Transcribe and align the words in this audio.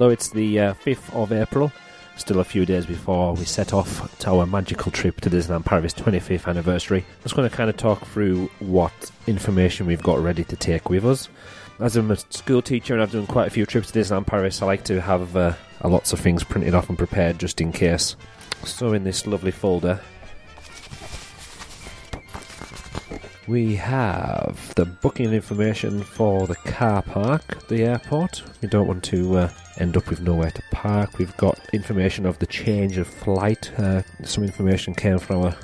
Hello, 0.00 0.10
it's 0.10 0.30
the 0.30 0.58
uh, 0.58 0.72
5th 0.72 1.12
of 1.14 1.30
April. 1.30 1.70
Still 2.16 2.40
a 2.40 2.44
few 2.44 2.64
days 2.64 2.86
before 2.86 3.34
we 3.34 3.44
set 3.44 3.74
off 3.74 4.18
to 4.20 4.30
our 4.30 4.46
magical 4.46 4.90
trip 4.90 5.20
to 5.20 5.28
Disneyland 5.28 5.66
Paris 5.66 5.92
25th 5.92 6.48
anniversary. 6.48 7.00
I'm 7.06 7.22
just 7.22 7.36
going 7.36 7.50
to 7.50 7.54
kind 7.54 7.68
of 7.68 7.76
talk 7.76 8.06
through 8.06 8.46
what 8.60 9.10
information 9.26 9.84
we've 9.84 10.02
got 10.02 10.18
ready 10.18 10.42
to 10.42 10.56
take 10.56 10.88
with 10.88 11.04
us. 11.04 11.28
As 11.80 11.96
I'm 11.96 12.10
a 12.10 12.16
school 12.16 12.62
teacher 12.62 12.94
and 12.94 13.02
I've 13.02 13.12
done 13.12 13.26
quite 13.26 13.48
a 13.48 13.50
few 13.50 13.66
trips 13.66 13.90
to 13.90 13.98
Disneyland 13.98 14.26
Paris, 14.26 14.62
I 14.62 14.64
like 14.64 14.84
to 14.84 15.02
have 15.02 15.36
uh, 15.36 15.52
lots 15.84 16.14
of 16.14 16.20
things 16.20 16.44
printed 16.44 16.74
off 16.74 16.88
and 16.88 16.96
prepared 16.96 17.38
just 17.38 17.60
in 17.60 17.70
case. 17.70 18.16
So, 18.64 18.94
in 18.94 19.04
this 19.04 19.26
lovely 19.26 19.50
folder, 19.50 20.00
we 23.46 23.74
have 23.76 24.74
the 24.76 24.86
booking 24.86 25.34
information 25.34 26.02
for 26.02 26.46
the 26.46 26.54
car 26.54 27.02
park, 27.02 27.68
the 27.68 27.82
airport. 27.82 28.42
We 28.62 28.68
don't 28.68 28.86
want 28.86 29.04
to 29.04 29.36
uh, 29.36 29.50
end 29.80 29.96
up 29.96 30.08
with 30.08 30.20
nowhere 30.20 30.50
to 30.50 30.62
park. 30.70 31.18
We've 31.18 31.36
got 31.36 31.58
information 31.72 32.26
of 32.26 32.38
the 32.38 32.46
change 32.46 32.98
of 32.98 33.06
flight. 33.06 33.72
Uh, 33.78 34.02
some 34.24 34.44
information 34.44 34.94
came 34.94 35.18
from 35.18 35.44
our 35.44 35.56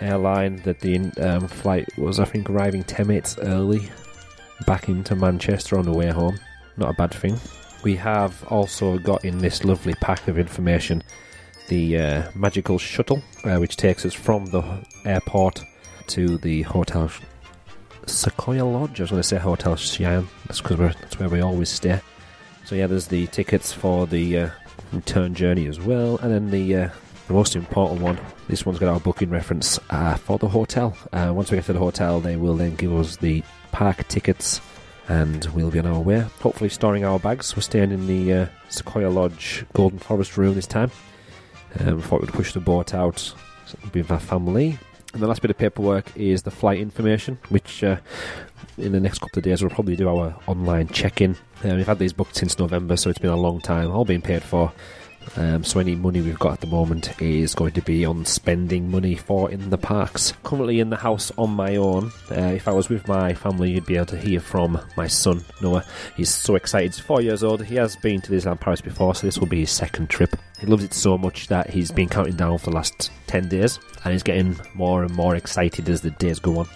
airline 0.00 0.56
that 0.64 0.80
the 0.80 0.98
um, 1.20 1.48
flight 1.48 1.88
was, 1.96 2.20
I 2.20 2.24
think, 2.24 2.50
arriving 2.50 2.84
10 2.84 3.06
minutes 3.06 3.38
early 3.38 3.90
back 4.66 4.88
into 4.88 5.16
Manchester 5.16 5.78
on 5.78 5.84
the 5.84 5.92
way 5.92 6.10
home. 6.10 6.38
Not 6.76 6.90
a 6.90 6.94
bad 6.94 7.12
thing. 7.12 7.38
We 7.82 7.96
have 7.96 8.44
also 8.48 8.98
got 8.98 9.24
in 9.24 9.38
this 9.38 9.64
lovely 9.64 9.94
pack 9.94 10.28
of 10.28 10.38
information 10.38 11.02
the 11.68 11.98
uh, 11.98 12.30
magical 12.34 12.78
shuttle, 12.78 13.22
uh, 13.44 13.56
which 13.56 13.76
takes 13.76 14.04
us 14.04 14.12
from 14.12 14.46
the 14.46 14.62
airport 15.06 15.64
to 16.08 16.36
the 16.38 16.62
hotel 16.62 17.10
Sequoia 18.06 18.64
Lodge. 18.64 19.00
I 19.00 19.04
was 19.04 19.10
going 19.10 19.22
to 19.22 19.28
say 19.28 19.38
Hotel 19.38 19.76
Cheyenne. 19.76 20.28
That's 20.46 20.60
because 20.60 20.78
that's 20.78 21.18
where 21.18 21.28
we 21.28 21.40
always 21.40 21.70
stay. 21.70 22.00
So 22.64 22.74
yeah, 22.74 22.86
there's 22.86 23.08
the 23.08 23.26
tickets 23.26 23.72
for 23.72 24.06
the 24.06 24.38
uh, 24.38 24.50
return 24.92 25.34
journey 25.34 25.66
as 25.66 25.78
well, 25.78 26.16
and 26.18 26.32
then 26.32 26.50
the 26.50 26.76
uh, 26.76 26.88
the 27.26 27.34
most 27.34 27.56
important 27.56 28.00
one. 28.00 28.18
This 28.48 28.64
one's 28.64 28.78
got 28.78 28.88
our 28.88 29.00
booking 29.00 29.30
reference 29.30 29.78
uh, 29.90 30.16
for 30.16 30.38
the 30.38 30.48
hotel. 30.48 30.96
Uh, 31.12 31.32
once 31.34 31.50
we 31.50 31.56
get 31.58 31.66
to 31.66 31.72
the 31.74 31.78
hotel, 31.78 32.20
they 32.20 32.36
will 32.36 32.56
then 32.56 32.74
give 32.74 32.94
us 32.94 33.16
the 33.16 33.42
park 33.72 34.08
tickets, 34.08 34.60
and 35.08 35.44
we'll 35.46 35.70
be 35.70 35.78
on 35.78 35.86
our 35.86 36.00
way. 36.00 36.20
Hopefully, 36.40 36.70
storing 36.70 37.04
our 37.04 37.18
bags. 37.18 37.54
We're 37.54 37.62
staying 37.62 37.92
in 37.92 38.06
the 38.06 38.32
uh, 38.32 38.46
Sequoia 38.70 39.08
Lodge 39.08 39.66
Golden 39.74 39.98
Forest 39.98 40.38
room 40.38 40.54
this 40.54 40.66
time. 40.66 40.90
Um, 41.80 42.00
thought 42.00 42.22
we'd 42.22 42.32
push 42.32 42.54
the 42.54 42.60
boat 42.60 42.94
out 42.94 43.34
with 43.92 44.10
our 44.10 44.20
family. 44.20 44.78
And 45.14 45.22
the 45.22 45.28
last 45.28 45.42
bit 45.42 45.50
of 45.52 45.56
paperwork 45.56 46.14
is 46.16 46.42
the 46.42 46.50
flight 46.50 46.80
information, 46.80 47.38
which 47.48 47.84
uh, 47.84 47.98
in 48.76 48.90
the 48.90 48.98
next 48.98 49.20
couple 49.20 49.38
of 49.38 49.44
days 49.44 49.62
we'll 49.62 49.70
probably 49.70 49.94
do 49.94 50.08
our 50.08 50.34
online 50.48 50.88
check-in. 50.88 51.36
Uh, 51.64 51.76
we've 51.76 51.86
had 51.86 52.00
these 52.00 52.12
booked 52.12 52.34
since 52.34 52.58
November, 52.58 52.96
so 52.96 53.10
it's 53.10 53.20
been 53.20 53.30
a 53.30 53.36
long 53.36 53.60
time, 53.60 53.92
all 53.92 54.04
being 54.04 54.20
paid 54.20 54.42
for. 54.42 54.72
Um, 55.36 55.64
so 55.64 55.80
any 55.80 55.94
money 55.94 56.20
we've 56.20 56.38
got 56.38 56.54
at 56.54 56.60
the 56.60 56.66
moment 56.66 57.20
is 57.20 57.54
going 57.54 57.72
to 57.72 57.82
be 57.82 58.04
on 58.04 58.24
spending 58.24 58.90
money 58.90 59.14
for 59.14 59.50
in 59.50 59.70
the 59.70 59.78
parks. 59.78 60.32
Currently 60.42 60.80
in 60.80 60.90
the 60.90 60.96
house 60.96 61.32
on 61.36 61.50
my 61.50 61.76
own. 61.76 62.12
Uh, 62.30 62.52
if 62.54 62.68
I 62.68 62.72
was 62.72 62.88
with 62.88 63.08
my 63.08 63.34
family, 63.34 63.72
you'd 63.72 63.86
be 63.86 63.96
able 63.96 64.06
to 64.06 64.16
hear 64.16 64.40
from 64.40 64.80
my 64.96 65.06
son 65.06 65.44
Noah. 65.60 65.84
He's 66.16 66.30
so 66.30 66.54
excited. 66.54 66.94
He's 66.94 67.04
four 67.04 67.20
years 67.20 67.42
old. 67.42 67.64
He 67.64 67.74
has 67.76 67.96
been 67.96 68.20
to 68.22 68.32
Disneyland 68.32 68.60
Paris 68.60 68.80
before, 68.80 69.14
so 69.14 69.26
this 69.26 69.38
will 69.38 69.46
be 69.46 69.60
his 69.60 69.70
second 69.70 70.08
trip. 70.08 70.36
He 70.60 70.66
loves 70.66 70.84
it 70.84 70.94
so 70.94 71.18
much 71.18 71.48
that 71.48 71.70
he's 71.70 71.90
been 71.90 72.08
counting 72.08 72.36
down 72.36 72.58
for 72.58 72.70
the 72.70 72.76
last 72.76 73.10
ten 73.26 73.48
days, 73.48 73.80
and 74.04 74.12
he's 74.12 74.22
getting 74.22 74.56
more 74.74 75.02
and 75.02 75.14
more 75.14 75.34
excited 75.36 75.88
as 75.88 76.00
the 76.00 76.10
days 76.10 76.38
go 76.38 76.58
on. 76.58 76.68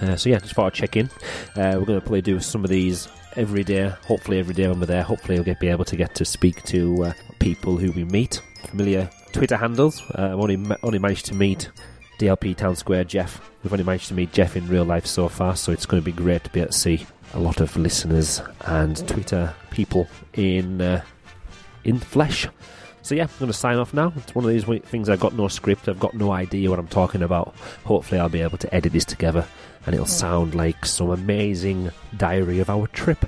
Uh, 0.00 0.16
so 0.16 0.28
yeah, 0.28 0.38
just 0.38 0.54
thought 0.54 0.66
I'd 0.66 0.74
check 0.74 0.96
in. 0.96 1.06
Uh, 1.54 1.76
we're 1.78 1.84
going 1.84 1.98
to 1.98 2.00
probably 2.00 2.22
do 2.22 2.40
some 2.40 2.64
of 2.64 2.70
these 2.70 3.08
every 3.36 3.64
day. 3.64 3.88
Hopefully, 4.06 4.38
every 4.38 4.54
day 4.54 4.68
when 4.68 4.80
we're 4.80 4.86
there, 4.86 5.02
hopefully, 5.02 5.36
we'll 5.38 5.44
get 5.44 5.60
be 5.60 5.68
able 5.68 5.84
to 5.86 5.96
get 5.96 6.14
to 6.16 6.24
speak 6.24 6.62
to 6.64 7.04
uh, 7.04 7.12
people 7.38 7.76
who 7.76 7.92
we 7.92 8.04
meet, 8.04 8.42
familiar 8.68 9.10
Twitter 9.32 9.56
handles. 9.56 10.02
Uh, 10.14 10.30
I've 10.32 10.40
only 10.40 10.58
only 10.82 10.98
managed 10.98 11.26
to 11.26 11.34
meet 11.34 11.70
DLP 12.18 12.56
Town 12.56 12.76
Square 12.76 13.04
Jeff. 13.04 13.40
We've 13.62 13.72
only 13.72 13.84
managed 13.84 14.08
to 14.08 14.14
meet 14.14 14.32
Jeff 14.32 14.56
in 14.56 14.66
real 14.68 14.84
life 14.84 15.06
so 15.06 15.28
far, 15.28 15.56
so 15.56 15.72
it's 15.72 15.86
going 15.86 16.02
to 16.02 16.04
be 16.04 16.12
great 16.12 16.44
to 16.44 16.50
be 16.50 16.60
able 16.60 16.72
to 16.72 16.78
see 16.78 17.06
a 17.34 17.40
lot 17.40 17.60
of 17.60 17.76
listeners 17.76 18.40
and 18.62 18.96
Twitter 19.08 19.54
people 19.70 20.08
in 20.34 20.80
uh, 20.80 21.02
in 21.84 21.98
flesh. 21.98 22.48
So 23.02 23.14
yeah, 23.14 23.24
I'm 23.24 23.38
going 23.38 23.52
to 23.52 23.56
sign 23.56 23.76
off 23.76 23.94
now. 23.94 24.12
It's 24.16 24.34
one 24.34 24.44
of 24.44 24.50
these 24.50 24.64
things 24.86 25.08
I've 25.08 25.20
got 25.20 25.34
no 25.34 25.46
script, 25.46 25.88
I've 25.88 26.00
got 26.00 26.14
no 26.14 26.32
idea 26.32 26.70
what 26.70 26.78
I'm 26.78 26.88
talking 26.88 27.22
about. 27.22 27.54
Hopefully, 27.84 28.20
I'll 28.20 28.28
be 28.28 28.42
able 28.42 28.58
to 28.58 28.74
edit 28.74 28.92
this 28.92 29.04
together 29.04 29.46
and 29.86 29.94
it'll 29.94 30.06
sound 30.06 30.54
like 30.54 30.84
some 30.84 31.10
amazing 31.10 31.90
diary 32.16 32.58
of 32.58 32.68
our 32.68 32.88
trip. 32.88 33.24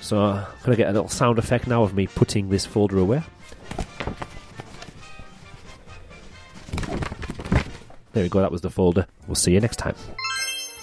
So 0.00 0.20
I'm 0.20 0.44
going 0.62 0.72
to 0.72 0.76
get 0.76 0.90
a 0.90 0.92
little 0.92 1.08
sound 1.08 1.38
effect 1.38 1.66
now 1.66 1.82
of 1.82 1.94
me 1.94 2.06
putting 2.06 2.50
this 2.50 2.66
folder 2.66 2.98
away. 2.98 3.22
There 8.14 8.22
we 8.22 8.28
go, 8.28 8.40
that 8.40 8.52
was 8.52 8.60
the 8.60 8.70
folder. 8.70 9.06
We'll 9.26 9.34
see 9.34 9.52
you 9.52 9.60
next 9.60 9.76
time. 9.76 9.96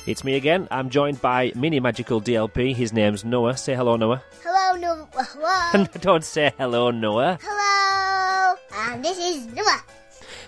It's 0.06 0.24
me 0.26 0.36
again. 0.36 0.68
I'm 0.70 0.90
joined 0.90 1.22
by 1.22 1.54
Mini 1.56 1.80
Magical 1.80 2.20
DLP. 2.20 2.76
His 2.76 2.92
name's 2.92 3.24
Noah. 3.24 3.56
Say 3.56 3.74
hello, 3.74 3.96
Noah. 3.96 4.22
Hello, 4.44 4.78
Noah. 4.78 5.08
Hello. 5.72 5.86
Don't 6.02 6.26
say 6.26 6.52
hello, 6.58 6.92
Noah. 6.92 7.40
Hello. 7.42 8.56
And 8.74 9.06
this 9.06 9.18
is 9.18 9.48
Noah. 9.48 9.82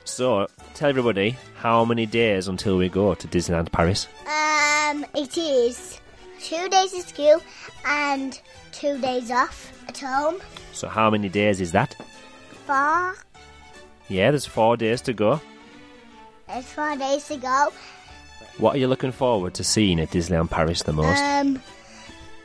So, 0.04 0.48
tell 0.74 0.90
everybody 0.90 1.38
how 1.56 1.86
many 1.86 2.06
days 2.06 2.50
until 2.50 2.78
we 2.78 2.90
go 2.90 3.14
to 3.14 3.28
Disneyland 3.30 3.72
Paris? 3.72 4.08
Um, 4.28 5.06
it 5.16 5.38
is 5.38 6.02
two 6.42 6.68
days 6.68 6.94
of 6.94 7.08
school 7.08 7.42
and 7.86 8.42
two 8.74 9.00
days 9.00 9.32
off 9.32 9.72
at 9.88 10.00
home. 10.00 10.42
So, 10.74 10.90
how 10.90 11.10
many 11.10 11.30
days 11.30 11.62
is 11.62 11.72
that? 11.72 11.96
Four. 12.66 13.16
Yeah, 14.10 14.32
there's 14.32 14.46
four 14.46 14.76
days 14.76 15.00
to 15.04 15.14
go. 15.14 15.40
There's 16.54 16.66
four 16.66 16.96
days 16.96 17.28
to 17.30 17.38
go. 17.38 17.70
What 18.60 18.76
are 18.76 18.78
you 18.78 18.88
looking 18.88 19.12
forward 19.12 19.56
to 19.56 19.64
seeing 19.64 20.00
at 20.00 20.12
Disneyland 20.12 20.52
Paris 20.52 20.84
the 20.84 20.94
most? 20.94 21.20
Um, 21.20 21.60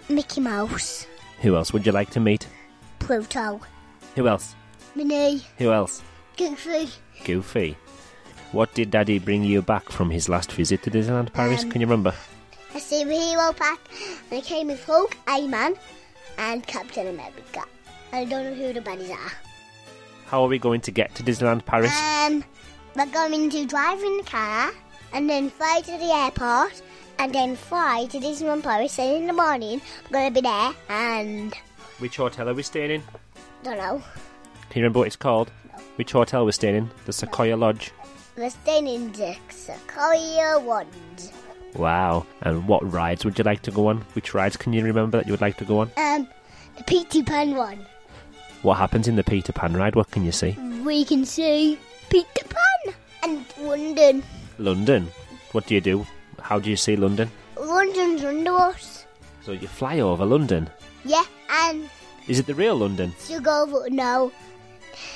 Mickey 0.09 0.41
Mouse. 0.41 1.07
Who 1.43 1.55
else 1.55 1.75
would 1.75 1.85
you 1.85 1.93
like 1.93 2.09
to 2.11 2.21
meet? 2.21 2.49
Pluto. 3.01 3.61
Who 4.15 4.27
else? 4.27 4.55
Minnie. 4.95 5.43
Who 5.59 5.73
else? 5.73 6.03
Goofy. 6.39 6.89
Goofy. 7.23 7.77
What 8.53 8.73
did 8.73 8.91
Daddy 8.91 9.19
bring 9.19 9.45
you 9.45 9.61
back 9.61 9.91
from 9.91 10.09
his 10.09 10.27
last 10.27 10.53
visit 10.53 10.83
to 10.85 10.91
Disneyland 10.91 11.35
Paris? 11.35 11.65
Um, 11.65 11.71
Can 11.71 11.83
you 11.83 11.87
remember? 11.87 12.15
A 12.75 12.79
superhero 12.79 13.55
pack. 13.55 13.79
And 14.31 14.39
it 14.39 14.45
came 14.47 14.69
with 14.69 14.83
Hulk, 14.87 15.19
Iron 15.27 15.51
Man, 15.51 15.75
and 16.39 16.67
Captain 16.67 17.09
America. 17.09 17.63
I 18.15 18.25
don't 18.25 18.45
know 18.45 18.55
who 18.55 18.73
the 18.73 18.81
baddies 18.81 19.11
are. 19.11 19.33
How 20.29 20.43
are 20.45 20.49
we 20.49 20.59
going 20.59 20.81
to 20.83 20.91
get 20.91 21.15
to 21.17 21.23
Disneyland 21.23 21.67
Paris? 21.67 21.93
Um, 21.95 22.43
we're 22.99 23.07
going 23.07 23.49
to 23.49 23.65
drive 23.65 24.03
in 24.03 24.17
the 24.17 24.25
car 24.25 24.73
and 25.13 25.31
then 25.31 25.49
fly 25.49 25.81
to 25.85 25.93
the 25.93 26.13
airport 26.13 26.83
and 27.21 27.33
then 27.33 27.55
fly 27.55 28.07
to 28.11 28.19
Disneyland 28.19 28.65
Paris. 28.65 28.99
And 28.99 29.19
in 29.19 29.27
the 29.29 29.33
morning, 29.33 29.81
we're 30.11 30.19
going 30.19 30.35
to 30.35 30.35
be 30.35 30.41
there 30.41 30.73
and 30.89 31.55
Which 32.01 32.17
hotel 32.17 32.49
are 32.49 32.55
we 32.55 32.65
staying 32.65 32.91
in? 32.91 33.03
don't 33.63 33.79
know. 33.79 34.03
Can 34.71 34.81
you 34.81 34.83
remember 34.83 34.99
what 34.99 35.07
it's 35.07 35.17
called? 35.17 35.51
Which 35.95 36.11
hotel 36.13 36.45
we're 36.45 36.51
staying 36.53 36.75
in? 36.75 36.91
The 37.07 37.13
Sequoia 37.13 37.57
Lodge. 37.57 37.93
We're 38.37 38.51
staying 38.51 38.89
in 38.89 39.13
the 39.13 39.37
Sequoia 39.49 40.59
Woods. 40.59 41.33
Wow. 41.75 42.27
And 42.43 42.67
what 42.67 42.91
rides 42.93 43.25
would 43.25 43.39
you 43.39 43.45
like 43.45 43.63
to 43.63 43.71
go 43.71 43.87
on? 43.89 43.99
Which 44.15 44.35
rides 44.35 44.57
can 44.57 44.73
you 44.73 44.83
remember 44.85 45.19
that 45.19 45.27
you 45.27 45.33
would 45.33 45.41
like 45.41 45.57
to 45.59 45.65
go 45.65 45.79
on? 45.81 45.91
Um, 45.97 46.29
the 46.77 46.83
Peter 46.83 47.23
Pan 47.23 47.55
one. 47.55 47.87
What 48.63 48.79
happens 48.79 49.07
in 49.07 49.15
the 49.15 49.23
Peter 49.25 49.53
Pan 49.53 49.75
ride? 49.75 49.95
What 49.95 50.11
can 50.11 50.25
you 50.25 50.33
see? 50.33 50.53
We 50.85 51.05
can 51.05 51.25
see 51.25 51.79
Peter 52.11 52.27
Pan 52.49 52.68
and 53.23 53.45
London. 53.59 54.23
London. 54.59 55.09
What 55.53 55.67
do 55.67 55.75
you 55.75 55.81
do? 55.81 56.07
How 56.41 56.59
do 56.59 56.71
you 56.71 56.77
see 56.77 56.97
London? 56.97 57.31
London's 57.59 58.23
under 58.25 58.53
us. 58.53 59.07
So 59.43 59.53
you 59.53 59.67
fly 59.69 60.01
over 60.01 60.25
London. 60.25 60.69
Yeah, 61.05 61.25
and 61.51 61.89
Is 62.29 62.39
it 62.39 62.47
the 62.47 62.55
real 62.55 62.77
London? 62.77 63.13
to 63.27 63.41
go 63.41 63.63
over. 63.65 63.89
No, 63.91 64.31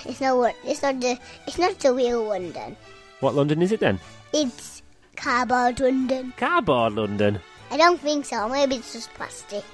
it's 0.06 0.20
not. 0.20 0.54
It's 0.64 0.82
not 0.82 1.00
the. 1.00 1.18
It's 1.46 1.58
not 1.58 1.78
the 1.78 1.92
real 1.92 2.24
London. 2.24 2.76
What 3.20 3.34
London 3.34 3.62
is 3.62 3.72
it 3.72 3.80
then? 3.80 4.00
It's 4.32 4.82
cardboard 5.16 5.78
London. 5.80 6.32
Cardboard 6.36 6.94
London. 6.94 7.38
I 7.70 7.76
don't 7.76 8.00
think 8.00 8.24
so. 8.26 8.48
Maybe 8.48 8.76
it's 8.76 8.92
just 8.92 9.12
plastic. 9.14 9.64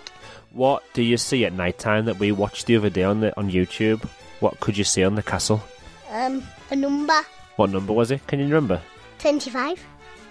What 0.53 0.83
do 0.95 1.03
you 1.03 1.17
see 1.17 1.45
at 1.45 1.53
night 1.53 1.79
time 1.79 2.07
that 2.07 2.19
we 2.19 2.33
watched 2.33 2.67
the 2.67 2.77
other 2.77 2.91
day 2.91 3.05
on 3.05 3.21
the 3.21 3.37
on 3.39 3.51
YouTube? 3.51 4.05
What 4.41 4.61
could 4.61 4.77
you 4.77 4.85
see 4.85 5.05
on 5.05 5.15
the 5.15 5.23
castle? 5.23 5.63
Um, 6.11 6.43
a 6.71 6.77
number 6.77 7.21
What 7.59 7.71
number 7.71 7.93
was 7.93 8.13
it? 8.13 8.25
Can 8.29 8.39
you 8.39 8.45
remember? 8.47 8.81
twenty-five. 9.19 9.85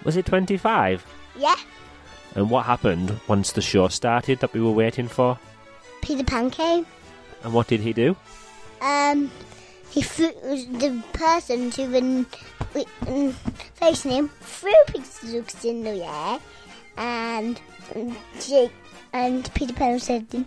Was 0.04 0.16
it 0.16 0.24
25? 0.26 1.04
Yeah, 1.38 1.56
And 2.34 2.48
what 2.48 2.64
happened 2.64 3.20
once 3.28 3.52
the 3.52 3.60
show 3.60 3.88
started 3.88 4.38
that 4.40 4.54
we 4.54 4.60
were 4.62 4.70
waiting 4.70 5.08
for? 5.08 5.38
Peter 6.00 6.24
Pan 6.24 6.50
came. 6.50 6.86
And 7.44 7.52
what 7.52 7.66
did 7.66 7.80
he 7.80 7.92
do? 7.92 8.16
Um, 8.80 9.30
he 9.90 10.00
threw 10.02 10.30
the 10.30 11.02
person 11.12 11.70
to 11.72 11.86
the 11.86 12.26
um, 13.08 13.32
facing 13.74 14.12
him 14.12 14.28
threw 14.40 14.72
pizza 14.86 15.44
in 15.68 15.82
the 15.82 16.02
air, 16.04 16.38
and 16.96 17.60
um, 17.94 18.16
she 18.40 18.70
And 19.12 19.52
Peter 19.54 19.72
Pan 19.72 19.98
said, 19.98 20.28
ting, 20.30 20.44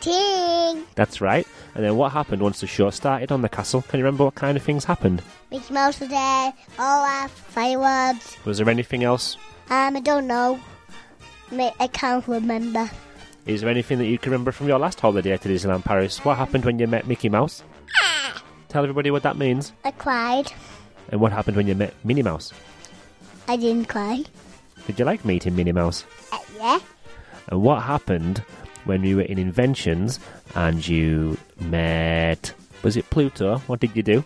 ting. 0.00 0.84
That's 0.94 1.20
right. 1.20 1.46
And 1.74 1.84
then 1.84 1.96
what 1.96 2.12
happened 2.12 2.42
once 2.42 2.60
the 2.60 2.66
show 2.66 2.90
started 2.90 3.30
on 3.30 3.42
the 3.42 3.48
castle? 3.48 3.82
Can 3.82 3.98
you 3.98 4.04
remember 4.04 4.24
what 4.24 4.34
kind 4.34 4.56
of 4.56 4.62
things 4.62 4.84
happened? 4.84 5.22
Mickey 5.50 5.72
Mouse 5.74 6.00
was 6.00 6.08
there, 6.08 6.52
Olaf, 6.78 7.30
fireworks. 7.30 8.36
Was 8.44 8.58
there 8.58 8.68
anything 8.68 9.04
else? 9.04 9.36
Um, 9.70 9.96
I 9.96 10.00
don't 10.00 10.26
know. 10.26 10.60
I 11.52 11.86
can't 11.92 12.26
remember. 12.26 12.90
Is 13.44 13.60
there 13.60 13.70
anything 13.70 13.98
that 13.98 14.06
you 14.06 14.18
can 14.18 14.32
remember 14.32 14.52
from 14.52 14.68
your 14.68 14.78
last 14.78 15.00
holiday 15.00 15.36
to 15.36 15.48
Disneyland 15.48 15.84
Paris? 15.84 16.24
What 16.24 16.38
happened 16.38 16.64
when 16.64 16.78
you 16.78 16.86
met 16.86 17.06
Mickey 17.06 17.28
Mouse? 17.28 17.62
Tell 18.68 18.82
everybody 18.82 19.10
what 19.10 19.22
that 19.24 19.36
means. 19.36 19.72
I 19.84 19.90
cried. 19.90 20.50
And 21.10 21.20
what 21.20 21.32
happened 21.32 21.56
when 21.58 21.66
you 21.66 21.74
met 21.74 21.92
Minnie 22.04 22.22
Mouse? 22.22 22.52
I 23.48 23.56
didn't 23.56 23.88
cry. 23.88 24.22
Did 24.86 24.98
you 24.98 25.04
like 25.04 25.24
meeting 25.26 25.54
Minnie 25.54 25.72
Mouse? 25.72 26.04
Uh, 26.32 26.38
yeah. 26.56 26.78
And 27.48 27.62
what 27.62 27.82
happened 27.82 28.38
when 28.84 29.04
you 29.04 29.16
were 29.16 29.22
in 29.22 29.38
Inventions 29.38 30.18
and 30.54 30.86
you 30.86 31.36
met. 31.60 32.52
Was 32.82 32.96
it 32.96 33.08
Pluto? 33.10 33.58
What 33.68 33.78
did 33.80 33.94
you 33.94 34.02
do? 34.02 34.24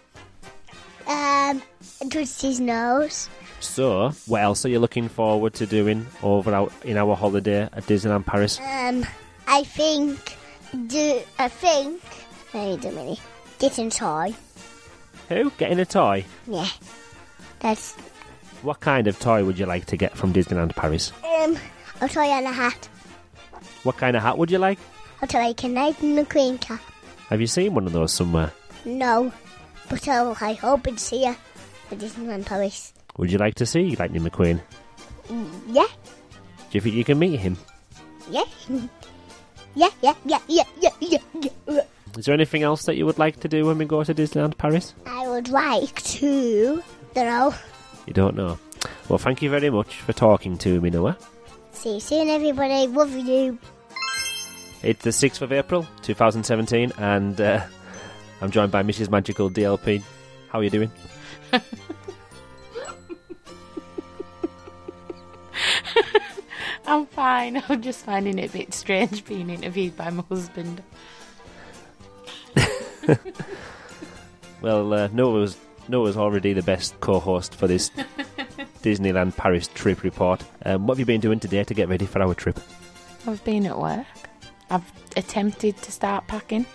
Um, 1.07 1.63
I 2.01 2.09
twitched 2.11 2.41
his 2.43 2.59
nose. 2.61 3.29
So, 3.61 4.11
what 4.27 4.43
else 4.43 4.65
are 4.65 4.69
you 4.69 4.79
looking 4.79 5.09
forward 5.09 5.55
to 5.55 5.67
doing 5.67 6.07
over 6.23 6.55
out 6.55 6.73
in 6.85 6.97
our 6.97 7.15
holiday 7.17 7.63
at 7.63 7.85
Disneyland 7.85 8.27
Paris? 8.27 8.59
Um, 8.61 9.05
I 9.47 9.65
think, 9.65 10.37
do, 10.87 11.21
I 11.39 11.49
think, 11.49 12.03
wait 12.55 12.85
a 12.85 12.91
minute, 12.93 13.21
getting 13.59 13.87
a 13.89 13.91
toy. 13.91 14.35
Who? 15.29 15.51
Getting 15.59 15.81
a 15.81 15.87
toy? 15.87 16.25
Yeah. 16.47 16.69
That's, 17.61 17.95
What 18.63 18.81
kind 18.81 19.07
of 19.07 19.19
toy 19.19 19.45
would 19.45 19.59
you 19.59 19.67
like 19.67 19.87
to 19.87 19.97
get 19.97 20.17
from 20.17 20.33
Disneyland 20.33 20.75
Paris? 20.77 21.13
um, 21.25 21.57
a 22.01 22.09
toy 22.09 22.25
and 22.25 22.47
a 22.47 22.53
hat. 22.53 22.89
What 23.83 23.97
kind 23.97 24.17
of 24.17 24.23
hat 24.23 24.39
would 24.39 24.51
you 24.51 24.59
like? 24.59 24.79
Toy 25.29 25.39
like 25.39 25.65
a 25.65 25.69
knight 25.69 26.01
and 26.03 26.19
a 26.19 26.59
cap. 26.59 26.81
Have 27.31 27.41
you 27.41 27.47
seen 27.47 27.75
one 27.75 27.87
of 27.87 27.93
those 27.93 28.13
somewhere? 28.13 28.53
No, 28.85 29.33
but 29.89 30.07
I'll, 30.09 30.37
I 30.41 30.53
hope 30.53 30.87
it's 30.87 31.11
here 31.11 31.37
at 31.91 31.99
Disneyland 31.99 32.47
Paris. 32.47 32.93
Would 33.17 33.33
you 33.33 33.39
like 33.39 33.55
to 33.57 33.67
see 33.67 33.97
Lightning 33.97 34.23
McQueen? 34.23 34.61
Mm, 35.29 35.51
yeah, 35.69 35.87
Do 35.89 36.73
you 36.73 36.81
think 36.81 36.95
you 36.95 37.05
can 37.05 37.19
meet 37.19 37.41
him? 37.41 37.57
yeah. 38.31 38.45
Yeah, 39.79 39.91
yeah, 40.01 40.15
yeah, 40.25 40.39
yeah, 40.49 40.63
yeah, 40.81 40.89
yeah, 41.01 41.19
yeah. 41.69 41.81
Is 42.17 42.25
there 42.25 42.33
anything 42.33 42.63
else 42.63 42.85
that 42.85 42.97
you 42.97 43.05
would 43.05 43.19
like 43.19 43.41
to 43.41 43.49
do 43.49 43.67
when 43.67 43.77
we 43.77 43.85
go 43.85 44.03
to 44.03 44.15
Disneyland 44.15 44.57
Paris? 44.57 44.95
I 45.05 45.29
would 45.29 45.51
like 45.51 46.01
to, 46.03 46.83
don't 47.15 47.27
know, 47.27 47.55
You 48.07 48.15
don't 48.15 48.35
know. 48.37 48.59
Well, 49.11 49.19
thank 49.19 49.43
you 49.43 49.51
very 49.51 49.69
much 49.69 49.97
for 49.97 50.15
talking 50.15 50.57
to 50.59 50.81
me, 50.81 50.89
Noah. 50.89 51.19
See 51.77 51.95
you 51.95 52.01
soon 52.01 52.29
everybody, 52.29 52.87
love 52.87 53.13
you. 53.13 53.59
It's 54.83 55.03
the 55.03 55.11
6th 55.11 55.43
of 55.43 55.53
April 55.53 55.87
2017, 56.03 56.93
and 56.99 57.41
uh, 57.41 57.65
I'm 58.41 58.51
joined 58.51 58.73
by 58.73 58.83
Mrs. 58.83 59.11
Magical 59.11 59.51
DLP. 59.51 60.03
How 60.49 60.61
are 60.61 60.65
you 60.65 60.71
doing? 60.71 60.91
I'm 66.87 67.07
fine. 67.07 67.63
I'm 67.69 67.83
just 67.83 68.05
finding 68.05 68.39
it 68.39 68.51
a 68.51 68.53
bit 68.53 68.73
strange 68.73 69.25
being 69.25 69.51
interviewed 69.51 69.97
by 69.97 70.11
my 70.11 70.23
husband. 70.29 70.83
Well, 74.63 74.93
uh, 74.95 75.09
Noah's, 75.13 75.57
Noah's 75.89 76.17
already 76.17 76.53
the 76.53 76.63
best 76.63 76.99
co 77.01 77.21
host 77.21 77.55
for 77.55 77.67
this 77.67 77.91
Disneyland 78.87 79.37
Paris 79.37 79.67
trip 79.75 80.05
report. 80.05 80.45
Um, 80.65 80.87
what 80.87 80.95
have 80.95 81.01
you 81.01 81.07
been 81.07 81.21
doing 81.21 81.41
today 81.41 81.65
to 81.65 81.75
get 81.75 81.89
ready 81.89 82.07
for 82.07 82.23
our 82.23 82.35
trip? 82.35 82.61
I've 83.27 83.43
been 83.43 83.67
at 83.67 83.77
work. 83.77 84.07
I've 84.71 84.93
attempted 85.17 85.77
to 85.79 85.91
start 85.91 86.29
packing, 86.29 86.67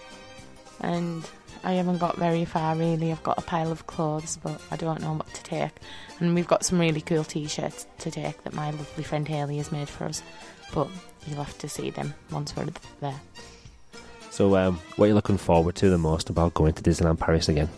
and 0.81 1.24
I 1.63 1.74
haven't 1.74 2.00
got 2.00 2.18
very 2.18 2.44
far 2.44 2.75
really. 2.75 3.13
I've 3.13 3.24
got 3.24 3.38
a 3.38 3.42
pile 3.42 3.72
of 3.72 3.88
clothes, 3.88 4.38
but 4.44 4.62
I 4.72 4.75
don't 4.75 5.00
know 5.00 5.13
what 5.13 5.34
to 5.34 5.44
take. 5.44 5.72
And 6.19 6.36
we've 6.36 6.48
got 6.48 6.66
some 6.66 6.80
really 6.80 7.00
cool 7.00 7.24
t-shirts 7.24 7.88
to 8.00 8.12
take 8.12 8.44
that 8.44 8.54
my 8.54 8.72
lovely 8.72 9.06
friend 9.06 9.25
Haley 9.25 9.56
has 9.56 9.72
made 9.72 9.88
for 9.88 10.04
us. 10.04 10.22
But 10.74 10.90
you'll 11.25 11.42
have 11.44 11.58
to 11.60 11.69
see 11.69 11.92
them 11.92 12.13
once 12.30 12.54
we're 12.58 12.68
there. 13.00 13.22
So, 14.31 14.58
um, 14.58 14.81
what 14.98 15.06
are 15.06 15.08
you 15.08 15.13
looking 15.13 15.38
forward 15.38 15.75
to 15.75 15.90
the 15.90 15.98
most 15.98 16.30
about 16.30 16.56
going 16.56 16.74
to 16.74 16.84
Disneyland 16.84 17.19
Paris 17.19 17.48
again? 17.48 17.69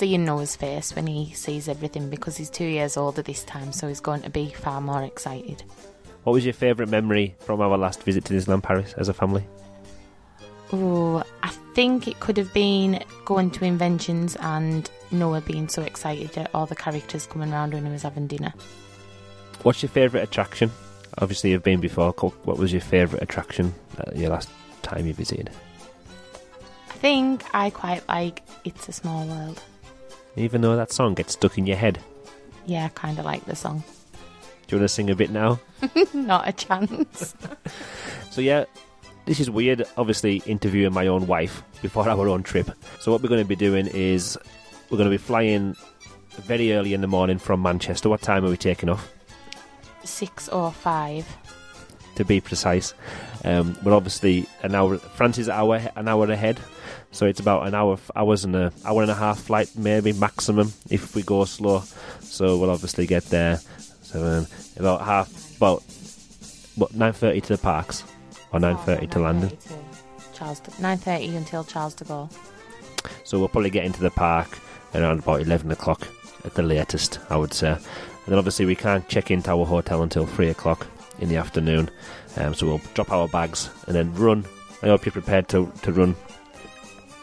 Seeing 0.00 0.24
Noah's 0.24 0.56
face 0.56 0.96
when 0.96 1.06
he 1.06 1.30
sees 1.34 1.68
everything 1.68 2.08
because 2.08 2.38
he's 2.38 2.48
two 2.48 2.64
years 2.64 2.96
older 2.96 3.20
this 3.20 3.44
time, 3.44 3.70
so 3.70 3.86
he's 3.86 4.00
going 4.00 4.22
to 4.22 4.30
be 4.30 4.48
far 4.48 4.80
more 4.80 5.02
excited. 5.02 5.62
What 6.24 6.32
was 6.32 6.42
your 6.42 6.54
favourite 6.54 6.88
memory 6.90 7.34
from 7.40 7.60
our 7.60 7.76
last 7.76 8.02
visit 8.04 8.24
to 8.24 8.32
Disneyland 8.32 8.62
Paris 8.62 8.94
as 8.94 9.10
a 9.10 9.12
family? 9.12 9.44
Oh, 10.72 11.22
I 11.42 11.48
think 11.74 12.08
it 12.08 12.18
could 12.18 12.38
have 12.38 12.50
been 12.54 13.04
going 13.26 13.50
to 13.50 13.66
Inventions 13.66 14.36
and 14.40 14.88
Noah 15.10 15.42
being 15.42 15.68
so 15.68 15.82
excited 15.82 16.38
at 16.38 16.50
all 16.54 16.64
the 16.64 16.74
characters 16.74 17.26
coming 17.26 17.52
around 17.52 17.74
when 17.74 17.84
he 17.84 17.92
was 17.92 18.04
having 18.04 18.26
dinner. 18.26 18.54
What's 19.64 19.82
your 19.82 19.90
favourite 19.90 20.22
attraction? 20.22 20.70
Obviously, 21.18 21.50
you've 21.50 21.62
been 21.62 21.78
before. 21.78 22.12
What 22.12 22.56
was 22.56 22.72
your 22.72 22.80
favourite 22.80 23.22
attraction 23.22 23.74
uh, 23.98 24.12
your 24.14 24.30
last 24.30 24.48
time 24.80 25.06
you 25.06 25.12
visited? 25.12 25.50
I 26.88 26.94
think 26.94 27.44
I 27.52 27.68
quite 27.68 28.08
like 28.08 28.40
It's 28.64 28.88
a 28.88 28.92
Small 28.92 29.26
World. 29.26 29.62
Even 30.36 30.60
though 30.60 30.76
that 30.76 30.92
song 30.92 31.14
gets 31.14 31.32
stuck 31.34 31.58
in 31.58 31.66
your 31.66 31.76
head. 31.76 31.98
Yeah, 32.66 32.86
I 32.86 32.88
kind 32.88 33.18
of 33.18 33.24
like 33.24 33.44
the 33.46 33.56
song. 33.56 33.82
Do 34.66 34.76
you 34.76 34.80
want 34.80 34.88
to 34.88 34.94
sing 34.94 35.10
a 35.10 35.16
bit 35.16 35.30
now? 35.30 35.58
Not 36.14 36.48
a 36.48 36.52
chance. 36.52 37.34
So 38.30 38.40
yeah, 38.40 38.64
this 39.26 39.40
is 39.40 39.50
weird. 39.50 39.82
Obviously, 39.96 40.36
interviewing 40.46 40.92
my 40.94 41.08
own 41.08 41.26
wife 41.26 41.64
before 41.82 42.08
our 42.08 42.28
own 42.28 42.44
trip. 42.44 42.70
So 43.00 43.10
what 43.10 43.20
we're 43.20 43.28
going 43.28 43.42
to 43.42 43.48
be 43.48 43.56
doing 43.56 43.88
is 43.88 44.38
we're 44.88 44.98
going 44.98 45.10
to 45.10 45.14
be 45.14 45.18
flying 45.18 45.74
very 46.36 46.72
early 46.72 46.94
in 46.94 47.00
the 47.00 47.08
morning 47.08 47.38
from 47.38 47.60
Manchester. 47.60 48.08
What 48.08 48.22
time 48.22 48.44
are 48.44 48.48
we 48.50 48.56
taking 48.56 48.88
off? 48.88 49.12
Six 50.04 50.48
or 50.48 50.70
five. 50.70 51.26
To 52.14 52.24
be 52.24 52.40
precise, 52.40 52.94
um, 53.44 53.76
we're 53.82 53.94
obviously 53.94 54.46
an 54.62 54.74
hour. 54.74 54.98
France 54.98 55.38
is 55.38 55.48
an 55.48 55.54
hour 55.54 55.80
an 55.96 56.06
hour 56.06 56.30
ahead, 56.30 56.60
so 57.12 57.26
it's 57.26 57.40
about 57.40 57.66
an 57.66 57.74
hour 57.74 57.98
hours 58.14 58.44
and 58.44 58.56
a 58.56 58.72
hour 58.84 59.02
and 59.02 59.10
a 59.10 59.14
half 59.14 59.40
flight, 59.40 59.70
maybe 59.76 60.12
maximum 60.12 60.72
if 60.90 61.14
we 61.14 61.22
go 61.22 61.44
slow. 61.44 61.82
So 62.20 62.58
we'll 62.58 62.70
obviously 62.70 63.06
get 63.06 63.24
there. 63.26 63.58
So 64.02 64.24
um, 64.24 64.46
about 64.76 65.02
half 65.02 65.56
about 65.56 65.82
what 66.76 66.94
nine 66.94 67.12
thirty 67.12 67.40
to 67.42 67.56
the 67.56 67.58
parks 67.58 68.04
or 68.52 68.60
nine 68.60 68.76
thirty 68.78 69.06
to 69.08 69.18
London. 69.18 69.56
Charles 70.32 70.62
nine 70.80 70.98
thirty 70.98 71.36
until 71.36 71.64
Charles 71.64 71.94
de 71.94 72.04
Gaulle. 72.04 72.30
So 73.24 73.38
we'll 73.38 73.48
probably 73.48 73.70
get 73.70 73.84
into 73.84 74.00
the 74.00 74.10
park 74.10 74.58
around 74.94 75.20
about 75.20 75.40
11 75.40 75.70
o'clock 75.70 76.08
at 76.44 76.54
the 76.54 76.62
latest, 76.62 77.20
I 77.30 77.36
would 77.36 77.52
say. 77.52 77.72
And 77.72 77.80
then 78.26 78.38
obviously 78.38 78.66
we 78.66 78.74
can't 78.74 79.08
check 79.08 79.30
into 79.30 79.50
our 79.50 79.64
hotel 79.64 80.02
until 80.02 80.26
3 80.26 80.48
o'clock 80.48 80.86
in 81.18 81.28
the 81.28 81.36
afternoon. 81.36 81.90
Um, 82.36 82.54
so 82.54 82.66
we'll 82.66 82.80
drop 82.94 83.12
our 83.12 83.28
bags 83.28 83.70
and 83.86 83.94
then 83.94 84.14
run. 84.14 84.44
I 84.82 84.86
hope 84.86 85.04
you're 85.04 85.12
prepared 85.12 85.48
to, 85.50 85.72
to 85.82 85.92
run. 85.92 86.16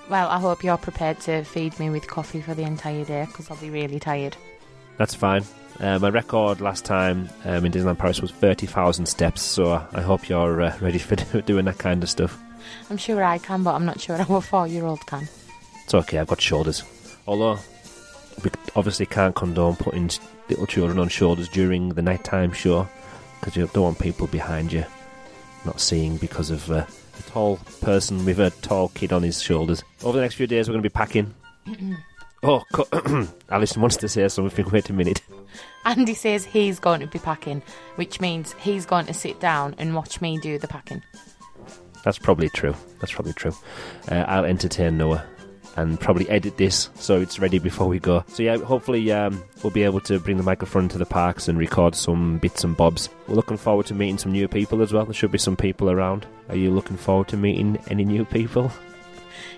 Well, 0.09 0.29
I 0.29 0.39
hope 0.39 0.63
you're 0.63 0.77
prepared 0.77 1.19
to 1.21 1.43
feed 1.43 1.77
me 1.79 1.89
with 1.89 2.07
coffee 2.07 2.41
for 2.41 2.53
the 2.53 2.63
entire 2.63 3.03
day 3.03 3.25
because 3.25 3.51
I'll 3.51 3.57
be 3.57 3.69
really 3.69 3.99
tired. 3.99 4.37
That's 4.97 5.13
fine. 5.13 5.43
Uh, 5.79 5.99
my 5.99 6.09
record 6.09 6.61
last 6.61 6.85
time 6.85 7.29
um, 7.43 7.65
in 7.65 7.71
Disneyland 7.71 7.97
Paris 7.99 8.21
was 8.21 8.31
30,000 8.31 9.05
steps, 9.05 9.41
so 9.41 9.85
I 9.93 10.01
hope 10.01 10.29
you're 10.29 10.61
uh, 10.61 10.77
ready 10.81 10.97
for 10.97 11.15
doing 11.41 11.65
that 11.65 11.77
kind 11.77 12.01
of 12.03 12.09
stuff. 12.09 12.39
I'm 12.89 12.97
sure 12.97 13.23
I 13.23 13.37
can, 13.37 13.63
but 13.63 13.75
I'm 13.75 13.85
not 13.85 13.99
sure 13.99 14.17
how 14.17 14.35
a 14.35 14.41
four-year-old 14.41 15.05
can. 15.05 15.27
It's 15.83 15.93
okay, 15.93 16.19
I've 16.19 16.27
got 16.27 16.41
shoulders. 16.41 16.83
Although, 17.27 17.59
we 18.43 18.49
obviously 18.75 19.05
can't 19.05 19.35
condone 19.35 19.75
putting 19.75 20.09
little 20.49 20.65
children 20.65 20.99
on 20.99 21.09
shoulders 21.09 21.49
during 21.49 21.89
the 21.89 22.01
nighttime 22.01 22.53
show 22.53 22.87
because 23.39 23.55
you 23.55 23.69
don't 23.73 23.83
want 23.83 23.99
people 23.99 24.27
behind 24.27 24.71
you 24.71 24.85
not 25.65 25.79
seeing 25.79 26.17
because 26.17 26.49
of 26.49 26.71
uh, 26.71 26.85
tall 27.27 27.57
person 27.81 28.25
with 28.25 28.39
a 28.39 28.50
tall 28.62 28.89
kid 28.89 29.13
on 29.13 29.22
his 29.22 29.41
shoulders. 29.41 29.84
Over 30.03 30.17
the 30.17 30.24
next 30.24 30.36
few 30.36 30.48
days, 30.48 30.67
we're 30.67 30.74
going 30.74 30.84
to 30.84 30.89
be 30.89 30.93
packing. 30.93 31.34
oh, 32.43 32.63
co- 32.74 33.27
Alison 33.50 33.81
wants 33.81 33.98
to 33.98 34.10
say 34.10 34.27
something. 34.27 34.69
Wait 34.72 34.89
a 34.89 34.93
minute. 34.93 35.22
Andy 35.86 36.13
says 36.13 36.46
he's 36.46 36.79
going 36.79 37.01
to 37.01 37.07
be 37.07 37.19
packing, 37.19 37.62
which 37.96 38.19
means 38.19 38.53
he's 38.60 38.86
going 38.86 39.05
to 39.05 39.13
sit 39.13 39.39
down 39.39 39.75
and 39.77 39.96
watch 39.96 40.22
me 40.22 40.38
do 40.39 40.57
the 40.57 40.67
packing. 40.67 41.03
That's 42.03 42.17
probably 42.19 42.50
true. 42.50 42.75
That's 43.00 43.12
probably 43.12 43.34
true. 43.34 43.53
Uh, 44.10 44.24
I'll 44.27 44.46
entertain 44.46 44.98
Noah 44.98 45.25
and 45.77 46.00
probably 46.00 46.29
edit 46.29 46.57
this 46.57 46.89
so 46.96 47.22
it's 47.22 47.39
ready 47.39 47.60
before 47.60 47.88
we 47.88 48.00
go. 48.00 48.24
So 48.27 48.43
yeah, 48.43 48.57
hopefully 48.57 49.12
um, 49.12 49.43
we'll 49.63 49.72
be 49.72 49.84
able 49.84 50.01
to 50.01 50.19
bring 50.19 50.38
the 50.38 50.43
microphone 50.43 50.89
to 50.89 50.98
the 50.98 51.05
parks 51.05 51.48
and 51.48 51.57
record 51.57 51.96
some 51.96 52.39
bits 52.39 52.63
and 52.63 52.75
bobs. 52.75 53.10
We're 53.27 53.36
looking 53.36 53.57
forward 53.57 53.86
to 53.88 53.93
meeting 53.93 54.17
some 54.17 54.31
new 54.31 54.48
people 54.48 54.81
as 54.81 54.91
well. 54.91 55.05
There 55.05 55.13
should 55.13 55.31
be 55.31 55.38
some 55.38 55.55
people 55.55 55.89
around. 55.89 56.25
Are 56.50 56.55
you 56.55 56.72
looking 56.72 56.98
forward 56.98 57.27
to 57.29 57.38
meeting 57.38 57.77
any 57.89 58.03
new 58.03 58.25
people? 58.25 58.72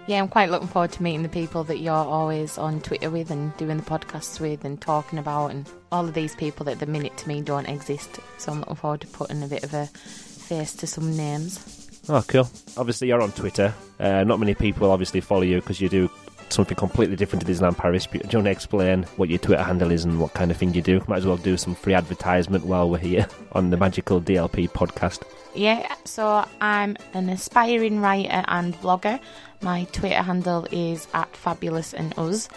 Yeah, 0.07 0.23
I'm 0.23 0.27
quite 0.27 0.49
looking 0.49 0.67
forward 0.67 0.91
to 0.93 1.03
meeting 1.03 1.21
the 1.21 1.29
people 1.29 1.63
that 1.65 1.81
you're 1.81 1.93
always 1.93 2.57
on 2.57 2.81
Twitter 2.81 3.11
with 3.11 3.29
and 3.29 3.55
doing 3.57 3.77
the 3.77 3.83
podcasts 3.83 4.39
with 4.39 4.65
and 4.65 4.81
talking 4.81 5.19
about, 5.19 5.51
and 5.51 5.69
all 5.91 6.03
of 6.03 6.15
these 6.15 6.35
people 6.35 6.65
that 6.65 6.79
the 6.79 6.87
minute 6.87 7.15
to 7.17 7.27
me 7.27 7.41
don't 7.41 7.67
exist. 7.69 8.19
So 8.39 8.51
I'm 8.51 8.61
looking 8.61 8.75
forward 8.75 9.01
to 9.01 9.07
putting 9.07 9.43
a 9.43 9.47
bit 9.47 9.63
of 9.63 9.71
a 9.75 9.85
face 9.85 10.73
to 10.77 10.87
some 10.87 11.15
names. 11.15 11.78
Oh, 12.09 12.23
cool. 12.27 12.49
Obviously, 12.75 13.07
you're 13.07 13.21
on 13.21 13.31
Twitter. 13.31 13.73
Uh, 13.99 14.23
not 14.23 14.39
many 14.39 14.55
people 14.55 14.89
obviously 14.91 15.21
follow 15.21 15.43
you 15.43 15.61
because 15.61 15.79
you 15.79 15.89
do 15.89 16.09
something 16.49 16.75
completely 16.75 17.15
different 17.15 17.45
to 17.45 17.51
Disneyland 17.51 17.77
Paris. 17.77 18.07
But 18.07 18.23
do 18.23 18.27
you 18.31 18.37
want 18.39 18.45
to 18.45 18.51
explain 18.51 19.03
what 19.17 19.29
your 19.29 19.37
Twitter 19.37 19.61
handle 19.61 19.91
is 19.91 20.05
and 20.05 20.19
what 20.19 20.33
kind 20.33 20.49
of 20.49 20.57
thing 20.57 20.73
you 20.73 20.81
do? 20.81 21.03
Might 21.07 21.17
as 21.17 21.25
well 21.27 21.37
do 21.37 21.55
some 21.55 21.75
free 21.75 21.93
advertisement 21.93 22.65
while 22.65 22.89
we're 22.89 22.97
here 22.97 23.27
on 23.51 23.69
the 23.69 23.77
Magical 23.77 24.19
DLP 24.19 24.69
podcast. 24.71 25.21
Yeah, 25.53 25.93
so 26.05 26.45
I'm 26.61 26.97
an 27.13 27.29
aspiring 27.29 28.01
writer 28.01 28.43
and 28.47 28.73
blogger. 28.81 29.19
My 29.61 29.83
Twitter 29.91 30.21
handle 30.21 30.67
is 30.71 31.07
at 31.13 31.35
Fabulous 31.35 31.93
and 31.93 32.17
Us, 32.17 32.49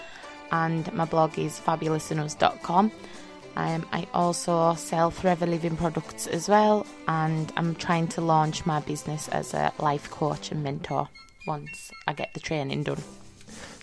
and 0.51 0.91
my 0.93 1.05
blog 1.05 1.39
is 1.39 1.59
fabulousandus.com. 1.61 2.93
Um, 3.57 3.87
I 3.93 4.07
also 4.15 4.75
sell 4.75 5.11
Forever 5.11 5.47
Living 5.47 5.77
products 5.77 6.27
as 6.27 6.49
well, 6.49 6.87
and 7.07 7.53
I'm 7.57 7.75
trying 7.75 8.09
to 8.09 8.21
launch 8.21 8.65
my 8.65 8.81
business 8.81 9.29
as 9.29 9.55
a 9.55 9.73
life 9.79 10.11
coach 10.11 10.51
and 10.51 10.63
mentor 10.63 11.09
once 11.47 11.91
I 12.07 12.15
get 12.15 12.33
the 12.35 12.41
training 12.41 12.85
done. 12.85 13.03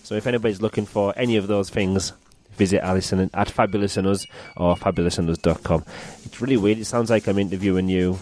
So 0.02 0.16
if 0.16 0.26
anybody's 0.26 0.60
looking 0.60 0.86
for 0.86 1.14
any 1.16 1.36
of 1.36 1.46
those 1.46 1.70
things, 1.70 2.12
visit 2.56 2.82
Alison 2.82 3.30
at 3.32 3.50
Fabulous 3.50 3.96
and 3.96 4.06
Us 4.06 4.26
or 4.56 4.74
fabulousandus.com. 4.74 5.84
It's 6.24 6.40
really 6.40 6.56
weird. 6.56 6.78
It 6.78 6.86
sounds 6.86 7.10
like 7.10 7.28
I'm 7.28 7.38
interviewing 7.38 7.88
you. 7.88 8.18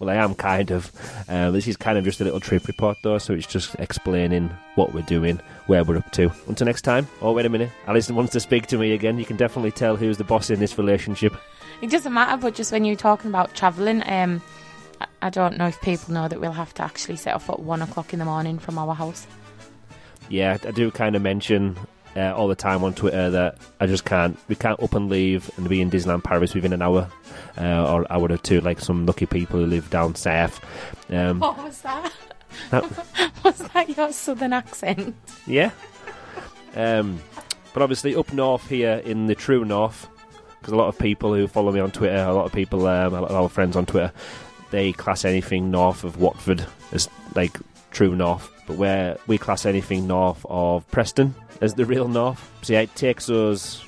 Well, 0.00 0.08
I 0.10 0.14
am 0.14 0.34
kind 0.34 0.70
of. 0.70 0.90
Um, 1.28 1.52
this 1.52 1.68
is 1.68 1.76
kind 1.76 1.98
of 1.98 2.04
just 2.04 2.20
a 2.22 2.24
little 2.24 2.40
trip 2.40 2.66
report, 2.66 2.96
though, 3.02 3.18
so 3.18 3.34
it's 3.34 3.46
just 3.46 3.74
explaining 3.78 4.48
what 4.74 4.94
we're 4.94 5.02
doing, 5.02 5.38
where 5.66 5.84
we're 5.84 5.98
up 5.98 6.10
to. 6.12 6.32
Until 6.48 6.64
next 6.64 6.82
time. 6.82 7.06
Oh, 7.20 7.32
wait 7.32 7.44
a 7.44 7.50
minute. 7.50 7.70
Alison 7.86 8.16
wants 8.16 8.32
to 8.32 8.40
speak 8.40 8.66
to 8.68 8.78
me 8.78 8.92
again. 8.92 9.18
You 9.18 9.26
can 9.26 9.36
definitely 9.36 9.72
tell 9.72 9.96
who's 9.96 10.16
the 10.16 10.24
boss 10.24 10.48
in 10.48 10.58
this 10.58 10.78
relationship. 10.78 11.36
It 11.82 11.90
doesn't 11.90 12.12
matter, 12.14 12.40
but 12.40 12.54
just 12.54 12.72
when 12.72 12.84
you're 12.86 12.96
talking 12.96 13.30
about 13.30 13.54
travelling, 13.54 14.02
um, 14.10 14.40
I- 15.02 15.06
I 15.26 15.30
don't 15.30 15.58
know 15.58 15.66
if 15.66 15.78
people 15.82 16.14
know 16.14 16.28
that 16.28 16.40
we'll 16.40 16.52
have 16.52 16.72
to 16.74 16.82
actually 16.82 17.16
set 17.16 17.34
off 17.34 17.50
at 17.50 17.60
one 17.60 17.82
o'clock 17.82 18.12
in 18.14 18.18
the 18.20 18.24
morning 18.24 18.58
from 18.58 18.78
our 18.78 18.94
house. 18.94 19.26
Yeah, 20.30 20.56
I 20.66 20.70
do 20.70 20.90
kind 20.90 21.14
of 21.14 21.20
mention 21.22 21.76
uh, 22.16 22.34
all 22.34 22.48
the 22.48 22.54
time 22.54 22.82
on 22.84 22.94
Twitter 22.94 23.30
that 23.30 23.58
I 23.80 23.86
just 23.86 24.04
can't. 24.04 24.38
We 24.48 24.54
can't 24.56 24.82
up 24.82 24.94
and 24.94 25.08
leave 25.08 25.50
and 25.56 25.68
be 25.68 25.80
in 25.80 25.90
Disneyland 25.90 26.24
Paris 26.24 26.54
within 26.54 26.72
an 26.72 26.82
hour 26.82 27.08
uh, 27.58 27.92
or 27.92 28.10
hour 28.12 28.30
or 28.32 28.36
two, 28.36 28.60
like 28.60 28.80
some 28.80 29.06
lucky 29.06 29.26
people 29.26 29.60
who 29.60 29.66
live 29.66 29.90
down 29.90 30.14
south. 30.14 30.60
Um, 31.10 31.40
What 31.40 31.62
was 31.62 31.80
that? 31.82 32.12
That- 32.70 33.32
was 33.44 33.58
that 33.58 33.96
your 33.96 34.12
southern 34.12 34.52
accent? 34.52 35.14
yeah. 35.46 35.70
Um, 36.74 37.20
but 37.72 37.82
obviously, 37.82 38.14
up 38.16 38.32
north 38.32 38.68
here 38.68 39.00
in 39.04 39.26
the 39.26 39.34
true 39.34 39.64
north, 39.64 40.08
because 40.60 40.72
a 40.72 40.76
lot 40.76 40.88
of 40.88 40.98
people 40.98 41.34
who 41.34 41.46
follow 41.46 41.72
me 41.72 41.80
on 41.80 41.90
Twitter, 41.90 42.16
a 42.16 42.32
lot 42.32 42.44
of 42.46 42.52
people, 42.52 42.86
um, 42.86 43.14
a 43.14 43.20
lot 43.20 43.30
of 43.30 43.36
our 43.36 43.48
friends 43.48 43.76
on 43.76 43.86
Twitter, 43.86 44.12
they 44.70 44.92
class 44.92 45.24
anything 45.24 45.70
north 45.70 46.04
of 46.04 46.16
Watford 46.18 46.64
as 46.92 47.08
like 47.34 47.56
true 47.90 48.14
north. 48.14 48.50
But 48.66 48.76
where 48.76 49.16
we 49.26 49.38
class 49.38 49.66
anything 49.66 50.06
north 50.06 50.44
of 50.48 50.88
Preston 50.90 51.34
as 51.60 51.74
the 51.74 51.84
real 51.84 52.08
north. 52.08 52.50
So 52.62 52.72
yeah, 52.72 52.80
it 52.80 52.94
takes 52.94 53.28
us 53.28 53.84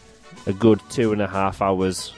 a 0.46 0.52
good 0.52 0.80
two 0.90 1.12
and 1.12 1.22
a 1.22 1.26
half 1.26 1.62
hours. 1.62 2.12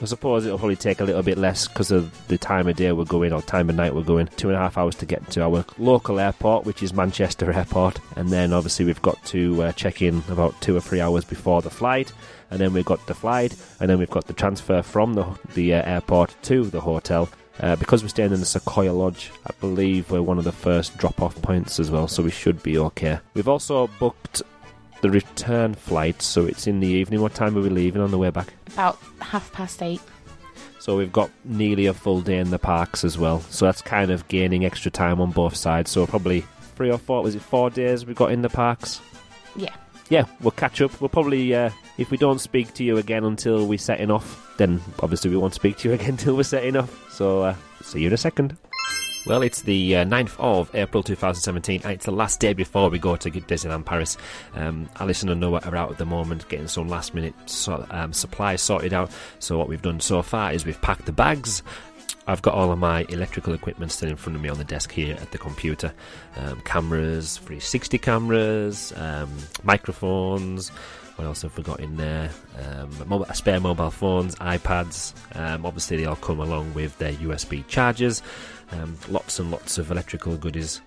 I 0.00 0.04
suppose 0.04 0.46
it'll 0.46 0.58
probably 0.58 0.76
take 0.76 1.00
a 1.00 1.04
little 1.04 1.24
bit 1.24 1.38
less 1.38 1.66
because 1.66 1.90
of 1.90 2.28
the 2.28 2.38
time 2.38 2.68
of 2.68 2.76
day 2.76 2.92
we're 2.92 3.04
going 3.04 3.32
or 3.32 3.42
time 3.42 3.68
of 3.68 3.74
night 3.74 3.94
we're 3.94 4.02
going. 4.02 4.28
Two 4.36 4.48
and 4.48 4.56
a 4.56 4.60
half 4.60 4.78
hours 4.78 4.94
to 4.96 5.06
get 5.06 5.28
to 5.32 5.42
our 5.42 5.64
local 5.76 6.20
airport, 6.20 6.64
which 6.64 6.84
is 6.84 6.92
Manchester 6.94 7.50
Airport, 7.52 7.98
and 8.14 8.28
then 8.28 8.52
obviously 8.52 8.84
we've 8.84 9.02
got 9.02 9.22
to 9.26 9.60
uh, 9.64 9.72
check 9.72 10.00
in 10.00 10.22
about 10.28 10.60
two 10.60 10.76
or 10.76 10.80
three 10.80 11.00
hours 11.00 11.24
before 11.24 11.62
the 11.62 11.70
flight, 11.70 12.12
and 12.52 12.60
then 12.60 12.72
we've 12.72 12.84
got 12.84 13.04
the 13.08 13.14
flight, 13.14 13.56
and 13.80 13.90
then 13.90 13.98
we've 13.98 14.08
got 14.08 14.28
the 14.28 14.32
transfer 14.32 14.82
from 14.82 15.14
the 15.14 15.26
the 15.54 15.74
uh, 15.74 15.82
airport 15.82 16.32
to 16.42 16.64
the 16.64 16.80
hotel. 16.80 17.28
Uh, 17.60 17.74
because 17.74 18.04
we're 18.04 18.08
staying 18.08 18.32
in 18.32 18.38
the 18.38 18.46
Sequoia 18.46 18.92
Lodge, 18.92 19.32
I 19.44 19.50
believe 19.58 20.12
we're 20.12 20.22
one 20.22 20.38
of 20.38 20.44
the 20.44 20.52
first 20.52 20.96
drop-off 20.96 21.42
points 21.42 21.80
as 21.80 21.90
well, 21.90 22.06
so 22.06 22.22
we 22.22 22.30
should 22.30 22.62
be 22.62 22.78
okay. 22.78 23.18
We've 23.34 23.48
also 23.48 23.88
booked 23.98 24.42
the 25.00 25.10
return 25.10 25.74
flight, 25.74 26.22
so 26.22 26.46
it's 26.46 26.66
in 26.66 26.80
the 26.80 26.86
evening. 26.86 27.20
What 27.20 27.34
time 27.34 27.56
are 27.56 27.60
we 27.60 27.68
leaving 27.68 28.02
on 28.02 28.10
the 28.10 28.18
way 28.18 28.30
back? 28.30 28.52
About 28.72 28.98
half 29.20 29.52
past 29.52 29.82
eight. 29.82 30.00
So 30.80 30.96
we've 30.96 31.12
got 31.12 31.30
nearly 31.44 31.86
a 31.86 31.94
full 31.94 32.20
day 32.20 32.38
in 32.38 32.50
the 32.50 32.58
parks 32.58 33.04
as 33.04 33.18
well. 33.18 33.40
So 33.50 33.66
that's 33.66 33.82
kind 33.82 34.10
of 34.10 34.26
gaining 34.28 34.64
extra 34.64 34.90
time 34.90 35.20
on 35.20 35.30
both 35.30 35.56
sides. 35.56 35.90
So 35.90 36.06
probably 36.06 36.44
three 36.76 36.90
or 36.90 36.98
four, 36.98 37.22
was 37.22 37.34
it 37.34 37.42
four 37.42 37.70
days 37.70 38.06
we've 38.06 38.16
got 38.16 38.32
in 38.32 38.42
the 38.42 38.48
parks? 38.48 39.00
Yeah. 39.56 39.74
Yeah, 40.08 40.24
we'll 40.40 40.52
catch 40.52 40.80
up. 40.80 40.98
We'll 41.00 41.10
probably, 41.10 41.54
uh, 41.54 41.70
if 41.98 42.10
we 42.10 42.16
don't 42.16 42.40
speak 42.40 42.72
to 42.74 42.84
you 42.84 42.96
again 42.96 43.24
until 43.24 43.66
we're 43.66 43.78
setting 43.78 44.10
off, 44.10 44.54
then 44.56 44.80
obviously 45.00 45.30
we 45.30 45.36
won't 45.36 45.54
speak 45.54 45.76
to 45.78 45.88
you 45.88 45.94
again 45.96 46.10
until 46.10 46.36
we're 46.36 46.42
setting 46.44 46.76
off. 46.76 47.12
So 47.12 47.42
uh, 47.42 47.54
see 47.82 48.00
you 48.00 48.06
in 48.06 48.12
a 48.14 48.16
second. 48.16 48.56
Well, 49.28 49.42
it's 49.42 49.60
the 49.60 49.96
uh, 49.96 50.04
9th 50.06 50.36
of 50.38 50.74
April 50.74 51.02
2017, 51.02 51.82
and 51.84 51.92
it's 51.92 52.06
the 52.06 52.10
last 52.10 52.40
day 52.40 52.54
before 52.54 52.88
we 52.88 52.98
go 52.98 53.14
to 53.14 53.30
Disneyland 53.30 53.84
Paris. 53.84 54.16
Um, 54.54 54.88
Alison 55.00 55.28
and 55.28 55.38
Noah 55.38 55.60
are 55.66 55.76
out 55.76 55.90
at 55.90 55.98
the 55.98 56.06
moment 56.06 56.48
getting 56.48 56.66
some 56.66 56.88
last 56.88 57.12
minute 57.12 57.34
so, 57.44 57.84
um, 57.90 58.14
supplies 58.14 58.62
sorted 58.62 58.94
out. 58.94 59.10
So, 59.38 59.58
what 59.58 59.68
we've 59.68 59.82
done 59.82 60.00
so 60.00 60.22
far 60.22 60.54
is 60.54 60.64
we've 60.64 60.80
packed 60.80 61.04
the 61.04 61.12
bags. 61.12 61.62
I've 62.26 62.40
got 62.40 62.54
all 62.54 62.72
of 62.72 62.78
my 62.78 63.04
electrical 63.10 63.52
equipment 63.52 63.92
still 63.92 64.08
in 64.08 64.16
front 64.16 64.34
of 64.34 64.40
me 64.40 64.48
on 64.48 64.56
the 64.56 64.64
desk 64.64 64.92
here 64.92 65.18
at 65.20 65.30
the 65.30 65.36
computer 65.36 65.92
um, 66.36 66.62
cameras, 66.62 67.36
360 67.36 67.98
cameras, 67.98 68.94
um, 68.96 69.30
microphones. 69.62 70.70
What 71.18 71.24
else 71.24 71.42
have 71.42 71.56
we 71.56 71.64
got 71.64 71.80
in 71.80 71.96
there? 71.96 72.30
Um, 72.56 72.90
mobile, 73.08 73.26
spare 73.34 73.58
mobile 73.58 73.90
phones, 73.90 74.36
iPads. 74.36 75.14
Um, 75.36 75.66
obviously, 75.66 75.96
they 75.96 76.04
all 76.04 76.14
come 76.14 76.38
along 76.38 76.74
with 76.74 76.96
their 76.98 77.12
USB 77.14 77.66
chargers. 77.66 78.22
Um, 78.72 78.96
lots 79.08 79.38
and 79.38 79.50
lots 79.50 79.78
of 79.78 79.90
electrical 79.90 80.36
goodies 80.36 80.80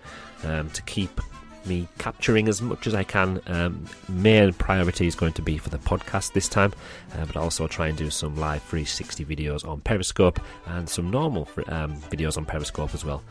um, 0.44 0.70
to 0.70 0.82
keep 0.82 1.20
me 1.66 1.88
capturing 1.98 2.48
as 2.48 2.60
much 2.60 2.86
as 2.86 2.94
I 2.94 3.04
can. 3.04 3.40
Um, 3.46 3.84
main 4.08 4.52
priority 4.52 5.06
is 5.06 5.14
going 5.14 5.32
to 5.34 5.42
be 5.42 5.58
for 5.58 5.70
the 5.70 5.78
podcast 5.78 6.32
this 6.32 6.48
time, 6.48 6.72
uh, 7.14 7.24
but 7.26 7.36
also 7.36 7.66
try 7.66 7.88
and 7.88 7.96
do 7.96 8.10
some 8.10 8.36
live 8.36 8.62
360 8.64 9.24
videos 9.24 9.66
on 9.66 9.80
Periscope 9.80 10.40
and 10.66 10.88
some 10.88 11.10
normal 11.10 11.48
um, 11.68 11.96
videos 12.02 12.36
on 12.36 12.44
Periscope 12.44 12.94
as 12.94 13.04
well. 13.04 13.22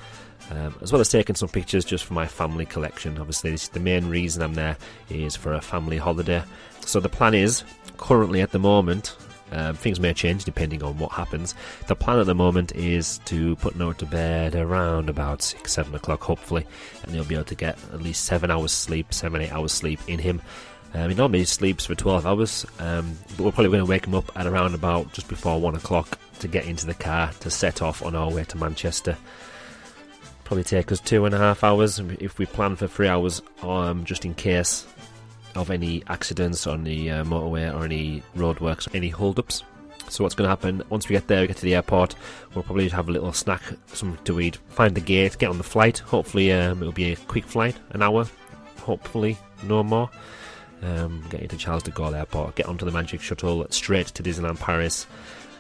Um, 0.50 0.76
as 0.82 0.92
well 0.92 1.00
as 1.00 1.10
taking 1.10 1.36
some 1.36 1.50
pictures 1.50 1.86
just 1.86 2.04
for 2.04 2.14
my 2.14 2.28
family 2.28 2.66
collection. 2.66 3.18
Obviously, 3.20 3.52
this, 3.52 3.70
the 3.70 3.80
main 3.80 4.08
reason 4.08 4.42
I'm 4.42 4.54
there 4.54 4.76
is 5.10 5.36
for 5.36 5.54
a 5.54 5.62
family 5.62 5.98
holiday. 5.98 6.44
So 6.82 7.00
the 7.00 7.10
plan 7.10 7.34
is 7.34 7.64
currently 7.98 8.42
at 8.42 8.52
the 8.52 8.60
moment. 8.60 9.16
Um, 9.52 9.76
things 9.76 10.00
may 10.00 10.14
change 10.14 10.46
depending 10.46 10.82
on 10.84 10.98
what 10.98 11.12
happens. 11.12 11.56
The 11.88 11.96
plan 11.96 12.20
at 12.20 12.26
the 12.26 12.36
moment 12.36 12.74
is 12.74 13.20
to 13.26 13.56
put 13.58 13.76
Noah 13.76 13.96
to 13.96 14.06
bed 14.06 14.56
around 14.56 15.10
about 15.10 15.42
six, 15.42 15.74
seven 15.74 15.94
o'clock, 15.94 16.22
hopefully, 16.24 16.66
and 17.04 17.12
he'll 17.12 17.26
be 17.26 17.36
able 17.36 17.46
to 17.46 17.56
get 17.56 17.78
at 17.94 18.02
least 18.02 18.26
seven 18.26 18.50
hours 18.50 18.72
sleep, 18.72 19.14
seven, 19.14 19.42
eight 19.42 19.52
hours 19.52 19.72
sleep 19.72 20.00
in 20.08 20.20
him. 20.20 20.42
Um, 20.94 21.10
he 21.10 21.16
normally 21.16 21.46
sleeps 21.46 21.86
for 21.86 21.96
12 21.96 22.26
hours, 22.26 22.66
um, 22.80 23.18
but 23.38 23.46
we're 23.46 23.52
probably 23.52 23.70
going 23.70 23.86
to 23.86 23.90
wake 23.90 24.08
him 24.08 24.16
up 24.16 24.30
at 24.36 24.46
around 24.46 24.76
about 24.76 25.14
just 25.14 25.28
before 25.30 25.60
one 25.60 25.76
o'clock 25.76 26.20
to 26.40 26.48
get 26.48 26.66
into 26.66 26.86
the 26.86 26.94
car 26.94 27.32
to 27.40 27.50
set 27.50 27.82
off 27.82 28.04
on 28.04 28.16
our 28.16 28.30
way 28.30 28.44
to 28.46 28.58
Manchester. 28.58 29.18
Probably 30.44 30.66
take 30.66 30.92
us 30.92 31.00
two 31.00 31.26
and 31.26 31.34
a 31.34 31.38
half 31.38 31.64
hours 31.64 32.00
if 32.00 32.38
we 32.38 32.46
plan 32.46 32.76
for 32.76 32.88
three 32.88 33.08
hours, 33.08 33.42
um, 33.62 34.04
just 34.04 34.26
in 34.26 34.34
case 34.34 34.86
of 35.56 35.70
any 35.70 36.04
accidents 36.08 36.68
on 36.68 36.84
the 36.84 37.12
uh, 37.12 37.24
motorway 37.24 37.74
or 37.74 37.86
any 37.86 38.24
roadworks, 38.36 38.88
or 38.88 38.96
any 38.96 39.10
hold-ups. 39.10 39.64
So 40.10 40.24
what's 40.24 40.36
going 40.36 40.46
to 40.46 40.50
happen 40.50 40.84
once 40.90 41.08
we 41.08 41.14
get 41.14 41.28
there, 41.28 41.42
we 41.42 41.48
get 41.48 41.58
to 41.58 41.64
the 41.64 41.76
airport, 41.76 42.16
we'll 42.54 42.64
probably 42.64 42.90
have 42.90 43.08
a 43.08 43.12
little 43.12 43.32
snack, 43.32 43.62
something 43.88 44.22
to 44.26 44.42
eat, 44.42 44.58
find 44.68 44.94
the 44.94 45.02
gate, 45.02 45.38
get 45.38 45.50
on 45.50 45.58
the 45.58 45.64
flight. 45.64 46.00
Hopefully 46.00 46.52
um, 46.52 46.82
it'll 46.82 46.92
be 46.92 47.14
a 47.14 47.16
quick 47.16 47.46
flight, 47.46 47.78
an 47.92 48.02
hour, 48.02 48.28
hopefully 48.80 49.38
no 49.64 49.84
more. 49.84 50.10
Um, 50.82 51.24
get 51.30 51.42
into 51.42 51.58
Charles 51.58 51.84
de 51.84 51.92
Gaulle 51.92 52.18
Airport, 52.18 52.56
get 52.56 52.66
onto 52.66 52.86
the 52.86 52.92
Magic 52.92 53.22
Shuttle 53.22 53.66
straight 53.70 54.08
to 54.08 54.24
Disneyland 54.24 54.60
Paris, 54.60 55.06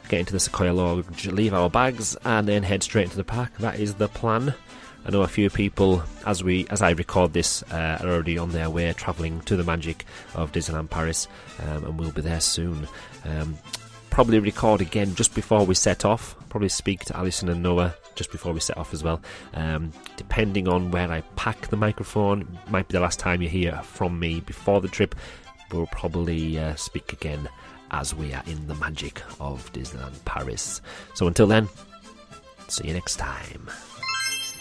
get 0.10 0.20
into 0.20 0.34
the 0.34 0.40
Sequoia 0.40 0.74
Lodge, 0.74 1.28
leave 1.28 1.54
our 1.54 1.70
bags, 1.70 2.18
and 2.26 2.48
then 2.48 2.64
head 2.64 2.84
straight 2.84 3.04
into 3.04 3.18
the 3.18 3.24
park. 3.24 3.56
That 3.60 3.80
is 3.80 3.94
the 3.94 4.08
plan. 4.08 4.54
I 5.05 5.10
know 5.10 5.22
a 5.24 5.27
few 5.27 5.50
people, 5.50 6.03
as 6.25 6.43
we 6.43 6.67
as 6.70 6.81
I 6.81 6.91
record 6.91 7.34
this, 7.34 7.63
uh, 7.72 7.98
are 8.01 8.08
already 8.08 8.38
on 8.38 8.51
their 8.51 8.70
way 8.70 8.93
travelling 8.93 9.41
to 9.41 9.55
the 9.55 9.63
magic 9.63 10.05
of 10.36 10.51
Disneyland 10.51 10.89
Paris, 10.89 11.27
um, 11.60 11.86
and 11.86 12.00
we'll 12.00 12.12
be 12.12 12.22
there 12.22 12.41
soon. 12.41 12.88
Um, 13.25 13.58
probably 14.12 14.39
record 14.39 14.81
again 14.81 15.15
just 15.15 15.34
before 15.34 15.65
we 15.65 15.74
set 15.74 16.05
off. 16.05 16.36
Probably 16.50 16.70
speak 16.70 17.05
to 17.05 17.17
Alison 17.17 17.50
and 17.50 17.63
Noah 17.63 17.96
just 18.13 18.31
before 18.31 18.53
we 18.53 18.60
set 18.60 18.77
off 18.77 18.93
as 18.93 19.03
well. 19.03 19.22
Um, 19.53 19.91
depending 20.17 20.67
on 20.67 20.91
where 20.91 21.12
I 21.12 21.22
pack 21.36 21.67
the 21.67 21.77
microphone, 21.77 22.60
might 22.70 22.88
be 22.88 22.93
the 22.93 23.00
last 23.00 23.20
time 23.20 23.41
you 23.41 23.50
hear 23.50 23.81
from 23.84 24.20
me 24.20 24.41
before 24.41 24.81
the 24.81 24.88
trip. 24.88 25.15
We'll 25.72 25.88
probably 25.88 26.60
uh, 26.60 26.75
speak 26.75 27.13
again 27.13 27.50
as 27.91 28.13
we 28.13 28.34
are 28.34 28.43
in 28.46 28.67
the 28.67 28.75
magic 28.75 29.22
of 29.39 29.72
Disneyland 29.74 30.24
Paris. 30.25 30.81
So 31.13 31.27
until 31.27 31.48
then, 31.48 31.70
see 32.67 32.88
you 32.88 32.93
next 32.93 33.15
time. 33.15 33.70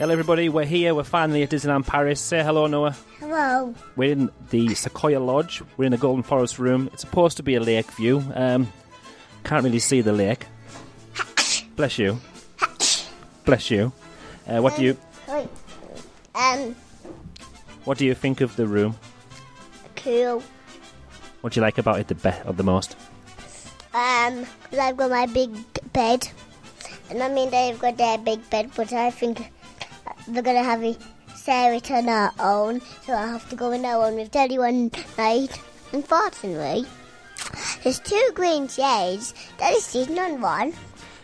Hello, 0.00 0.12
everybody. 0.12 0.48
We're 0.48 0.64
here. 0.64 0.94
We're 0.94 1.04
finally 1.04 1.42
at 1.42 1.50
Disneyland 1.50 1.86
Paris. 1.86 2.20
Say 2.20 2.42
hello, 2.42 2.66
Noah. 2.66 2.96
Hello. 3.18 3.74
We're 3.96 4.12
in 4.12 4.30
the 4.48 4.74
Sequoia 4.74 5.18
Lodge. 5.20 5.62
We're 5.76 5.84
in 5.84 5.92
the 5.92 5.98
Golden 5.98 6.22
Forest 6.22 6.58
room. 6.58 6.88
It's 6.94 7.02
supposed 7.02 7.36
to 7.36 7.42
be 7.42 7.54
a 7.56 7.60
lake 7.60 7.90
view. 7.92 8.24
Um, 8.34 8.72
can't 9.44 9.62
really 9.62 9.78
see 9.78 10.00
the 10.00 10.14
lake. 10.14 10.46
Bless 11.76 11.98
you. 11.98 12.18
Bless 13.44 13.70
you. 13.70 13.92
Uh, 14.48 14.60
what 14.62 14.74
do 14.76 14.82
you 14.84 14.96
Um, 16.34 16.74
What 17.84 17.98
do 17.98 18.06
you 18.06 18.14
think 18.14 18.40
of 18.40 18.56
the 18.56 18.66
room? 18.66 18.96
cool. 19.96 20.42
What 21.42 21.52
do 21.52 21.60
you 21.60 21.62
like 21.62 21.76
about 21.76 22.00
it 22.00 22.08
the 22.08 22.14
best 22.14 22.40
or 22.46 22.54
the 22.54 22.62
most? 22.62 22.96
Um, 23.92 24.46
'cause 24.70 24.78
I've 24.78 24.96
got 24.96 25.10
my 25.10 25.26
big 25.26 25.50
bed. 25.92 26.26
And 27.10 27.20
and 27.20 27.50
Dad 27.50 27.72
have 27.72 27.78
got 27.80 27.96
their 27.98 28.16
big 28.16 28.48
bed, 28.48 28.70
but 28.74 28.92
I 28.94 29.10
think 29.10 29.52
going 30.32 30.56
to 30.56 30.62
have 30.62 30.82
a 30.82 30.96
it 31.48 31.90
on 31.90 32.08
our 32.08 32.32
own. 32.38 32.80
So 33.04 33.12
I'll 33.12 33.28
have 33.28 33.48
to 33.50 33.56
go 33.56 33.72
in 33.72 33.84
our 33.84 34.06
own 34.06 34.14
with 34.14 34.30
Daddy 34.30 34.58
one 34.58 34.90
night. 35.18 35.60
Unfortunately, 35.92 36.86
there's 37.82 37.98
two 37.98 38.30
green 38.34 38.68
chairs. 38.68 39.34
Daddy's 39.58 39.84
sitting 39.84 40.18
on 40.18 40.40
one. 40.40 40.72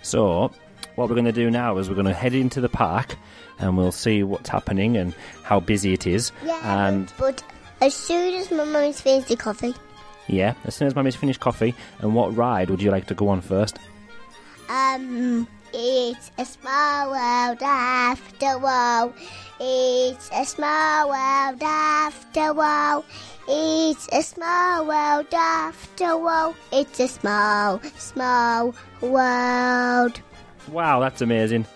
So, 0.02 0.50
what 0.96 1.08
we're 1.08 1.14
going 1.14 1.26
to 1.26 1.32
do 1.32 1.50
now 1.50 1.78
is 1.78 1.88
we're 1.88 1.94
going 1.94 2.06
to 2.06 2.12
head 2.14 2.34
into 2.34 2.60
the 2.60 2.68
park 2.68 3.16
and 3.58 3.76
we'll 3.76 3.92
see 3.92 4.22
what's 4.22 4.48
happening 4.48 4.96
and 4.96 5.14
how 5.42 5.60
busy 5.60 5.92
it 5.92 6.06
is. 6.06 6.32
Yeah. 6.44 6.88
And 6.88 7.12
But 7.18 7.42
as 7.80 7.94
soon 7.94 8.34
as 8.34 8.50
my 8.50 8.64
mummy's 8.64 9.00
finished 9.00 9.28
the 9.28 9.36
coffee, 9.36 9.74
yeah, 10.28 10.54
as 10.64 10.74
soon 10.74 10.88
as 10.88 10.96
Mummy's 10.96 11.14
finished 11.14 11.38
coffee, 11.38 11.72
and 12.00 12.12
what 12.12 12.36
ride 12.36 12.68
would 12.68 12.82
you 12.82 12.90
like 12.90 13.06
to 13.06 13.14
go 13.14 13.28
on 13.28 13.40
first? 13.40 13.78
Um, 14.68 15.46
it's 15.78 16.30
a 16.38 16.44
small 16.46 17.10
world 17.10 17.62
after 17.62 18.46
all. 18.46 19.12
It's 19.60 20.30
a 20.32 20.44
small 20.46 21.10
world 21.10 21.62
after 21.62 22.58
all. 22.58 23.04
It's 23.46 24.08
a 24.10 24.22
small 24.22 24.86
world 24.86 25.34
after 25.34 26.06
all. 26.06 26.56
It's 26.72 26.98
a 26.98 27.08
small, 27.08 27.80
small 27.98 28.74
world. 29.02 30.20
Wow, 30.68 31.00
that's 31.00 31.20
amazing. 31.20 31.66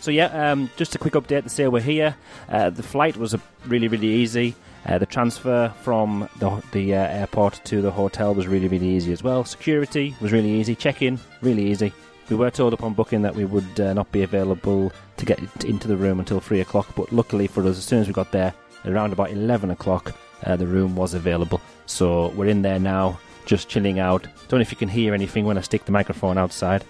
So 0.00 0.10
yeah, 0.10 0.50
um, 0.50 0.68
just 0.76 0.96
a 0.96 0.98
quick 0.98 1.14
update 1.14 1.44
to 1.44 1.48
say 1.48 1.68
we're 1.68 1.80
here. 1.80 2.16
Uh, 2.48 2.70
the 2.70 2.82
flight 2.82 3.16
was 3.16 3.36
really, 3.66 3.86
really 3.86 4.08
easy. 4.08 4.56
Uh, 4.84 4.98
the 4.98 5.06
transfer 5.06 5.72
from 5.82 6.28
the, 6.40 6.62
the 6.72 6.94
uh, 6.94 6.98
airport 6.98 7.60
to 7.66 7.80
the 7.80 7.92
hotel 7.92 8.34
was 8.34 8.48
really, 8.48 8.66
really 8.66 8.88
easy 8.88 9.12
as 9.12 9.22
well. 9.22 9.44
Security 9.44 10.14
was 10.20 10.32
really 10.32 10.50
easy. 10.50 10.74
Check-in 10.74 11.20
really 11.40 11.70
easy. 11.70 11.92
We 12.30 12.36
were 12.36 12.50
told 12.50 12.72
upon 12.72 12.94
booking 12.94 13.22
that 13.22 13.34
we 13.34 13.44
would 13.44 13.78
uh, 13.78 13.92
not 13.92 14.10
be 14.10 14.22
available 14.22 14.92
to 15.18 15.24
get 15.24 15.38
into 15.64 15.86
the 15.86 15.96
room 15.96 16.18
until 16.18 16.40
three 16.40 16.60
o'clock, 16.60 16.88
but 16.96 17.12
luckily 17.12 17.46
for 17.46 17.62
us, 17.62 17.78
as 17.78 17.84
soon 17.84 18.00
as 18.00 18.06
we 18.06 18.12
got 18.12 18.32
there, 18.32 18.52
around 18.86 19.12
about 19.12 19.30
eleven 19.30 19.70
o'clock, 19.70 20.14
uh, 20.44 20.56
the 20.56 20.66
room 20.66 20.96
was 20.96 21.14
available. 21.14 21.60
So 21.86 22.28
we're 22.30 22.48
in 22.48 22.62
there 22.62 22.78
now, 22.78 23.20
just 23.44 23.68
chilling 23.68 23.98
out. 23.98 24.26
Don't 24.48 24.58
know 24.58 24.62
if 24.62 24.72
you 24.72 24.76
can 24.76 24.88
hear 24.88 25.14
anything 25.14 25.44
when 25.44 25.58
I 25.58 25.60
stick 25.60 25.84
the 25.84 25.92
microphone 25.92 26.38
outside. 26.38 26.84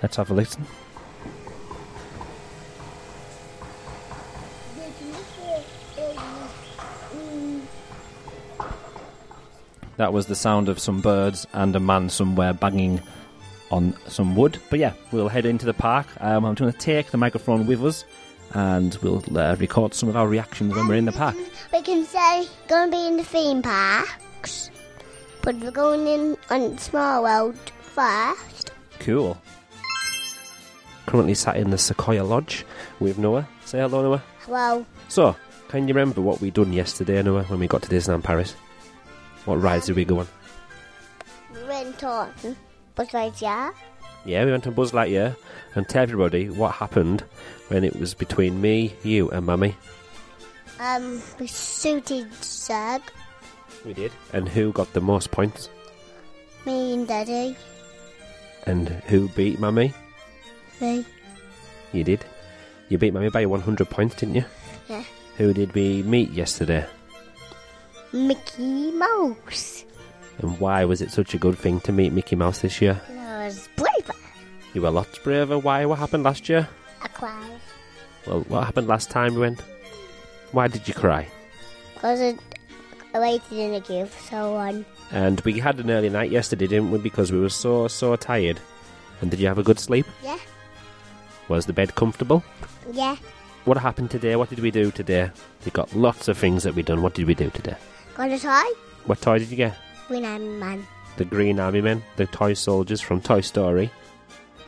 Let's 0.00 0.16
have 0.16 0.30
a 0.30 0.34
listen. 0.34 0.64
That 9.96 10.12
was 10.12 10.26
the 10.26 10.36
sound 10.36 10.68
of 10.68 10.78
some 10.78 11.00
birds 11.00 11.48
and 11.52 11.74
a 11.74 11.80
man 11.80 12.08
somewhere 12.08 12.52
banging 12.52 13.02
on 13.70 13.94
some 14.06 14.34
wood. 14.36 14.58
But 14.70 14.78
yeah, 14.78 14.92
we'll 15.12 15.28
head 15.28 15.46
into 15.46 15.66
the 15.66 15.74
park. 15.74 16.06
Um, 16.20 16.44
I'm 16.44 16.54
going 16.54 16.72
to 16.72 16.78
take 16.78 17.10
the 17.10 17.18
microphone 17.18 17.66
with 17.66 17.84
us 17.84 18.04
and 18.54 18.96
we'll 19.02 19.22
uh, 19.36 19.56
record 19.56 19.92
some 19.94 20.08
of 20.08 20.16
our 20.16 20.26
reactions 20.26 20.74
when 20.74 20.88
we're 20.88 20.94
in 20.94 21.04
the 21.04 21.12
park. 21.12 21.36
We 21.72 21.82
can 21.82 22.04
say 22.04 22.46
going 22.66 22.90
to 22.90 22.96
be 22.96 23.06
in 23.06 23.16
the 23.18 23.24
theme 23.24 23.60
parks, 23.62 24.70
but 25.42 25.54
we're 25.56 25.70
going 25.70 26.06
in 26.06 26.36
on 26.50 26.78
Small 26.78 27.22
World 27.24 27.58
first. 27.82 28.72
Cool. 29.00 29.36
Currently 31.06 31.34
sat 31.34 31.56
in 31.56 31.70
the 31.70 31.78
Sequoia 31.78 32.22
Lodge 32.22 32.64
with 33.00 33.18
Noah. 33.18 33.48
Say 33.64 33.78
hello, 33.78 34.02
Noah. 34.02 34.22
Well, 34.46 34.86
So, 35.08 35.36
can 35.68 35.86
you 35.88 35.94
remember 35.94 36.20
what 36.22 36.40
we 36.40 36.50
done 36.50 36.72
yesterday, 36.72 37.22
Noah, 37.22 37.44
when 37.44 37.60
we 37.60 37.66
got 37.66 37.82
to 37.82 37.88
Disneyland 37.88 38.24
Paris? 38.24 38.54
What 39.44 39.56
rides 39.56 39.86
did 39.86 39.96
we 39.96 40.04
go 40.04 40.20
on? 40.20 40.28
we 41.54 41.64
went 41.64 42.02
on 42.04 42.30
Buzz 42.98 43.08
Lightyear. 43.10 43.72
Yeah, 44.24 44.44
we 44.44 44.50
went 44.50 44.66
on 44.66 44.74
Buzz 44.74 44.90
Lightyear 44.92 45.36
and 45.74 45.88
tell 45.88 46.02
everybody 46.02 46.50
what 46.50 46.72
happened 46.74 47.22
when 47.68 47.84
it 47.84 47.94
was 47.98 48.12
between 48.12 48.60
me, 48.60 48.92
you, 49.04 49.30
and 49.30 49.46
Mummy. 49.46 49.76
Um, 50.80 51.22
we 51.38 51.46
suited 51.46 52.30
Zurg, 52.42 53.00
We 53.86 53.94
did. 53.94 54.12
And 54.32 54.48
who 54.48 54.72
got 54.72 54.92
the 54.92 55.00
most 55.00 55.30
points? 55.30 55.68
me 56.66 56.92
and 56.92 57.06
Daddy, 57.08 57.56
And 58.66 58.88
who 59.06 59.28
beat 59.28 59.58
Mummy? 59.58 59.94
me. 60.80 61.06
You 61.92 62.04
did. 62.04 62.24
You 62.88 62.98
beat 62.98 63.14
Mummy 63.14 63.30
by 63.30 63.46
100 63.46 63.88
points, 63.88 64.16
didn't 64.16 64.34
you? 64.34 64.44
Yeah. 64.88 65.04
Who 65.38 65.54
did 65.54 65.72
we 65.74 66.02
meet 66.02 66.30
yesterday? 66.30 66.84
Mickey 68.12 68.90
Mouse. 68.90 69.84
And 70.38 70.58
why 70.60 70.84
was 70.84 71.00
it 71.02 71.10
such 71.10 71.34
a 71.34 71.38
good 71.38 71.58
thing 71.58 71.80
to 71.80 71.92
meet 71.92 72.12
Mickey 72.12 72.36
Mouse 72.36 72.60
this 72.60 72.80
year? 72.80 73.00
I 73.10 73.46
was 73.46 73.68
braver. 73.76 74.14
You 74.74 74.82
were 74.82 74.90
lots 74.90 75.18
braver. 75.18 75.58
Why? 75.58 75.84
What 75.84 75.98
happened 75.98 76.22
last 76.24 76.48
year? 76.48 76.68
I 77.02 77.08
cried. 77.08 77.60
Well, 78.26 78.40
what 78.48 78.64
happened 78.64 78.86
last 78.88 79.10
time 79.10 79.34
we 79.34 79.40
went? 79.40 79.62
Why 80.52 80.68
did 80.68 80.86
you 80.86 80.94
cry? 80.94 81.28
Because 81.94 82.20
I, 82.20 82.36
I 83.14 83.20
waited 83.20 83.52
in 83.58 83.74
a 83.74 83.80
queue 83.80 84.06
for 84.06 84.22
so 84.30 84.52
long. 84.54 84.84
And 85.10 85.40
we 85.40 85.58
had 85.58 85.78
an 85.80 85.90
early 85.90 86.10
night 86.10 86.30
yesterday, 86.30 86.66
didn't 86.66 86.90
we? 86.90 86.98
Because 86.98 87.32
we 87.32 87.40
were 87.40 87.48
so, 87.48 87.88
so 87.88 88.14
tired. 88.16 88.60
And 89.20 89.30
did 89.30 89.40
you 89.40 89.48
have 89.48 89.58
a 89.58 89.62
good 89.64 89.80
sleep? 89.80 90.06
Yeah, 90.22 90.38
Was 91.48 91.66
the 91.66 91.72
bed 91.72 91.94
comfortable? 91.94 92.44
yeah. 92.92 93.16
What 93.64 93.76
happened 93.76 94.10
today? 94.10 94.34
What 94.36 94.48
did 94.48 94.60
we 94.60 94.70
do 94.70 94.90
today? 94.90 95.30
We 95.64 95.70
got 95.72 95.94
lots 95.94 96.28
of 96.28 96.38
things 96.38 96.62
that 96.62 96.74
we 96.74 96.82
done. 96.82 97.02
What 97.02 97.12
did 97.14 97.26
we 97.26 97.34
do 97.34 97.50
today? 97.50 97.76
Got 98.14 98.30
a 98.30 98.38
toy? 98.38 98.62
What 99.04 99.20
toy 99.20 99.38
did 99.40 99.50
you 99.50 99.56
get? 99.56 99.76
Green 100.08 100.24
Iron 100.24 100.58
Man. 100.58 100.86
The 101.16 101.24
Green 101.26 101.60
Army 101.60 101.82
Men, 101.82 102.02
the 102.16 102.26
toy 102.26 102.54
soldiers 102.54 103.00
from 103.00 103.20
Toy 103.20 103.42
Story. 103.42 103.90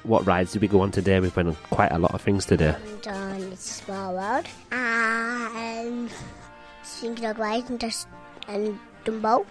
What 0.02 0.26
rides 0.26 0.52
did 0.52 0.62
we 0.62 0.68
go 0.68 0.80
on 0.82 0.90
today? 0.90 1.18
We 1.20 1.28
went 1.28 1.48
on 1.48 1.54
quite 1.70 1.92
a 1.92 1.98
lot 1.98 2.12
of 2.14 2.20
things 2.20 2.44
today. 2.44 2.76
And 2.84 3.06
on 3.08 3.42
It's 3.52 3.70
a 3.70 3.84
Small 3.84 4.14
World. 4.14 4.46
And 4.70 6.10
Slinky 6.82 7.22
Dog 7.22 7.38
Ride 7.38 7.68
and, 7.70 7.80
just, 7.80 8.06
and 8.48 8.78
Dumbo. 9.04 9.46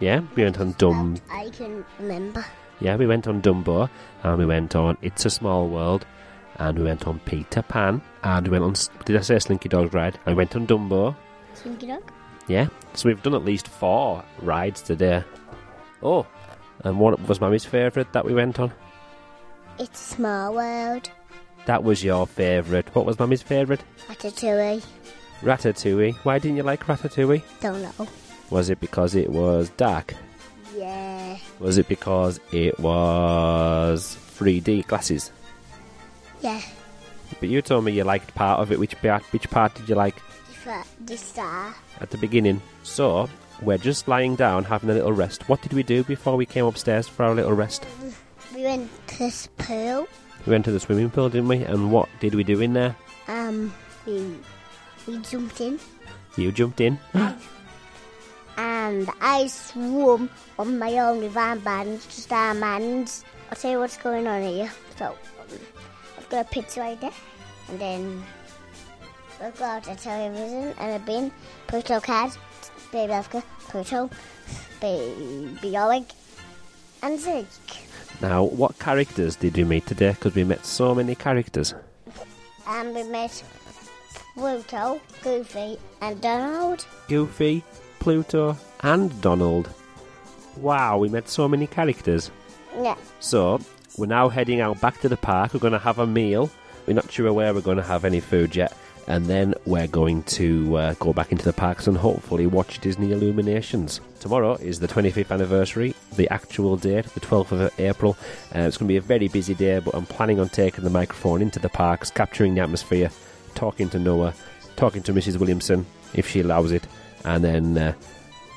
Yeah, 0.00 0.22
we 0.34 0.44
went 0.44 0.60
on 0.60 0.74
Dumbo. 0.74 1.20
I 1.30 1.50
can 1.50 1.84
remember. 1.98 2.44
Yeah, 2.80 2.96
we 2.96 3.06
went 3.06 3.28
on 3.28 3.40
Dumbo, 3.42 3.88
and 4.22 4.38
we 4.38 4.46
went 4.46 4.74
on 4.74 4.96
It's 5.02 5.24
a 5.26 5.30
Small 5.30 5.68
World, 5.68 6.06
and 6.56 6.78
we 6.78 6.84
went 6.84 7.06
on 7.06 7.20
Peter 7.20 7.62
Pan, 7.62 8.00
and 8.22 8.46
we 8.48 8.58
went 8.58 8.64
on. 8.64 9.04
Did 9.04 9.16
I 9.16 9.20
say 9.20 9.38
Slinky 9.38 9.68
Dog 9.68 9.92
Ride? 9.94 10.18
I 10.26 10.32
went 10.32 10.56
on 10.56 10.66
Dumbo. 10.66 11.14
Slinky 11.54 11.86
Dog. 11.88 12.10
Yeah, 12.46 12.68
so 12.94 13.08
we've 13.08 13.22
done 13.22 13.34
at 13.34 13.44
least 13.44 13.68
four 13.68 14.22
rides 14.42 14.82
today. 14.82 15.24
Oh, 16.02 16.26
and 16.80 16.98
what 17.00 17.20
was 17.26 17.40
Mummy's 17.40 17.64
favourite 17.64 18.12
that 18.12 18.24
we 18.24 18.34
went 18.34 18.60
on? 18.60 18.72
It's 19.78 20.00
a 20.12 20.14
Small 20.16 20.54
World. 20.54 21.10
That 21.66 21.82
was 21.82 22.04
your 22.04 22.26
favourite. 22.26 22.94
What 22.94 23.06
was 23.06 23.18
Mummy's 23.18 23.42
favourite? 23.42 23.82
Ratatouille. 24.08 24.84
Ratatouille. 25.40 26.14
Why 26.16 26.38
didn't 26.38 26.58
you 26.58 26.62
like 26.62 26.84
Ratatouille? 26.84 27.42
Don't 27.60 27.80
know. 27.82 28.08
Was 28.50 28.68
it 28.68 28.80
because 28.80 29.14
it 29.14 29.30
was 29.30 29.70
dark? 29.70 30.14
Yeah. 30.76 31.38
Was 31.58 31.78
it 31.78 31.88
because 31.88 32.38
it 32.52 32.78
was 32.78 34.18
3D 34.38 34.86
glasses? 34.86 35.30
Yeah. 36.42 36.60
But 37.40 37.48
you 37.48 37.62
told 37.62 37.84
me 37.86 37.92
you 37.92 38.04
liked 38.04 38.34
part 38.34 38.60
of 38.60 38.70
it. 38.70 38.78
Which 38.78 39.00
part? 39.00 39.22
Which 39.32 39.48
part 39.50 39.74
did 39.74 39.88
you 39.88 39.94
like 39.94 40.16
The, 40.64 40.84
the 41.04 41.16
star. 41.16 41.74
At 42.00 42.10
the 42.10 42.18
beginning? 42.18 42.60
So 42.82 43.28
we're 43.62 43.78
just 43.78 44.08
lying 44.08 44.36
down, 44.36 44.64
having 44.64 44.90
a 44.90 44.94
little 44.94 45.12
rest. 45.12 45.48
What 45.48 45.62
did 45.62 45.72
we 45.72 45.82
do 45.82 46.04
before 46.04 46.36
we 46.36 46.46
came 46.46 46.64
upstairs 46.64 47.08
for 47.08 47.24
our 47.24 47.34
little 47.34 47.52
rest? 47.52 47.86
We 48.54 48.62
went 48.62 48.90
to 49.08 49.18
this 49.18 49.48
pool. 49.58 50.08
We 50.46 50.50
went 50.50 50.64
to 50.66 50.72
the 50.72 50.80
swimming 50.80 51.10
pool, 51.10 51.28
didn't 51.28 51.48
we? 51.48 51.62
And 51.62 51.90
what 51.90 52.08
did 52.20 52.34
we 52.34 52.44
do 52.44 52.60
in 52.60 52.72
there? 52.74 52.96
Um, 53.28 53.72
we, 54.06 54.36
we 55.06 55.18
jumped 55.18 55.60
in. 55.60 55.78
You 56.36 56.52
jumped 56.52 56.80
in. 56.80 56.98
and 58.56 59.08
I 59.20 59.46
swam 59.46 60.30
on 60.58 60.78
my 60.78 60.98
own 60.98 61.20
with 61.20 61.34
armbands, 61.34 62.06
just 62.06 62.28
armbands. 62.28 63.24
I'll 63.50 63.56
tell 63.56 63.70
you 63.70 63.78
what's 63.78 63.96
going 63.96 64.26
on 64.26 64.42
here. 64.42 64.70
So, 64.96 65.06
um, 65.06 65.58
I've 66.18 66.28
got 66.28 66.46
a 66.46 66.48
pizza 66.48 66.80
right 66.80 67.00
there, 67.00 67.12
and 67.68 67.80
then 67.80 68.24
I've 69.44 69.58
got 69.58 69.86
a 69.88 69.94
television 69.94 70.72
and 70.78 70.96
a 70.96 70.98
bin, 71.04 71.30
Pluto 71.66 72.00
Africa, 72.00 73.42
Pluto, 73.68 74.08
baby 74.80 75.76
Oleg, 75.76 76.04
and 77.02 77.20
Zeke. 77.20 77.46
Now, 78.22 78.44
what 78.44 78.78
characters 78.78 79.36
did 79.36 79.58
we 79.58 79.64
meet 79.64 79.86
today? 79.86 80.12
Because 80.12 80.34
we 80.34 80.44
met 80.44 80.64
so 80.64 80.94
many 80.94 81.14
characters. 81.14 81.74
And 82.66 82.94
we 82.94 83.02
met 83.02 83.44
Pluto, 84.34 84.98
Goofy, 85.22 85.76
and 86.00 86.22
Donald. 86.22 86.86
Goofy, 87.08 87.62
Pluto, 87.98 88.56
and 88.80 89.20
Donald. 89.20 89.68
Wow, 90.56 90.96
we 90.96 91.10
met 91.10 91.28
so 91.28 91.48
many 91.48 91.66
characters. 91.66 92.30
Yeah, 92.80 92.96
So, 93.20 93.60
we're 93.98 94.06
now 94.06 94.30
heading 94.30 94.62
out 94.62 94.80
back 94.80 95.02
to 95.02 95.10
the 95.10 95.18
park. 95.18 95.52
We're 95.52 95.60
going 95.60 95.74
to 95.74 95.78
have 95.78 95.98
a 95.98 96.06
meal. 96.06 96.50
We're 96.86 96.94
not 96.94 97.12
sure 97.12 97.30
where 97.30 97.52
we're 97.52 97.60
going 97.60 97.76
to 97.76 97.82
have 97.82 98.06
any 98.06 98.20
food 98.20 98.56
yet. 98.56 98.74
And 99.06 99.26
then 99.26 99.54
we're 99.66 99.86
going 99.86 100.22
to 100.24 100.76
uh, 100.76 100.94
go 100.94 101.12
back 101.12 101.32
into 101.32 101.44
the 101.44 101.52
parks 101.52 101.86
and 101.86 101.96
hopefully 101.96 102.46
watch 102.46 102.80
Disney 102.80 103.12
Illuminations. 103.12 104.00
Tomorrow 104.20 104.54
is 104.54 104.80
the 104.80 104.88
25th 104.88 105.30
anniversary, 105.30 105.94
the 106.16 106.28
actual 106.30 106.76
date, 106.76 107.04
the 107.06 107.20
12th 107.20 107.52
of 107.52 107.80
April. 107.80 108.16
Uh, 108.54 108.60
it's 108.60 108.76
going 108.76 108.88
to 108.88 108.92
be 108.92 108.96
a 108.96 109.02
very 109.02 109.28
busy 109.28 109.54
day, 109.54 109.78
but 109.78 109.94
I'm 109.94 110.06
planning 110.06 110.40
on 110.40 110.48
taking 110.48 110.84
the 110.84 110.90
microphone 110.90 111.42
into 111.42 111.58
the 111.58 111.68
parks, 111.68 112.10
capturing 112.10 112.54
the 112.54 112.62
atmosphere, 112.62 113.10
talking 113.54 113.90
to 113.90 113.98
Noah, 113.98 114.34
talking 114.76 115.02
to 115.02 115.12
Mrs. 115.12 115.38
Williamson, 115.38 115.86
if 116.14 116.28
she 116.28 116.40
allows 116.40 116.72
it, 116.72 116.86
and 117.24 117.44
then 117.44 117.76
uh, 117.76 117.92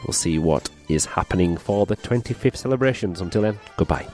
we'll 0.05 0.13
see 0.13 0.39
what 0.39 0.69
is 0.87 1.05
happening 1.05 1.57
for 1.57 1.85
the 1.85 1.97
25th 1.97 2.57
celebrations. 2.57 3.21
Until 3.21 3.41
then, 3.41 3.59
goodbye. 3.75 4.07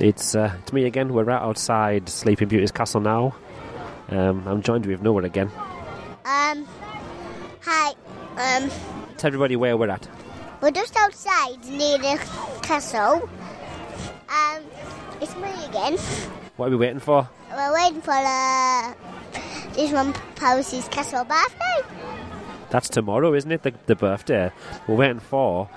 It's 0.00 0.34
uh, 0.34 0.54
it's 0.62 0.72
me 0.72 0.86
again. 0.86 1.12
We're 1.12 1.24
right 1.24 1.42
outside 1.42 2.08
Sleeping 2.08 2.48
Beauty's 2.48 2.72
castle 2.72 3.00
now. 3.02 3.34
Um, 4.08 4.46
I'm 4.46 4.62
joined 4.62 4.86
with 4.86 5.02
Noah 5.02 5.24
again. 5.24 5.50
Um, 6.24 6.66
hi. 7.60 7.90
Um, 8.36 8.70
Tell 9.18 9.28
everybody 9.28 9.56
where 9.56 9.76
we're 9.76 9.90
at. 9.90 10.08
we're 10.62 10.70
just 10.70 10.96
outside 10.96 11.62
near 11.66 11.98
the 11.98 12.16
castle. 12.62 13.28
Um, 14.28 14.62
it's 15.20 15.36
me 15.36 15.50
again. 15.68 15.98
What 16.56 16.68
are 16.68 16.70
we 16.70 16.76
waiting 16.76 17.00
for? 17.00 17.28
We're 17.54 17.74
waiting 17.74 18.00
for 18.00 18.12
uh, 18.12 18.94
this 19.74 19.92
one 19.92 20.14
Paris's 20.34 20.88
castle 20.88 21.24
birthday. 21.24 21.82
That's 22.70 22.88
tomorrow, 22.88 23.34
isn't 23.34 23.52
it? 23.52 23.62
The, 23.64 23.74
the 23.86 23.96
birthday. 23.96 24.50
We're 24.86 24.94
waiting 24.94 25.20
for 25.20 25.68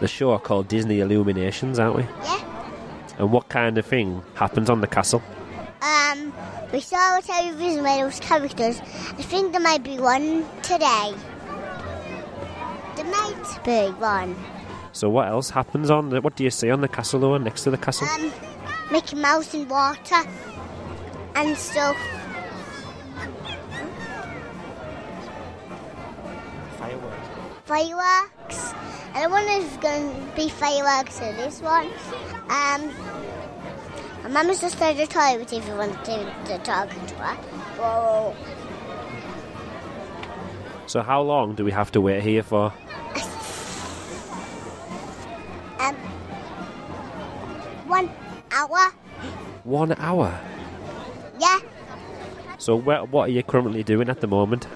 the 0.00 0.08
show 0.08 0.36
called 0.38 0.68
Disney 0.68 1.00
Illuminations, 1.00 1.78
aren't 1.78 1.96
we? 1.96 2.02
Yeah. 2.22 2.55
And 3.18 3.32
what 3.32 3.48
kind 3.48 3.78
of 3.78 3.86
thing 3.86 4.22
happens 4.34 4.68
on 4.68 4.80
the 4.80 4.86
castle? 4.86 5.22
Um, 5.80 6.32
we 6.72 6.80
saw 6.80 7.18
a 7.18 7.22
television 7.22 7.82
where 7.82 7.96
there 7.96 8.06
was 8.06 8.20
characters. 8.20 8.80
I 8.80 9.22
think 9.22 9.52
there 9.52 9.60
might 9.60 9.82
be 9.82 9.98
one 9.98 10.44
today. 10.62 11.14
There 12.96 13.04
might 13.04 13.58
be 13.64 13.88
one. 13.98 14.36
So 14.92 15.10
what 15.10 15.28
else 15.28 15.50
happens 15.50 15.90
on 15.90 16.08
the? 16.10 16.20
What 16.20 16.36
do 16.36 16.44
you 16.44 16.50
see 16.50 16.70
on 16.70 16.80
the 16.80 16.88
castle 16.88 17.20
though? 17.20 17.36
Next 17.36 17.64
to 17.64 17.70
the 17.70 17.78
castle? 17.78 18.08
Um, 18.08 18.32
Mickey 18.90 19.16
Mouse 19.16 19.52
in 19.52 19.68
water 19.68 20.22
and 21.34 21.56
stuff. 21.56 21.96
Fireworks. 27.66 28.72
And 28.72 28.85
I 29.16 29.26
wonder 29.28 29.50
if 29.50 29.64
it's 29.64 29.76
going 29.78 30.14
to 30.14 30.36
be 30.36 30.50
fireworks 30.50 31.18
in 31.22 31.34
this 31.38 31.62
one. 31.62 31.86
Um, 32.50 32.92
my 34.22 34.28
mum 34.28 34.48
just 34.48 34.78
at 34.82 34.94
the 34.98 35.06
toilet 35.06 35.50
if 35.50 35.66
you 35.66 35.74
want 35.74 36.04
to, 36.04 36.34
to 36.44 36.58
talk 36.58 36.90
to 36.90 37.14
her. 37.14 37.34
Whoa. 37.80 38.36
So 40.86 41.00
how 41.00 41.22
long 41.22 41.54
do 41.54 41.64
we 41.64 41.72
have 41.72 41.90
to 41.92 42.00
wait 42.02 42.22
here 42.22 42.42
for? 42.42 42.74
Um, 45.78 45.94
one 47.86 48.10
hour. 48.50 48.90
One 49.64 49.92
hour. 49.92 50.38
Yeah. 51.38 51.60
So 52.58 52.76
what 52.76 53.14
are 53.14 53.28
you 53.28 53.42
currently 53.42 53.82
doing 53.82 54.10
at 54.10 54.20
the 54.20 54.26
moment? 54.26 54.66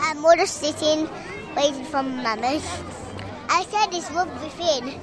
Um, 0.00 0.22
we're 0.22 0.36
just 0.36 0.58
sitting, 0.58 1.08
waiting 1.56 1.84
for 1.84 2.02
Mummy. 2.04 2.60
I 3.58 3.64
said 3.64 3.90
this 3.90 4.08
lovely 4.12 4.50
thing. 4.50 5.00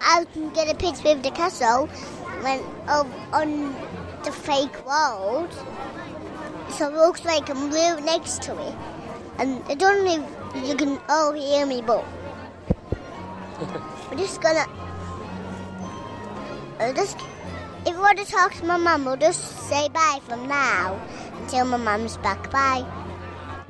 I 0.00 0.24
can 0.32 0.50
get 0.50 0.70
a 0.70 0.76
picture 0.76 1.08
of 1.08 1.24
the 1.24 1.32
castle 1.32 1.88
when 2.42 2.60
on 3.32 3.74
the 4.22 4.30
fake 4.30 4.86
world. 4.86 5.52
So 6.70 6.86
it 6.86 6.94
looks 6.94 7.24
like 7.24 7.50
I'm 7.50 7.72
right 7.72 8.00
next 8.04 8.42
to 8.42 8.52
it. 8.52 8.74
And 9.38 9.64
I 9.66 9.74
don't 9.74 10.04
know 10.04 10.24
if 10.54 10.68
you 10.68 10.76
can 10.76 11.00
all 11.08 11.32
hear 11.32 11.66
me, 11.66 11.82
but 11.82 12.04
we're 14.08 14.18
just 14.18 14.40
gonna. 14.40 14.64
I'll 16.78 16.94
just, 16.94 17.16
if 17.84 17.94
you 17.94 17.98
want 17.98 18.18
to 18.18 18.24
talk 18.24 18.54
to 18.54 18.64
my 18.64 18.76
mum, 18.76 19.06
we'll 19.06 19.16
just 19.16 19.42
say 19.68 19.88
bye 19.88 20.20
from 20.22 20.46
now 20.46 21.04
until 21.40 21.64
my 21.64 21.76
mum's 21.78 22.16
back. 22.18 22.48
Bye. 22.52 22.86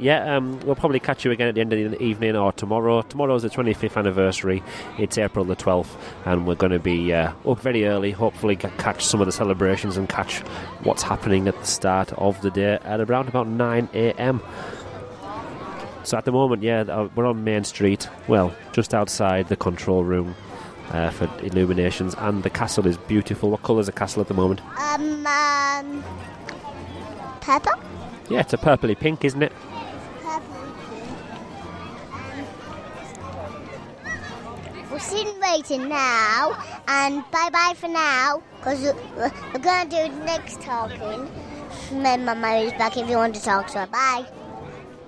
Yeah, 0.01 0.37
um, 0.37 0.61
we'll 0.61 0.77
probably 0.77 1.01
catch 1.01 1.25
you 1.25 1.33
again 1.33 1.49
at 1.49 1.57
the 1.57 1.61
end 1.61 1.73
of 1.73 1.91
the 1.91 2.01
evening 2.03 2.37
or 2.37 2.53
tomorrow. 2.53 3.03
Tomorrow's 3.03 3.43
the 3.43 3.51
25th 3.51 3.97
anniversary. 3.97 4.63
It's 4.97 5.19
April 5.19 5.45
the 5.45 5.57
12th, 5.57 5.97
and 6.25 6.47
we're 6.47 6.55
going 6.55 6.71
to 6.71 6.79
be 6.79 7.13
uh, 7.13 7.33
up 7.45 7.59
very 7.61 7.85
early. 7.85 8.13
Hopefully, 8.13 8.55
ca- 8.55 8.71
catch 8.79 9.05
some 9.05 9.21
of 9.21 9.27
the 9.27 9.33
celebrations 9.33 9.97
and 9.97 10.09
catch 10.09 10.39
what's 10.85 11.03
happening 11.03 11.49
at 11.49 11.59
the 11.59 11.67
start 11.67 12.13
of 12.13 12.41
the 12.43 12.51
day 12.51 12.79
at 12.85 13.01
around 13.01 13.29
about 13.29 13.49
9 13.49 13.89
a.m. 13.93 14.41
So 16.05 16.17
at 16.17 16.25
the 16.25 16.33
moment, 16.33 16.63
yeah, 16.63 16.83
uh, 16.83 17.09
we're 17.17 17.27
on 17.27 17.43
Main 17.43 17.65
Street. 17.65 18.09
Well, 18.29 18.55
just 18.73 18.95
outside 18.95 19.49
the 19.49 19.57
control 19.57 20.05
room 20.05 20.37
uh, 20.91 21.11
for 21.11 21.29
illuminations, 21.43 22.15
and 22.19 22.45
the 22.45 22.51
castle 22.51 22.87
is 22.87 22.97
beautiful. 22.97 23.51
What 23.51 23.65
colour 23.65 23.81
is 23.81 23.87
the 23.87 23.93
castle 23.93 24.23
at 24.23 24.29
the 24.29 24.35
moment? 24.35 24.61
Um, 24.79 25.27
um, 25.27 26.05
purple? 27.41 27.73
Yeah, 28.31 28.41
it's 28.41 28.53
a 28.53 28.59
purpley 28.59 28.97
pink, 28.97 29.25
isn't 29.25 29.43
it? 29.43 29.53
We're 34.99 35.05
sitting 35.05 35.41
waiting 35.41 35.89
now, 35.89 36.61
and 36.89 37.23
bye 37.31 37.51
bye 37.53 37.75
for 37.77 37.87
now, 37.87 38.43
because 38.57 38.83
we're, 38.83 39.61
going 39.61 39.89
to 39.89 40.09
do 40.09 40.13
the 40.13 40.25
next 40.25 40.61
talking. 40.61 41.31
Then 41.93 42.25
Mama 42.25 42.57
is 42.57 42.73
back 42.73 42.97
if 42.97 43.09
you 43.09 43.17
want 43.17 43.37
to 43.37 43.41
talk 43.41 43.69
to 43.69 43.79
her. 43.79 43.87
Bye. 43.87 44.27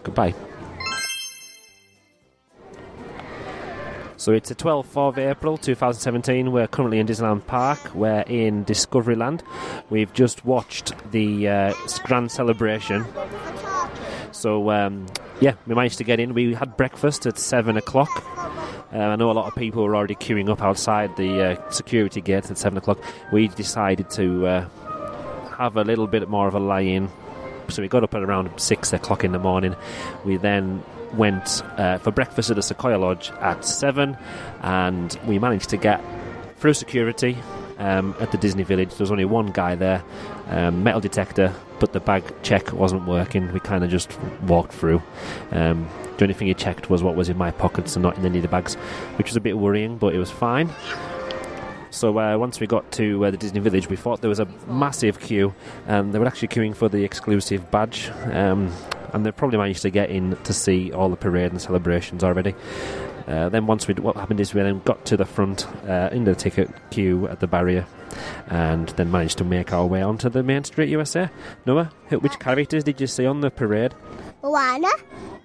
Goodbye. 0.04 0.32
So 4.16 4.30
it's 4.30 4.50
the 4.50 4.54
12th 4.54 4.96
of 4.96 5.18
April 5.18 5.58
2017. 5.58 6.52
We're 6.52 6.68
currently 6.68 7.00
in 7.00 7.08
Disneyland 7.08 7.48
Park. 7.48 7.92
We're 7.92 8.20
in 8.28 8.64
Discoveryland. 8.64 9.42
We've 9.90 10.12
just 10.12 10.44
watched 10.44 10.92
the 11.10 11.48
uh, 11.48 11.74
grand 12.04 12.30
celebration. 12.30 13.04
So, 14.30 14.70
um, 14.70 15.06
yeah, 15.40 15.54
we 15.66 15.74
managed 15.74 15.98
to 15.98 16.04
get 16.04 16.20
in. 16.20 16.32
We 16.32 16.54
had 16.54 16.76
breakfast 16.76 17.26
at 17.26 17.38
7 17.38 17.76
o'clock. 17.76 18.24
Uh, 18.92 18.98
I 18.98 19.16
know 19.16 19.30
a 19.30 19.32
lot 19.32 19.46
of 19.46 19.54
people 19.54 19.84
were 19.84 19.94
already 19.94 20.16
queuing 20.16 20.48
up 20.48 20.62
outside 20.62 21.16
the 21.16 21.42
uh, 21.42 21.70
security 21.70 22.20
gate 22.20 22.50
at 22.50 22.58
7 22.58 22.76
o'clock. 22.76 22.98
We 23.32 23.48
decided 23.48 24.10
to 24.10 24.46
uh, 24.46 24.68
have 25.56 25.76
a 25.76 25.84
little 25.84 26.06
bit 26.06 26.28
more 26.28 26.48
of 26.48 26.54
a 26.54 26.58
lie 26.58 26.80
in. 26.80 27.08
So 27.68 27.82
we 27.82 27.88
got 27.88 28.02
up 28.02 28.14
at 28.14 28.22
around 28.22 28.50
6 28.60 28.92
o'clock 28.92 29.22
in 29.22 29.30
the 29.30 29.38
morning. 29.38 29.76
We 30.24 30.36
then 30.38 30.82
went 31.14 31.62
uh, 31.78 31.98
for 31.98 32.10
breakfast 32.10 32.50
at 32.50 32.56
the 32.56 32.62
Sequoia 32.62 32.96
Lodge 32.96 33.30
at 33.40 33.64
7 33.64 34.16
and 34.62 35.18
we 35.24 35.38
managed 35.38 35.70
to 35.70 35.76
get 35.76 36.02
through 36.56 36.74
security 36.74 37.38
um, 37.78 38.14
at 38.20 38.32
the 38.32 38.38
Disney 38.38 38.64
Village. 38.64 38.90
There 38.90 39.04
was 39.04 39.10
only 39.12 39.24
one 39.24 39.52
guy 39.52 39.74
there, 39.74 40.04
um, 40.48 40.82
metal 40.82 41.00
detector, 41.00 41.54
but 41.78 41.92
the 41.92 42.00
bag 42.00 42.24
check 42.42 42.72
wasn't 42.72 43.06
working. 43.06 43.52
We 43.52 43.60
kind 43.60 43.84
of 43.84 43.90
just 43.90 44.18
walked 44.42 44.72
through. 44.72 45.02
Um, 45.52 45.88
the 46.20 46.24
only 46.26 46.34
thing 46.34 46.48
he 46.48 46.54
checked 46.54 46.90
was 46.90 47.02
what 47.02 47.16
was 47.16 47.28
in 47.28 47.38
my 47.38 47.50
pockets 47.50 47.96
and 47.96 48.02
not 48.02 48.16
in 48.16 48.26
any 48.26 48.38
of 48.38 48.42
the 48.42 48.48
bags, 48.48 48.74
which 49.16 49.28
was 49.28 49.36
a 49.36 49.40
bit 49.40 49.58
worrying, 49.58 49.96
but 49.96 50.14
it 50.14 50.18
was 50.18 50.30
fine. 50.30 50.70
So 51.90 52.18
uh, 52.18 52.36
once 52.36 52.60
we 52.60 52.66
got 52.66 52.92
to 52.92 53.24
uh, 53.24 53.30
the 53.30 53.36
Disney 53.36 53.60
Village, 53.60 53.88
we 53.88 53.96
thought 53.96 54.20
there 54.20 54.28
was 54.28 54.38
a 54.38 54.46
massive 54.68 55.18
queue, 55.18 55.54
and 55.86 56.12
they 56.12 56.18
were 56.18 56.26
actually 56.26 56.48
queuing 56.48 56.76
for 56.76 56.88
the 56.88 57.02
exclusive 57.04 57.70
badge. 57.70 58.10
Um, 58.32 58.72
and 59.12 59.26
they 59.26 59.32
probably 59.32 59.58
managed 59.58 59.82
to 59.82 59.90
get 59.90 60.10
in 60.10 60.36
to 60.44 60.52
see 60.52 60.92
all 60.92 61.08
the 61.08 61.16
parade 61.16 61.50
and 61.50 61.60
celebrations 61.60 62.22
already. 62.22 62.54
Uh, 63.26 63.48
then 63.48 63.66
once 63.66 63.88
we 63.88 63.94
what 63.94 64.16
happened 64.16 64.40
is 64.40 64.54
we 64.54 64.62
then 64.62 64.80
got 64.84 65.04
to 65.06 65.16
the 65.16 65.24
front 65.24 65.66
uh, 65.88 66.10
in 66.12 66.24
the 66.24 66.34
ticket 66.34 66.70
queue 66.90 67.28
at 67.28 67.40
the 67.40 67.46
barrier, 67.46 67.86
and 68.48 68.90
then 68.90 69.10
managed 69.10 69.38
to 69.38 69.44
make 69.44 69.72
our 69.72 69.86
way 69.86 70.02
onto 70.02 70.28
the 70.28 70.42
Main 70.42 70.64
Street 70.64 70.90
USA. 70.90 71.30
Noah, 71.64 71.90
which 72.10 72.38
characters 72.38 72.84
did 72.84 73.00
you 73.00 73.06
see 73.06 73.26
on 73.26 73.40
the 73.40 73.50
parade? 73.50 73.94
Moana 74.42 74.88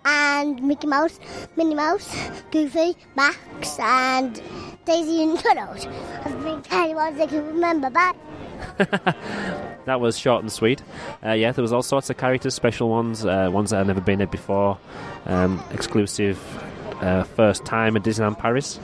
and 0.05 0.61
Mickey 0.63 0.87
Mouse, 0.87 1.19
Minnie 1.55 1.75
Mouse, 1.75 2.15
Goofy, 2.51 2.95
Max, 3.15 3.79
and 3.79 4.41
Daisy 4.85 5.23
and 5.23 5.41
Donald. 5.41 5.87
I 6.23 6.31
think 6.31 6.95
ones 6.95 7.19
I 7.19 7.27
can 7.27 7.47
remember, 7.47 7.89
but 7.89 8.15
That 9.85 10.01
was 10.01 10.17
short 10.17 10.41
and 10.41 10.51
sweet. 10.51 10.81
Uh, 11.23 11.31
yeah, 11.33 11.51
there 11.51 11.61
was 11.61 11.71
all 11.71 11.83
sorts 11.83 12.09
of 12.09 12.17
characters, 12.17 12.55
special 12.55 12.89
ones, 12.89 13.23
uh, 13.23 13.49
ones 13.51 13.69
that 13.69 13.77
had 13.77 13.87
never 13.87 14.01
been 14.01 14.17
there 14.17 14.27
before, 14.27 14.79
um, 15.27 15.63
exclusive, 15.71 16.39
uh, 17.01 17.23
first 17.23 17.65
time 17.65 17.95
at 17.95 18.03
Disneyland 18.03 18.39
Paris. 18.39 18.79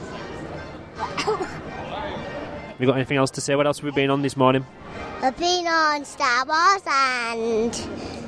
Have 0.98 2.76
you 2.80 2.86
got 2.86 2.96
anything 2.96 3.18
else 3.18 3.32
to 3.32 3.42
say? 3.42 3.56
What 3.56 3.66
else 3.66 3.80
have 3.80 3.86
we 3.86 3.92
been 3.92 4.12
on 4.12 4.22
this 4.22 4.38
morning? 4.38 4.66
I've 5.24 5.38
been 5.38 5.66
on 5.66 6.06
Star 6.06 6.46
Wars 6.46 6.84
and 6.86 8.21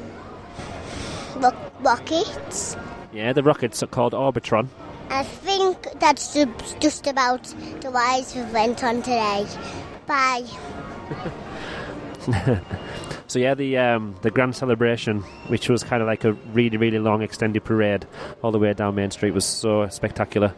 Ro- 1.43 1.71
Rockets. 1.82 2.77
Yeah, 3.12 3.34
the 3.34 3.43
rockets 3.43 3.84
are 3.84 3.88
called 3.88 4.13
Orbitron. 4.13 4.67
I 5.10 5.23
think 5.23 5.77
that's 5.99 6.34
just 6.79 7.06
about 7.06 7.43
the 7.82 7.89
rides 7.89 8.34
we 8.36 8.41
went 8.43 8.84
on 8.84 9.01
today. 9.03 9.45
Bye. 10.08 10.45
So 13.34 13.39
yeah, 13.39 13.56
the 13.56 13.79
um, 13.79 14.15
the 14.21 14.29
grand 14.29 14.56
celebration, 14.56 15.21
which 15.47 15.67
was 15.67 15.84
kind 15.84 16.03
of 16.03 16.08
like 16.08 16.23
a 16.23 16.34
really 16.53 16.77
really 16.77 16.99
long 16.99 17.23
extended 17.23 17.63
parade 17.63 18.06
all 18.43 18.51
the 18.51 18.60
way 18.60 18.71
down 18.73 18.93
Main 18.93 19.10
Street, 19.10 19.32
was 19.34 19.43
so 19.43 19.88
spectacular. 19.88 20.53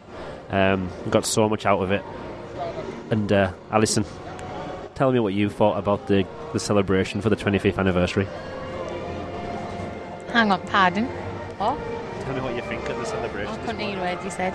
Um, 0.50 0.90
got 1.08 1.24
so 1.24 1.48
much 1.48 1.64
out 1.64 1.80
of 1.80 1.90
it. 1.90 2.02
And 3.10 3.32
uh, 3.32 3.52
Alison, 3.70 4.04
tell 4.94 5.10
me 5.10 5.20
what 5.20 5.32
you 5.32 5.48
thought 5.48 5.78
about 5.78 6.06
the 6.06 6.26
the 6.52 6.60
celebration 6.60 7.22
for 7.22 7.30
the 7.30 7.36
25th 7.36 7.78
anniversary. 7.78 8.28
Hang 10.36 10.52
on, 10.52 10.60
pardon. 10.66 11.06
What? 11.56 11.78
Tell 12.20 12.34
me 12.34 12.42
what 12.42 12.54
you 12.54 12.60
think 12.60 12.86
of 12.90 12.98
the 12.98 13.06
celebration. 13.06 13.54
I 13.54 13.56
couldn't 13.64 13.80
hear 13.80 13.96
a 13.96 14.02
word 14.02 14.22
you 14.22 14.28
said. 14.28 14.54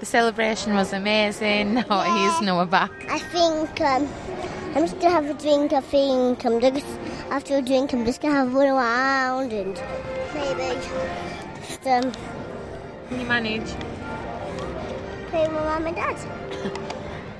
The 0.00 0.06
celebration 0.06 0.74
was 0.74 0.92
amazing. 0.92 1.74
Now 1.88 2.02
he's 2.02 2.40
Noah 2.44 2.66
back. 2.66 2.90
I 3.08 3.20
think 3.20 3.80
um, 3.80 4.08
I'm 4.74 4.82
just 4.88 4.98
gonna 4.98 5.10
have 5.10 5.26
a 5.26 5.34
drink. 5.34 5.72
I 5.72 5.82
think 5.82 6.44
I'm 6.44 6.60
just 6.60 6.84
after 7.30 7.58
a 7.58 7.62
drink. 7.62 7.92
I'm 7.92 8.04
just 8.04 8.20
gonna 8.20 8.34
have 8.34 8.52
a 8.52 8.58
run 8.58 8.70
around 8.70 9.52
and 9.52 9.80
maybe 10.34 10.74
just 11.64 11.86
um, 11.86 12.10
Can 13.08 13.20
you 13.20 13.26
manage? 13.26 13.70
play 15.28 15.42
with 15.42 15.52
my 15.52 15.62
mum 15.78 15.86
and 15.86 15.94
dad. 15.94 16.16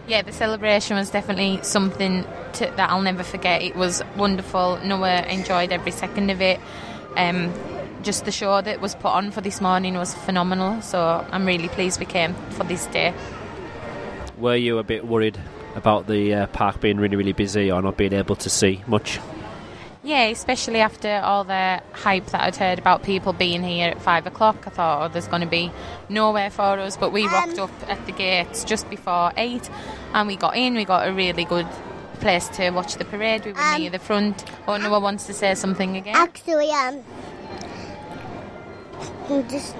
Yeah, 0.06 0.22
the 0.22 0.32
celebration 0.32 0.96
was 0.96 1.10
definitely 1.10 1.60
something 1.62 2.24
to, 2.54 2.66
that 2.76 2.90
I'll 2.90 3.02
never 3.02 3.22
forget. 3.24 3.62
It 3.62 3.74
was 3.76 4.02
wonderful. 4.16 4.80
Noah 4.84 5.22
enjoyed 5.22 5.70
every 5.72 5.92
second 5.92 6.30
of 6.30 6.40
it. 6.40 6.58
Um, 7.16 7.52
just 8.02 8.24
the 8.24 8.32
show 8.32 8.60
that 8.60 8.80
was 8.80 8.94
put 8.94 9.12
on 9.12 9.30
for 9.30 9.40
this 9.40 9.60
morning 9.60 9.94
was 9.94 10.14
phenomenal. 10.14 10.80
So 10.82 11.26
I'm 11.30 11.46
really 11.46 11.68
pleased 11.68 12.00
we 12.00 12.06
came 12.06 12.34
for 12.50 12.64
this 12.64 12.86
day. 12.86 13.12
Were 14.38 14.56
you 14.56 14.78
a 14.78 14.82
bit 14.82 15.06
worried 15.06 15.38
about 15.76 16.06
the 16.06 16.34
uh, 16.34 16.46
park 16.48 16.80
being 16.80 16.98
really 16.98 17.16
really 17.16 17.32
busy 17.32 17.70
or 17.70 17.82
not 17.82 17.96
being 17.96 18.12
able 18.12 18.36
to 18.36 18.50
see 18.50 18.82
much? 18.86 19.20
Yeah, 20.02 20.24
especially 20.28 20.80
after 20.80 21.20
all 21.22 21.44
the 21.44 21.82
hype 21.92 22.24
that 22.28 22.40
I'd 22.42 22.56
heard 22.56 22.78
about 22.78 23.02
people 23.02 23.34
being 23.34 23.62
here 23.62 23.90
at 23.90 24.00
five 24.00 24.26
o'clock. 24.26 24.64
I 24.66 24.70
thought, 24.70 25.04
oh, 25.04 25.12
there's 25.12 25.28
going 25.28 25.42
to 25.42 25.46
be 25.48 25.70
nowhere 26.08 26.48
for 26.48 26.62
us. 26.78 26.96
But 26.96 27.12
we 27.12 27.26
rocked 27.26 27.58
up 27.58 27.70
at 27.86 28.04
the 28.06 28.12
gates 28.12 28.64
just 28.64 28.88
before 28.88 29.30
eight 29.36 29.68
and 30.14 30.26
we 30.26 30.36
got 30.36 30.56
in. 30.56 30.74
We 30.74 30.86
got 30.86 31.06
a 31.06 31.12
really 31.12 31.44
good 31.44 31.66
place 32.20 32.48
to 32.48 32.70
watch 32.70 32.94
the 32.94 33.04
parade. 33.04 33.44
We 33.44 33.52
were 33.52 33.60
Um, 33.60 33.80
near 33.82 33.90
the 33.90 33.98
front. 33.98 34.42
Oh, 34.66 34.78
Noah 34.78 35.00
wants 35.00 35.26
to 35.26 35.34
say 35.34 35.54
something 35.54 35.96
again. 35.98 36.16
Actually, 36.16 36.70
um, 36.70 37.04
I'm 39.30 39.48
just 39.48 39.74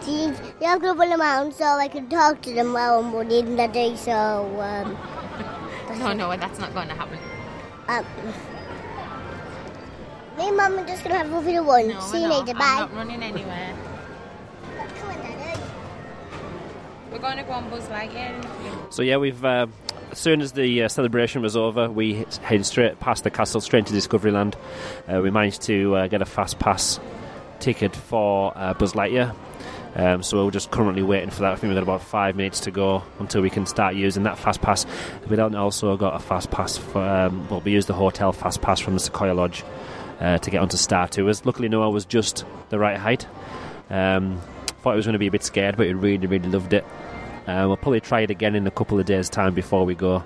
see, 0.00 0.32
yeah, 0.60 0.72
I'm 0.72 0.78
gonna 0.78 0.98
run 0.98 1.20
around 1.20 1.52
so 1.54 1.64
I 1.64 1.88
can 1.88 2.08
talk 2.08 2.40
to 2.42 2.54
them 2.54 2.72
while 2.72 3.00
I'm 3.00 3.12
running 3.14 3.56
that 3.56 3.72
day. 3.72 3.96
So 3.96 4.12
um, 4.60 4.96
No, 5.98 6.12
no, 6.12 6.36
that's 6.36 6.58
not 6.58 6.72
going 6.74 6.88
to 6.88 6.94
happen. 6.94 7.18
um. 7.88 8.04
Me 10.36 10.48
and 10.48 10.56
Mum 10.56 10.78
are 10.78 10.86
just 10.86 11.02
gonna 11.02 11.16
have 11.16 11.32
a 11.32 11.40
bit 11.42 11.56
of 11.56 11.66
one. 11.66 11.88
No, 11.88 12.00
See 12.00 12.18
we're 12.18 12.22
you 12.22 12.28
not. 12.28 12.46
later. 12.46 12.52
I'm 12.52 12.58
Bye. 12.58 12.80
not 12.80 12.94
running 12.94 13.22
anywhere. 13.22 13.74
Come 15.00 15.08
on, 15.10 15.16
Daddy. 15.16 15.60
We're 17.10 17.18
going 17.18 17.38
to 17.38 17.42
go 17.42 17.52
on 17.52 17.68
Buzz 17.70 17.84
Lightyear 17.86 18.36
in. 18.44 18.92
So 18.92 19.02
yeah, 19.02 19.16
we've 19.16 19.44
uh, 19.44 19.66
as 20.12 20.18
soon 20.18 20.40
as 20.40 20.52
the 20.52 20.84
uh, 20.84 20.88
celebration 20.88 21.42
was 21.42 21.56
over, 21.56 21.90
we 21.90 22.24
headed 22.42 22.66
straight 22.66 23.00
past 23.00 23.24
the 23.24 23.30
castle, 23.30 23.60
straight 23.60 23.86
to 23.86 23.92
Discoveryland. 23.92 24.54
Uh, 25.08 25.20
we 25.22 25.30
managed 25.30 25.62
to 25.62 25.96
uh, 25.96 26.06
get 26.06 26.22
a 26.22 26.26
fast 26.26 26.58
pass 26.60 27.00
ticket 27.60 27.94
for 27.94 28.52
uh, 28.56 28.74
Buzz 28.74 28.92
Lightyear. 28.92 29.34
Um, 29.94 30.22
so 30.22 30.44
we're 30.44 30.50
just 30.50 30.70
currently 30.70 31.02
waiting 31.02 31.30
for 31.30 31.40
that. 31.40 31.52
I 31.52 31.56
think 31.56 31.70
we've 31.70 31.76
got 31.76 31.82
about 31.82 32.02
five 32.02 32.36
minutes 32.36 32.60
to 32.60 32.70
go 32.70 33.02
until 33.18 33.42
we 33.42 33.50
can 33.50 33.66
start 33.66 33.94
using 33.94 34.22
that 34.24 34.38
fast 34.38 34.60
pass. 34.60 34.86
We 35.28 35.36
then 35.36 35.54
also 35.54 35.96
got 35.96 36.14
a 36.14 36.18
fast 36.18 36.50
pass 36.50 36.76
for. 36.76 37.02
Um, 37.02 37.48
well, 37.48 37.60
we 37.60 37.72
used 37.72 37.88
the 37.88 37.94
hotel 37.94 38.32
fast 38.32 38.60
pass 38.62 38.78
from 38.80 38.94
the 38.94 39.00
Sequoia 39.00 39.32
Lodge 39.32 39.64
uh, 40.20 40.38
to 40.38 40.50
get 40.50 40.60
onto 40.60 40.76
Star 40.76 41.08
Tours. 41.08 41.44
Luckily, 41.44 41.68
Noah 41.68 41.90
was 41.90 42.04
just 42.04 42.44
the 42.68 42.78
right 42.78 42.96
height. 42.96 43.26
Um, 43.90 44.40
thought 44.82 44.92
he 44.92 44.96
was 44.96 45.06
going 45.06 45.14
to 45.14 45.18
be 45.18 45.26
a 45.26 45.30
bit 45.30 45.42
scared, 45.42 45.76
but 45.76 45.86
he 45.86 45.94
really, 45.94 46.26
really 46.26 46.48
loved 46.48 46.72
it. 46.72 46.84
Uh, 47.46 47.64
we'll 47.66 47.76
probably 47.76 48.00
try 48.00 48.20
it 48.20 48.30
again 48.30 48.54
in 48.54 48.66
a 48.66 48.70
couple 48.70 49.00
of 49.00 49.06
days' 49.06 49.28
time 49.28 49.54
before 49.54 49.84
we 49.84 49.94
go. 49.94 50.22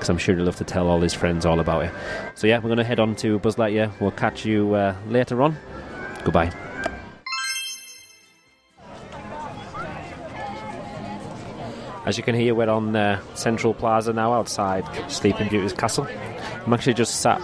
Because 0.00 0.08
I'm 0.08 0.16
sure 0.16 0.34
he'll 0.34 0.46
love 0.46 0.56
to 0.56 0.64
tell 0.64 0.88
all 0.88 0.98
his 0.98 1.12
friends 1.12 1.44
all 1.44 1.60
about 1.60 1.84
it. 1.84 1.92
So, 2.34 2.46
yeah, 2.46 2.56
we're 2.56 2.68
going 2.68 2.78
to 2.78 2.84
head 2.84 2.98
on 2.98 3.14
to 3.16 3.38
Buzz 3.38 3.56
Lightyear. 3.56 3.92
We'll 4.00 4.12
catch 4.12 4.46
you 4.46 4.72
uh, 4.72 4.96
later 5.06 5.42
on. 5.42 5.58
Goodbye. 6.24 6.50
As 12.06 12.16
you 12.16 12.24
can 12.24 12.34
hear, 12.34 12.54
we're 12.54 12.70
on 12.70 12.96
uh, 12.96 13.20
Central 13.34 13.74
Plaza 13.74 14.14
now 14.14 14.32
outside 14.32 14.84
Sleeping 15.10 15.50
Beauty's 15.50 15.74
castle. 15.74 16.08
I'm 16.64 16.72
actually 16.72 16.94
just 16.94 17.20
sat 17.20 17.38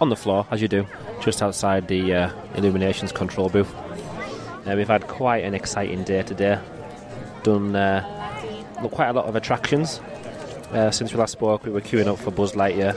on 0.00 0.08
the 0.08 0.14
floor, 0.14 0.46
as 0.52 0.62
you 0.62 0.68
do, 0.68 0.86
just 1.20 1.42
outside 1.42 1.88
the 1.88 2.14
uh, 2.14 2.30
illuminations 2.54 3.10
control 3.10 3.48
booth. 3.48 3.74
Uh, 3.74 4.74
we've 4.76 4.86
had 4.86 5.08
quite 5.08 5.42
an 5.42 5.54
exciting 5.54 6.04
day 6.04 6.22
today. 6.22 6.60
Done 7.42 7.74
uh, 7.74 8.00
quite 8.92 9.08
a 9.08 9.12
lot 9.12 9.24
of 9.26 9.34
attractions. 9.34 10.00
Uh, 10.72 10.90
since 10.90 11.12
we 11.12 11.18
last 11.18 11.32
spoke, 11.32 11.64
we 11.64 11.70
were 11.70 11.80
queuing 11.80 12.06
up 12.06 12.18
for 12.18 12.30
Buzz 12.30 12.52
Lightyear, 12.52 12.94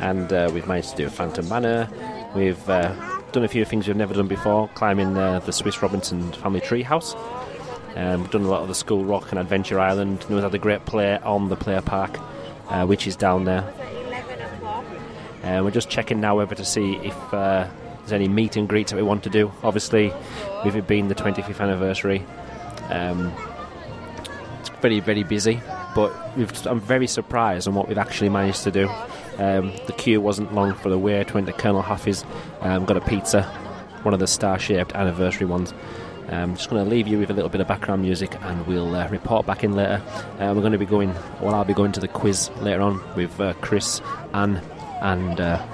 and 0.00 0.32
uh, 0.32 0.48
we've 0.54 0.66
managed 0.66 0.90
to 0.90 0.96
do 0.96 1.06
a 1.06 1.10
Phantom 1.10 1.48
Manor. 1.48 1.88
We've 2.36 2.68
uh, 2.70 2.94
done 3.32 3.42
a 3.42 3.48
few 3.48 3.64
things 3.64 3.88
we've 3.88 3.96
never 3.96 4.14
done 4.14 4.28
before, 4.28 4.68
climbing 4.74 5.16
uh, 5.16 5.40
the 5.40 5.52
Swiss 5.52 5.82
Robinson 5.82 6.32
family 6.34 6.60
treehouse. 6.60 7.16
Um, 7.96 8.22
we've 8.22 8.30
done 8.30 8.42
a 8.42 8.48
lot 8.48 8.62
of 8.62 8.68
the 8.68 8.76
Skull 8.76 9.04
Rock 9.04 9.32
and 9.32 9.40
Adventure 9.40 9.80
Island. 9.80 10.24
We've 10.30 10.40
had 10.40 10.54
a 10.54 10.58
great 10.58 10.86
play 10.86 11.18
on 11.18 11.48
the 11.48 11.56
Player 11.56 11.82
Park, 11.82 12.18
uh, 12.68 12.86
which 12.86 13.08
is 13.08 13.16
down 13.16 13.44
there. 13.44 13.64
And 15.42 15.64
we're 15.64 15.72
just 15.72 15.90
checking 15.90 16.20
now 16.20 16.40
over 16.40 16.54
to 16.54 16.64
see 16.64 16.94
if 16.96 17.16
there's 17.30 18.12
any 18.12 18.28
meet 18.28 18.56
and 18.56 18.68
greets 18.68 18.92
that 18.92 18.96
we 18.96 19.02
want 19.02 19.24
to 19.24 19.30
do. 19.30 19.52
Obviously, 19.64 20.12
with 20.64 20.76
it 20.76 20.86
being 20.86 21.08
the 21.08 21.14
25th 21.14 21.60
anniversary, 21.60 22.24
um, 22.88 23.32
it's 24.60 24.68
very, 24.80 25.00
very 25.00 25.24
busy. 25.24 25.60
But 25.94 26.12
I'm 26.66 26.80
very 26.80 27.06
surprised 27.06 27.66
on 27.66 27.74
what 27.74 27.88
we've 27.88 27.98
actually 27.98 28.28
managed 28.28 28.62
to 28.64 28.70
do. 28.70 28.88
Um, 29.38 29.72
the 29.86 29.94
queue 29.96 30.20
wasn't 30.20 30.54
long 30.54 30.74
for 30.74 30.88
the 30.90 30.98
wait. 30.98 31.34
Went 31.34 31.46
to 31.46 31.52
Colonel 31.52 31.82
Hathi's, 31.82 32.24
um, 32.60 32.84
got 32.84 32.96
a 32.96 33.00
pizza, 33.00 33.42
one 34.02 34.14
of 34.14 34.20
the 34.20 34.26
star-shaped 34.26 34.94
anniversary 34.94 35.46
ones. 35.46 35.72
I'm 36.28 36.56
just 36.56 36.68
going 36.68 36.84
to 36.84 36.90
leave 36.90 37.08
you 37.08 37.18
with 37.18 37.30
a 37.30 37.32
little 37.32 37.48
bit 37.48 37.60
of 37.60 37.68
background 37.68 38.02
music, 38.02 38.36
and 38.42 38.66
we'll 38.66 38.94
uh, 38.94 39.08
report 39.08 39.46
back 39.46 39.64
in 39.64 39.74
later. 39.74 40.02
Uh, 40.38 40.52
we're 40.54 40.60
going 40.60 40.72
to 40.72 40.78
be 40.78 40.84
going, 40.84 41.14
well, 41.40 41.54
I'll 41.54 41.64
be 41.64 41.72
going 41.72 41.92
to 41.92 42.00
the 42.00 42.08
quiz 42.08 42.50
later 42.60 42.82
on 42.82 43.02
with 43.16 43.40
uh, 43.40 43.54
Chris, 43.62 44.02
Anne, 44.34 44.60
and 45.00 45.40
uh, 45.40 45.64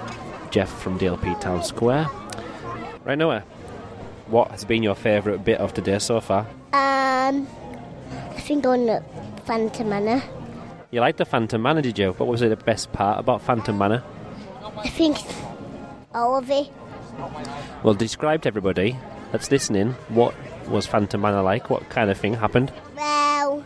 Jeff 0.51 0.71
from 0.81 0.99
DLP 0.99 1.41
Town 1.41 1.65
Square. 1.65 2.09
Right, 3.05 3.19
Noah, 3.19 3.41
what 4.29 4.51
has 4.53 4.65
been 4.65 4.83
your 4.83 4.95
favourite 4.95 5.45
bit 5.45 5.59
of 5.59 5.75
today 5.75 5.99
so 5.99 6.21
far? 6.21 6.47
Um, 6.73 7.49
I 8.13 8.41
think 8.41 8.65
on 8.65 8.87
the 8.87 9.03
Phantom 9.45 9.89
Manor. 9.89 10.23
You 10.91 11.01
liked 11.01 11.19
the 11.19 11.25
Phantom 11.25 11.61
Manor, 11.61 11.83
did 11.83 11.99
you? 11.99 12.13
What 12.13 12.29
was 12.29 12.41
it 12.43 12.49
the 12.49 12.57
best 12.57 12.93
part 12.93 13.19
about 13.19 13.43
Phantom 13.43 13.77
Manor? 13.77 14.03
I 14.79 14.89
think 14.89 15.19
all 16.15 16.37
of 16.39 16.51
it. 16.51 16.69
Well, 17.83 17.95
describe 17.95 18.43
to 18.43 18.49
everybody 18.49 18.97
that's 19.33 19.51
listening 19.51 19.93
what 20.09 20.35
was 20.69 20.87
Phantom 20.87 21.21
Manor 21.21 21.43
like. 21.43 21.69
What 21.71 21.89
kind 21.91 22.11
of 22.11 22.19
thing 22.19 22.35
happened? 22.35 22.73
Well, 22.97 23.65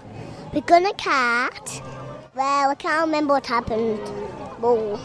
we're 0.52 0.60
gonna 0.62 0.94
cat. 0.94 1.82
Well, 2.34 2.70
I 2.70 2.74
can't 2.74 3.06
remember 3.06 3.34
what 3.34 3.46
happened. 3.46 4.00
Well, 4.60 4.98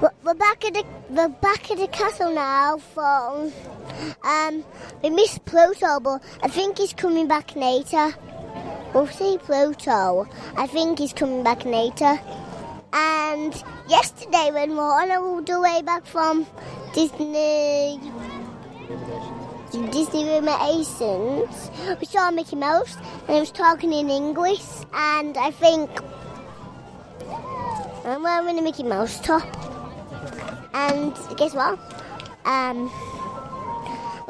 we're- 0.00 0.14
we're 0.24 0.34
back 0.34 0.64
at 0.64 0.74
the 0.74 0.84
we're 1.10 1.28
back 1.28 1.70
at 1.70 1.78
the 1.78 1.88
castle 1.88 2.32
now. 2.32 2.78
For 2.78 3.50
um, 4.24 4.64
we 5.02 5.10
missed 5.10 5.44
Pluto, 5.44 6.00
but 6.00 6.22
I 6.42 6.48
think 6.48 6.78
he's 6.78 6.92
coming 6.92 7.26
back 7.28 7.54
later. 7.56 8.14
We'll 8.92 9.06
see 9.06 9.38
Pluto. 9.38 10.26
I 10.56 10.66
think 10.66 10.98
he's 10.98 11.12
coming 11.12 11.42
back 11.44 11.64
later. 11.64 12.20
And 12.92 13.54
yesterday, 13.88 14.50
when 14.52 14.70
we 14.70 14.76
were 14.76 14.82
on 14.82 15.10
all 15.12 15.40
the 15.42 15.60
way 15.60 15.80
back 15.82 16.04
from 16.06 16.46
Disney 16.92 18.00
Disney 19.92 20.24
Room 20.24 20.48
at 20.48 20.60
Ason's, 20.68 21.70
we 22.00 22.06
saw 22.06 22.32
Mickey 22.32 22.56
Mouse 22.56 22.96
and 23.28 23.34
he 23.34 23.40
was 23.40 23.52
talking 23.52 23.92
in 23.92 24.10
English. 24.10 24.66
And 24.92 25.36
I 25.36 25.52
think 25.52 25.88
I'm 28.04 28.24
wearing 28.24 28.58
a 28.58 28.62
Mickey 28.62 28.82
Mouse 28.82 29.20
top. 29.20 29.46
And 30.74 31.14
guess 31.36 31.54
what? 31.54 31.78
Um, 32.44 32.90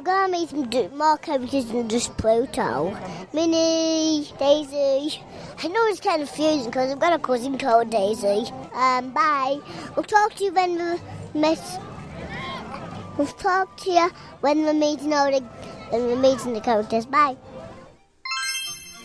we're 0.01 0.05
gonna 0.05 0.33
meet 0.33 0.49
some 0.49 0.67
d- 0.71 0.89
more 0.97 1.19
characters 1.19 1.67
than 1.67 1.87
just 1.87 2.17
Pluto. 2.17 2.97
Minnie, 3.35 4.27
Daisy. 4.39 5.21
I 5.63 5.69
know 5.69 5.85
it's 5.89 6.01
kind 6.01 6.23
of 6.23 6.29
confusing 6.29 6.71
because 6.71 6.91
I've 6.91 6.99
got 6.99 7.13
a 7.13 7.19
cousin 7.19 7.59
called 7.59 7.91
Daisy. 7.91 8.51
Um, 8.73 9.11
bye. 9.11 9.61
We'll 9.95 10.05
talk 10.05 10.33
to 10.37 10.45
you 10.45 10.55
when 10.55 10.73
we 11.35 11.39
met. 11.39 11.61
We'll 13.19 13.27
talk 13.27 13.77
to 13.83 13.91
you 13.91 14.11
when 14.41 14.63
we're 14.63 14.73
meeting 14.73 15.13
all 15.13 15.31
the 15.31 15.41
when 15.91 16.07
we're 16.07 16.17
meeting 16.17 16.55
the 16.55 16.63
characters. 16.63 17.05
Bye. 17.05 17.37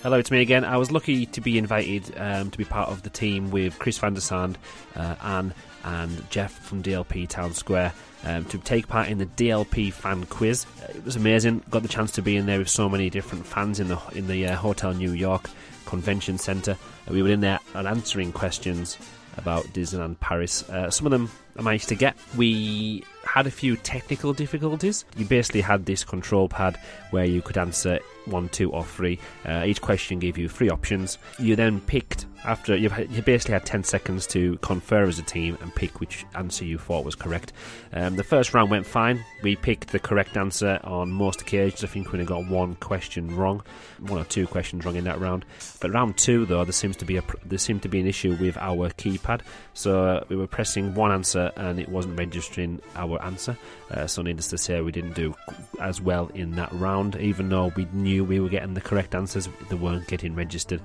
Hello, 0.06 0.20
it's 0.20 0.30
me 0.30 0.40
again. 0.40 0.64
I 0.64 0.78
was 0.78 0.92
lucky 0.92 1.26
to 1.26 1.42
be 1.42 1.58
invited 1.58 2.16
um, 2.20 2.52
to 2.52 2.58
be 2.60 2.64
part 2.64 2.90
of 2.90 3.02
the 3.02 3.10
team 3.10 3.50
with 3.50 3.80
Chris 3.80 3.98
van 3.98 4.14
der 4.14 4.20
Sand, 4.20 4.56
uh, 4.96 5.16
Anne, 5.20 5.52
and 5.84 6.30
Jeff 6.30 6.54
from 6.60 6.84
DLP 6.84 7.28
Town 7.28 7.56
Square 7.56 7.92
um, 8.24 8.46
to 8.46 8.60
take 8.60 8.88
part 8.88 9.10
in 9.10 9.18
the 9.18 9.26
DLP 9.26 9.92
fan 9.92 10.26
quiz. 10.26 10.68
It 10.90 11.04
was 11.04 11.16
amazing. 11.16 11.64
Got 11.72 11.82
the 11.82 11.88
chance 11.88 12.12
to 12.12 12.22
be 12.22 12.38
in 12.38 12.46
there 12.46 12.60
with 12.60 12.70
so 12.70 12.88
many 12.88 13.10
different 13.10 13.48
fans 13.48 13.80
in 13.80 13.88
the 13.88 14.00
in 14.14 14.28
the 14.28 14.46
uh, 14.46 14.56
Hotel 14.56 14.94
New 14.94 15.14
York 15.14 15.50
Convention 15.88 16.38
Centre. 16.38 16.78
Uh, 17.10 17.12
we 17.12 17.24
were 17.24 17.30
in 17.30 17.42
there 17.42 17.60
and 17.74 17.88
answering 17.88 18.32
questions 18.32 19.00
about 19.38 19.66
Disneyland 19.74 20.20
Paris. 20.20 20.70
Uh, 20.70 20.92
some 20.92 21.08
of 21.08 21.12
them 21.12 21.32
I 21.58 21.64
managed 21.64 21.90
to 21.90 21.96
get. 21.96 22.16
We 22.38 23.04
had 23.24 23.48
a 23.48 23.52
few 23.52 23.76
technical 23.76 24.34
difficulties. 24.34 25.04
You 25.18 25.26
basically 25.26 25.62
had 25.62 25.88
this 25.88 26.04
control 26.04 26.48
pad 26.48 26.80
where 27.10 27.26
you 27.26 27.42
could 27.42 27.58
answer 27.58 28.00
one, 28.26 28.50
two, 28.50 28.72
or 28.72 28.84
three. 28.84 29.20
Uh, 29.46 29.64
each 29.66 29.82
question 29.82 30.20
gave 30.20 30.38
you 30.38 30.50
three 30.50 30.70
options. 30.70 31.18
You 31.40 31.56
then 31.56 31.82
picked 31.82 32.26
after 32.46 32.76
you 32.76 32.90
basically 33.24 33.54
had 33.54 33.66
ten 33.66 33.84
seconds 33.84 34.28
to 34.28 34.58
confer 34.58 35.04
as 35.04 35.18
a 35.18 35.24
team 35.24 35.58
and 35.62 35.74
pick 35.74 36.00
which 36.00 36.26
answer 36.36 36.64
you 36.64 36.78
thought 36.78 37.04
was 37.04 37.16
correct. 37.16 37.54
Um, 37.92 38.18
the 38.18 38.24
first 38.24 38.54
round 38.54 38.70
went 38.70 38.86
fine. 38.86 39.24
We 39.42 39.56
picked 39.56 39.92
the 39.92 40.00
correct 40.00 40.38
answer 40.38 40.80
on 40.84 41.12
most 41.12 41.42
occasions. 41.42 41.84
I 41.84 41.88
think 41.88 42.12
we 42.12 42.20
only 42.20 42.26
got 42.26 42.46
one 42.48 42.76
question 42.76 43.36
wrong, 43.36 43.64
one 44.00 44.22
or 44.22 44.26
two 44.26 44.46
questions 44.46 44.86
wrong 44.86 44.96
in 44.96 45.06
that 45.06 45.20
round. 45.20 45.44
But 45.80 45.92
round 45.92 46.18
two, 46.18 46.46
though, 46.46 46.64
there 46.64 46.72
seems 46.72 46.96
to 46.98 47.06
be 47.06 47.18
a 47.18 47.24
there 47.44 47.58
seemed 47.58 47.82
to 47.82 47.90
be 47.90 48.00
an 48.00 48.08
issue 48.08 48.38
with 48.40 48.58
our 48.58 48.90
keypad. 48.92 49.42
So 49.74 50.06
uh, 50.06 50.24
we 50.30 50.36
were 50.36 50.48
pressing 50.48 50.94
one 50.94 51.12
answer 51.12 51.52
and 51.56 51.80
it 51.80 51.90
wasn't 51.90 52.20
registering 52.20 52.80
our 52.96 53.20
answer. 53.24 53.58
Uh, 53.90 54.06
so 54.06 54.22
needless 54.22 54.50
to 54.50 54.58
say, 54.58 54.82
we 54.82 54.92
didn't 54.92 55.14
do 55.14 55.36
as 55.82 56.00
well 56.00 56.30
in 56.34 56.52
that 56.52 56.72
round, 56.74 57.16
even 57.16 57.50
though 57.50 57.72
we 57.76 57.88
knew 57.92 58.15
we 58.24 58.40
were 58.40 58.50
getting 58.50 58.74
the 58.74 58.82
correct 58.82 59.16
answers. 59.16 59.50
They 59.70 59.76
weren't 59.76 60.08
getting 60.08 60.36
registered. 60.36 60.82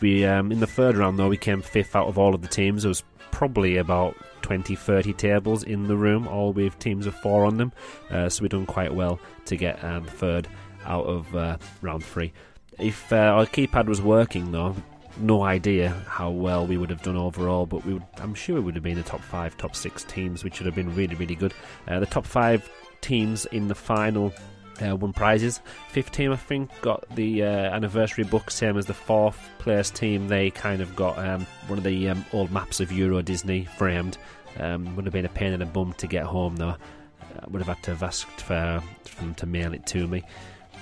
We 0.00 0.24
um, 0.24 0.50
in 0.50 0.60
the 0.60 0.66
third 0.66 0.96
round 0.96 1.18
though 1.18 1.28
we 1.28 1.36
came 1.36 1.62
fifth 1.62 1.94
out 1.94 2.08
of 2.08 2.18
all 2.18 2.34
of 2.34 2.42
the 2.42 2.48
teams. 2.48 2.82
There 2.82 2.88
was 2.88 3.02
probably 3.30 3.76
about 3.76 4.16
20 4.42 4.74
30 4.74 5.12
tables 5.12 5.62
in 5.62 5.86
the 5.86 5.96
room, 5.96 6.26
all 6.26 6.52
with 6.52 6.78
teams 6.78 7.06
of 7.06 7.14
four 7.16 7.44
on 7.44 7.56
them. 7.56 7.72
Uh, 8.10 8.28
so 8.28 8.42
we've 8.42 8.50
done 8.50 8.66
quite 8.66 8.94
well 8.94 9.20
to 9.46 9.56
get 9.56 9.82
um, 9.84 10.04
third 10.04 10.48
out 10.84 11.04
of 11.04 11.34
uh, 11.34 11.58
round 11.82 12.04
three. 12.04 12.32
If 12.78 13.12
uh, 13.12 13.16
our 13.16 13.46
keypad 13.46 13.86
was 13.86 14.00
working 14.00 14.52
though, 14.52 14.74
no 15.18 15.42
idea 15.42 15.90
how 16.06 16.30
well 16.30 16.66
we 16.66 16.76
would 16.76 16.90
have 16.90 17.02
done 17.02 17.16
overall, 17.16 17.66
but 17.66 17.84
we 17.84 17.94
would, 17.94 18.04
I'm 18.18 18.34
sure 18.34 18.56
we 18.56 18.62
would 18.62 18.74
have 18.74 18.84
been 18.84 18.96
the 18.96 19.02
top 19.02 19.20
five, 19.20 19.56
top 19.56 19.76
six 19.76 20.04
teams, 20.04 20.44
which 20.44 20.58
would 20.58 20.66
have 20.66 20.74
been 20.74 20.94
really, 20.94 21.14
really 21.14 21.34
good. 21.34 21.52
Uh, 21.86 22.00
the 22.00 22.06
top 22.06 22.26
five 22.26 22.68
teams 23.00 23.46
in 23.46 23.68
the 23.68 23.74
final 23.74 24.32
uh, 24.82 24.96
won 24.96 25.12
prizes. 25.12 25.60
Fifth 25.88 26.12
team, 26.12 26.32
I 26.32 26.36
think, 26.36 26.70
got 26.80 27.04
the 27.14 27.42
uh, 27.42 27.46
anniversary 27.46 28.24
book, 28.24 28.50
same 28.50 28.76
as 28.76 28.86
the 28.86 28.94
fourth 28.94 29.38
place 29.58 29.90
team. 29.90 30.28
They 30.28 30.50
kind 30.50 30.80
of 30.80 30.94
got 30.96 31.18
um, 31.18 31.46
one 31.66 31.78
of 31.78 31.84
the 31.84 32.08
um, 32.08 32.24
old 32.32 32.50
maps 32.50 32.80
of 32.80 32.92
Euro 32.92 33.22
Disney 33.22 33.64
framed. 33.76 34.18
Um, 34.58 34.96
would 34.96 35.04
have 35.04 35.12
been 35.12 35.24
a 35.24 35.30
pain 35.30 35.52
in 35.52 35.60
the 35.60 35.66
bum 35.66 35.92
to 35.94 36.06
get 36.06 36.24
home, 36.24 36.56
though. 36.56 36.76
I 37.20 37.46
would 37.48 37.60
have 37.62 37.68
had 37.68 37.82
to 37.84 37.90
have 37.92 38.02
asked 38.02 38.40
for, 38.40 38.82
for 39.04 39.20
them 39.20 39.34
to 39.36 39.46
mail 39.46 39.72
it 39.72 39.86
to 39.86 40.06
me. 40.06 40.22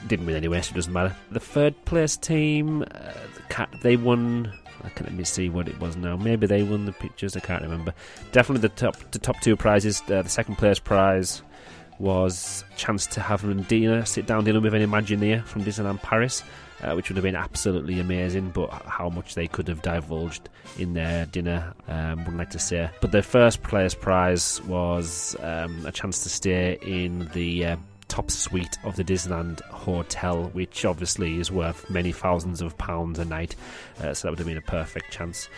Didn't 0.06 0.26
win 0.26 0.36
anyway, 0.36 0.62
so 0.62 0.72
it 0.72 0.74
doesn't 0.76 0.92
matter. 0.92 1.14
The 1.30 1.40
third 1.40 1.84
place 1.84 2.16
team, 2.16 2.82
uh, 2.82 3.12
the 3.34 3.42
cat, 3.48 3.68
they 3.82 3.96
won. 3.96 4.52
I 4.84 4.90
can 4.90 5.06
let 5.06 5.14
me 5.14 5.24
see 5.24 5.48
what 5.48 5.68
it 5.68 5.78
was 5.80 5.96
now. 5.96 6.16
Maybe 6.16 6.46
they 6.46 6.62
won 6.62 6.84
the 6.84 6.92
pictures. 6.92 7.36
I 7.36 7.40
can't 7.40 7.62
remember. 7.62 7.92
Definitely 8.30 8.62
the 8.68 8.74
top, 8.74 8.96
the 9.10 9.18
top 9.18 9.40
two 9.40 9.56
prizes. 9.56 10.00
Uh, 10.02 10.22
the 10.22 10.28
second 10.28 10.56
place 10.56 10.78
prize 10.78 11.42
was 11.98 12.64
a 12.72 12.76
chance 12.76 13.06
to 13.06 13.20
have 13.20 13.42
dinner, 13.68 14.04
sit 14.04 14.26
down 14.26 14.44
dinner 14.44 14.60
with 14.60 14.74
an 14.74 14.82
Imagineer 14.82 15.44
from 15.44 15.64
Disneyland 15.64 16.02
Paris, 16.02 16.42
uh, 16.82 16.94
which 16.94 17.08
would 17.08 17.16
have 17.16 17.24
been 17.24 17.36
absolutely 17.36 18.00
amazing. 18.00 18.50
But 18.50 18.70
how 18.86 19.08
much 19.08 19.34
they 19.34 19.48
could 19.48 19.68
have 19.68 19.82
divulged 19.82 20.48
in 20.78 20.94
their 20.94 21.26
dinner, 21.26 21.74
um, 21.88 22.18
wouldn't 22.18 22.38
like 22.38 22.50
to 22.50 22.58
say. 22.58 22.90
But 23.00 23.12
the 23.12 23.22
first 23.22 23.62
player's 23.62 23.94
prize 23.94 24.62
was 24.62 25.36
um, 25.40 25.84
a 25.86 25.92
chance 25.92 26.22
to 26.22 26.28
stay 26.28 26.78
in 26.82 27.28
the 27.32 27.64
uh, 27.64 27.76
top 28.08 28.30
suite 28.30 28.78
of 28.84 28.96
the 28.96 29.04
Disneyland 29.04 29.60
Hotel, 29.62 30.44
which 30.52 30.84
obviously 30.84 31.38
is 31.38 31.50
worth 31.50 31.88
many 31.90 32.12
thousands 32.12 32.62
of 32.62 32.76
pounds 32.78 33.18
a 33.18 33.24
night. 33.24 33.54
Uh, 34.00 34.14
so 34.14 34.26
that 34.26 34.32
would 34.32 34.38
have 34.38 34.48
been 34.48 34.56
a 34.56 34.62
perfect 34.62 35.10
chance 35.10 35.48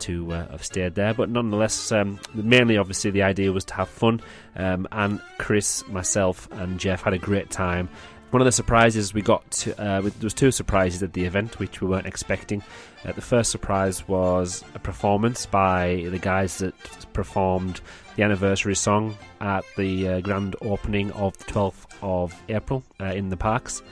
to 0.00 0.32
uh, 0.32 0.48
have 0.50 0.64
stayed 0.64 0.94
there. 0.94 1.14
But 1.14 1.30
nonetheless, 1.30 1.92
um, 1.92 2.18
mainly 2.34 2.76
obviously 2.76 3.10
the 3.10 3.22
idea 3.22 3.52
was 3.52 3.64
to 3.66 3.74
have 3.74 3.88
fun. 3.88 4.20
Um, 4.56 4.86
and 4.92 5.20
Chris, 5.38 5.86
myself, 5.88 6.48
and 6.52 6.78
Jeff 6.78 7.02
had 7.02 7.14
a 7.14 7.18
great 7.18 7.50
time. 7.50 7.88
One 8.30 8.42
of 8.42 8.46
the 8.46 8.52
surprises 8.52 9.14
we 9.14 9.22
got, 9.22 9.66
uh, 9.78 10.02
there 10.02 10.12
was 10.20 10.34
two 10.34 10.50
surprises 10.50 11.02
at 11.02 11.14
the 11.14 11.24
event 11.24 11.58
which 11.58 11.80
we 11.80 11.88
weren't 11.88 12.06
expecting. 12.06 12.62
Uh, 13.02 13.12
the 13.12 13.22
first 13.22 13.50
surprise 13.50 14.06
was 14.06 14.62
a 14.74 14.78
performance 14.78 15.46
by 15.46 16.06
the 16.10 16.18
guys 16.18 16.58
that 16.58 16.74
performed 17.14 17.80
the 18.16 18.22
anniversary 18.24 18.74
song 18.74 19.16
at 19.40 19.64
the 19.78 20.08
uh, 20.08 20.20
grand 20.20 20.56
opening 20.60 21.10
of 21.12 21.38
the 21.38 21.44
12th 21.44 21.86
of 22.02 22.34
April 22.50 22.84
uh, 23.00 23.06
in 23.06 23.30
the 23.30 23.36
parks. 23.36 23.82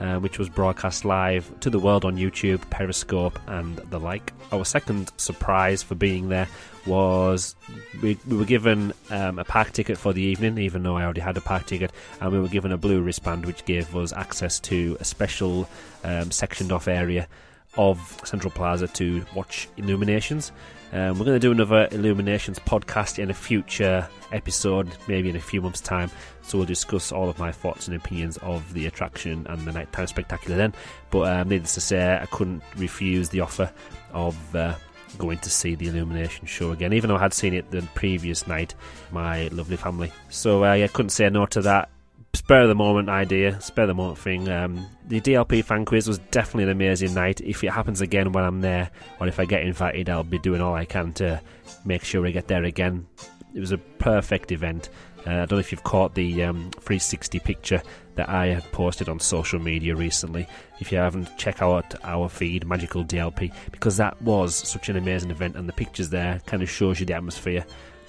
Uh, 0.00 0.18
which 0.18 0.38
was 0.38 0.48
broadcast 0.48 1.04
live 1.04 1.52
to 1.60 1.68
the 1.68 1.78
world 1.78 2.06
on 2.06 2.16
YouTube, 2.16 2.58
Periscope, 2.70 3.38
and 3.48 3.76
the 3.90 4.00
like. 4.00 4.32
Our 4.50 4.64
second 4.64 5.12
surprise 5.18 5.82
for 5.82 5.94
being 5.94 6.30
there 6.30 6.48
was 6.86 7.54
we, 8.00 8.16
we 8.26 8.38
were 8.38 8.46
given 8.46 8.94
um, 9.10 9.38
a 9.38 9.44
park 9.44 9.72
ticket 9.72 9.98
for 9.98 10.14
the 10.14 10.22
evening, 10.22 10.56
even 10.56 10.84
though 10.84 10.96
I 10.96 11.04
already 11.04 11.20
had 11.20 11.36
a 11.36 11.42
park 11.42 11.66
ticket, 11.66 11.92
and 12.18 12.32
we 12.32 12.40
were 12.40 12.48
given 12.48 12.72
a 12.72 12.78
blue 12.78 13.02
wristband 13.02 13.44
which 13.44 13.66
gave 13.66 13.94
us 13.94 14.14
access 14.14 14.58
to 14.60 14.96
a 15.00 15.04
special 15.04 15.68
um, 16.02 16.30
sectioned 16.30 16.72
off 16.72 16.88
area 16.88 17.28
of 17.76 18.22
Central 18.24 18.50
Plaza 18.50 18.88
to 18.88 19.26
watch 19.34 19.68
illuminations. 19.76 20.50
Um, 20.92 21.18
we're 21.18 21.24
going 21.24 21.36
to 21.36 21.38
do 21.38 21.52
another 21.52 21.88
Illuminations 21.92 22.58
podcast 22.58 23.18
in 23.18 23.30
a 23.30 23.34
future 23.34 24.08
episode, 24.32 24.88
maybe 25.06 25.30
in 25.30 25.36
a 25.36 25.40
few 25.40 25.62
months' 25.62 25.80
time. 25.80 26.10
So 26.42 26.58
we'll 26.58 26.66
discuss 26.66 27.12
all 27.12 27.28
of 27.28 27.38
my 27.38 27.52
thoughts 27.52 27.86
and 27.86 27.96
opinions 27.96 28.38
of 28.38 28.72
the 28.74 28.86
attraction 28.86 29.46
and 29.48 29.60
the 29.62 29.72
nighttime 29.72 30.08
spectacular 30.08 30.56
then. 30.56 30.74
But 31.10 31.28
um, 31.28 31.48
needless 31.48 31.74
to 31.74 31.80
say, 31.80 32.18
I 32.20 32.26
couldn't 32.26 32.62
refuse 32.76 33.28
the 33.28 33.40
offer 33.40 33.72
of 34.12 34.56
uh, 34.56 34.74
going 35.18 35.38
to 35.38 35.50
see 35.50 35.74
the 35.74 35.88
Illumination 35.88 36.46
show 36.46 36.72
again, 36.72 36.92
even 36.92 37.08
though 37.08 37.16
I 37.16 37.20
had 37.20 37.34
seen 37.34 37.54
it 37.54 37.70
the 37.70 37.82
previous 37.94 38.46
night, 38.46 38.74
my 39.12 39.48
lovely 39.48 39.76
family. 39.76 40.12
So 40.28 40.64
uh, 40.64 40.74
yeah, 40.74 40.88
couldn't 40.88 41.10
say 41.10 41.28
no 41.30 41.46
to 41.46 41.62
that 41.62 41.88
spur 42.34 42.62
of 42.62 42.68
the 42.68 42.74
moment 42.74 43.08
idea, 43.08 43.60
spur 43.60 43.82
of 43.82 43.88
the 43.88 43.94
moment 43.94 44.18
thing. 44.18 44.48
Um, 44.48 44.86
the 45.06 45.20
DLP 45.20 45.64
fan 45.64 45.84
quiz 45.84 46.06
was 46.06 46.18
definitely 46.30 46.64
an 46.64 46.70
amazing 46.70 47.14
night. 47.14 47.40
If 47.40 47.64
it 47.64 47.70
happens 47.70 48.00
again 48.00 48.32
when 48.32 48.44
I'm 48.44 48.60
there, 48.60 48.90
or 49.20 49.26
if 49.26 49.40
I 49.40 49.44
get 49.44 49.62
invited, 49.62 50.08
I'll 50.08 50.22
be 50.22 50.38
doing 50.38 50.60
all 50.60 50.74
I 50.74 50.84
can 50.84 51.12
to 51.14 51.40
make 51.84 52.04
sure 52.04 52.22
we 52.22 52.32
get 52.32 52.48
there 52.48 52.64
again. 52.64 53.06
It 53.54 53.60
was 53.60 53.72
a 53.72 53.78
perfect 53.78 54.52
event. 54.52 54.90
Uh, 55.26 55.30
I 55.30 55.34
don't 55.38 55.52
know 55.52 55.58
if 55.58 55.72
you've 55.72 55.84
caught 55.84 56.14
the 56.14 56.44
um, 56.44 56.70
360 56.80 57.40
picture 57.40 57.82
that 58.14 58.28
I 58.28 58.46
had 58.46 58.72
posted 58.72 59.08
on 59.08 59.18
social 59.18 59.58
media 59.58 59.94
recently. 59.94 60.46
If 60.78 60.92
you 60.92 60.98
haven't, 60.98 61.36
check 61.36 61.60
out 61.62 61.94
our 62.04 62.28
feed, 62.28 62.66
Magical 62.66 63.04
DLP, 63.04 63.52
because 63.70 63.96
that 63.98 64.20
was 64.22 64.54
such 64.54 64.88
an 64.88 64.96
amazing 64.96 65.30
event, 65.30 65.56
and 65.56 65.68
the 65.68 65.72
pictures 65.72 66.10
there 66.10 66.40
kind 66.46 66.62
of 66.62 66.70
shows 66.70 67.00
you 67.00 67.06
the 67.06 67.14
atmosphere. 67.14 67.66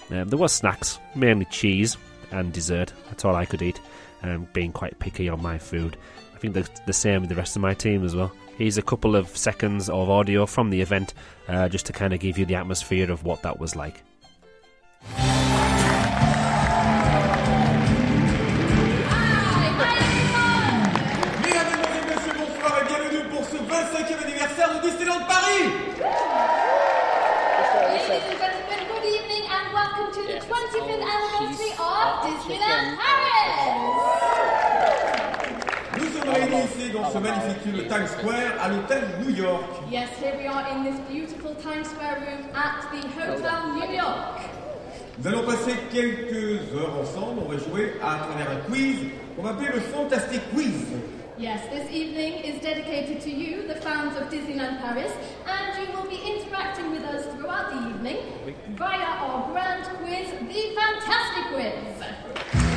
Um, 0.09 0.29
there 0.29 0.39
was 0.39 0.53
snacks, 0.53 0.99
mainly 1.15 1.45
cheese 1.45 1.97
and 2.31 2.53
dessert. 2.53 2.93
That's 3.07 3.25
all 3.25 3.35
I 3.35 3.45
could 3.45 3.61
eat 3.61 3.79
um, 4.23 4.47
being 4.53 4.71
quite 4.71 4.99
picky 4.99 5.29
on 5.29 5.41
my 5.41 5.57
food. 5.57 5.97
I 6.33 6.37
think 6.37 6.53
the, 6.53 6.69
the 6.85 6.93
same 6.93 7.21
with 7.21 7.29
the 7.29 7.35
rest 7.35 7.55
of 7.55 7.61
my 7.61 7.73
team 7.73 8.03
as 8.03 8.15
well. 8.15 8.31
Here's 8.57 8.77
a 8.77 8.81
couple 8.81 9.15
of 9.15 9.35
seconds 9.35 9.89
of 9.89 10.09
audio 10.09 10.45
from 10.45 10.69
the 10.69 10.81
event 10.81 11.13
uh, 11.47 11.69
just 11.69 11.85
to 11.87 11.93
kind 11.93 12.13
of 12.13 12.19
give 12.19 12.37
you 12.37 12.45
the 12.45 12.55
atmosphere 12.55 13.11
of 13.11 13.23
what 13.23 13.41
that 13.43 13.59
was 13.59 13.75
like. 13.75 14.03
Dans 36.93 37.09
ce 37.09 37.17
magnifique 37.17 37.87
Times 37.87 38.07
Square 38.07 38.53
à 38.61 38.69
l'hôtel 38.69 39.03
New 39.21 39.35
York. 39.35 39.63
Yes, 39.91 40.09
here 40.21 40.35
we 40.37 40.47
are 40.47 40.65
in 40.71 40.83
this 40.83 40.99
beautiful 41.09 41.55
Times 41.55 41.87
Square 41.87 42.19
room 42.21 42.49
at 42.53 42.89
the 42.91 43.07
Hotel 43.19 43.73
New 43.75 43.95
York. 43.95 44.41
Nous 45.19 45.27
allons 45.27 45.43
passer 45.43 45.73
quelques 45.91 46.73
heures 46.73 46.97
ensemble. 47.01 47.41
On 47.45 47.51
va 47.51 47.57
jouer 47.57 47.93
à 48.01 48.25
travers 48.25 48.51
un 48.51 48.69
quiz 48.69 48.97
qu'on 49.35 49.43
va 49.43 49.51
appeler 49.51 49.69
le 49.73 49.79
Fantastic 49.79 50.41
Quiz. 50.53 50.85
Yes, 51.37 51.61
this 51.71 51.89
evening 51.91 52.43
is 52.43 52.61
dedicated 52.61 53.21
to 53.21 53.29
you, 53.29 53.67
the 53.67 53.75
fans 53.81 54.15
of 54.15 54.29
Disneyland 54.29 54.79
Paris, 54.79 55.11
and 55.47 55.73
you 55.79 55.91
will 55.95 56.07
be 56.07 56.19
interacting 56.21 56.91
with 56.91 57.03
us 57.03 57.25
throughout 57.35 57.71
the 57.71 57.89
evening 57.89 58.17
via 58.75 59.17
our 59.21 59.49
grand 59.51 59.83
quiz, 60.03 60.29
the 60.47 60.75
Fantastic 60.75 61.45
Quiz. 61.53 62.70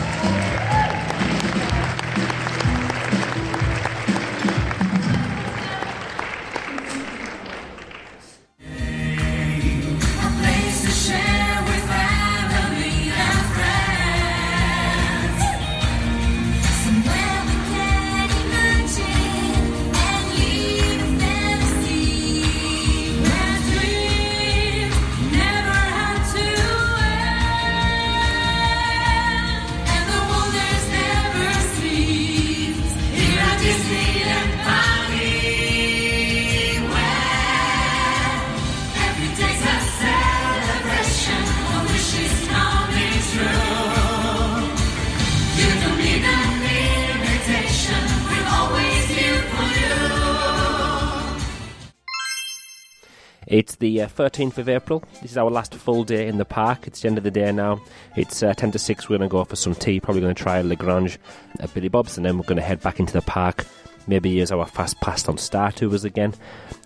It's 53.47 53.77
the 53.77 54.03
uh, 54.03 54.09
13th 54.09 54.59
of 54.59 54.69
April. 54.69 55.03
This 55.21 55.33
is 55.33 55.37
our 55.39 55.51
last 55.51 55.75
full 55.75 56.05
day 56.05 56.27
in 56.29 56.39
the 56.39 56.45
park. 56.45 56.87
It's 56.87 57.01
the 57.03 57.09
end 57.09 57.19
of 57.19 57.25
the 57.25 57.31
day 57.31 57.53
now. 57.53 57.81
It's 58.17 58.43
uh, 58.43 58.55
10 58.55 58.73
to 58.73 58.79
6. 58.79 59.09
We're 59.09 59.19
going 59.19 59.29
to 59.29 59.33
go 59.33 59.45
for 59.45 59.57
some 59.57 59.75
tea. 59.75 60.01
Probably 60.01 60.23
going 60.23 60.35
to 60.35 60.43
try 60.43 60.61
La 60.63 60.75
Grange 60.77 61.19
at 61.61 61.73
Billy 61.75 61.89
Bob's, 61.89 62.17
and 62.17 62.25
then 62.25 62.39
we're 62.39 62.45
going 62.45 62.57
to 62.57 62.63
head 62.63 62.81
back 62.81 62.99
into 63.01 63.13
the 63.13 63.23
park. 63.23 63.67
Maybe 64.07 64.31
use 64.31 64.51
our 64.53 64.67
fast 64.67 65.01
pass 65.01 65.29
on 65.29 65.39
Star 65.39 65.73
Tours 65.73 66.05
again. 66.05 66.35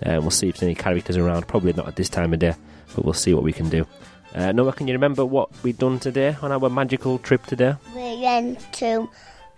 And 0.02 0.22
we'll 0.22 0.30
see 0.30 0.48
if 0.48 0.56
there's 0.56 0.64
any 0.68 0.74
characters 0.74 1.16
around. 1.16 1.46
Probably 1.48 1.72
not 1.72 1.88
at 1.88 1.96
this 1.96 2.08
time 2.08 2.32
of 2.32 2.38
day, 2.40 2.54
but 2.94 3.04
we'll 3.04 3.14
see 3.14 3.34
what 3.34 3.44
we 3.44 3.52
can 3.52 3.68
do. 3.68 3.86
Uh, 4.34 4.52
Noah, 4.52 4.72
can 4.72 4.86
you 4.86 4.92
remember 4.92 5.24
what 5.24 5.48
we've 5.62 5.78
done 5.78 5.98
today 5.98 6.36
on 6.42 6.52
our 6.52 6.68
magical 6.68 7.18
trip 7.18 7.44
today? 7.46 7.74
We 7.94 8.20
went 8.22 8.60
to 8.74 9.08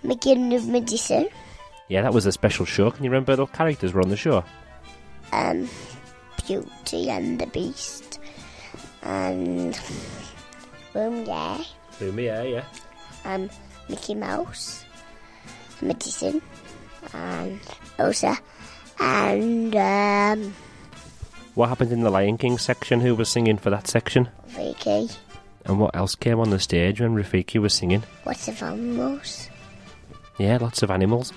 McGinn 0.04 0.54
of 0.54 0.68
Medicine, 0.68 1.28
Yeah, 1.88 2.02
that 2.02 2.14
was 2.14 2.24
a 2.24 2.32
special 2.32 2.64
show. 2.64 2.90
Can 2.90 3.04
you 3.04 3.10
remember 3.10 3.36
the 3.36 3.46
characters 3.46 3.92
were 3.92 4.00
on 4.00 4.08
the 4.10 4.16
show? 4.16 4.44
um, 5.32 5.68
Beauty 6.50 7.08
and 7.10 7.40
the 7.40 7.46
Beast, 7.46 8.18
and 9.02 9.78
Room 10.92 11.24
Yeah, 11.24 12.42
Yeah, 12.42 12.64
um, 13.24 13.48
Mickey 13.88 14.16
Mouse, 14.16 14.84
Medicine, 15.80 16.42
and 17.14 17.60
Elsa, 18.00 18.36
and 18.98 19.76
um, 19.76 20.52
What 21.54 21.68
happened 21.68 21.92
in 21.92 22.00
the 22.00 22.10
Lion 22.10 22.36
King 22.36 22.58
section? 22.58 23.00
Who 23.00 23.14
was 23.14 23.28
singing 23.28 23.56
for 23.56 23.70
that 23.70 23.86
section? 23.86 24.28
Vicky. 24.48 25.08
And 25.66 25.78
what 25.78 25.94
else 25.94 26.16
came 26.16 26.40
on 26.40 26.50
the 26.50 26.58
stage 26.58 27.00
when 27.00 27.14
Rafiki 27.14 27.60
was 27.60 27.74
singing? 27.74 28.02
What's 28.24 28.46
the 28.46 28.64
animals? 28.64 29.48
Yeah, 30.36 30.58
lots 30.60 30.82
of 30.82 30.90
animals. 30.90 31.32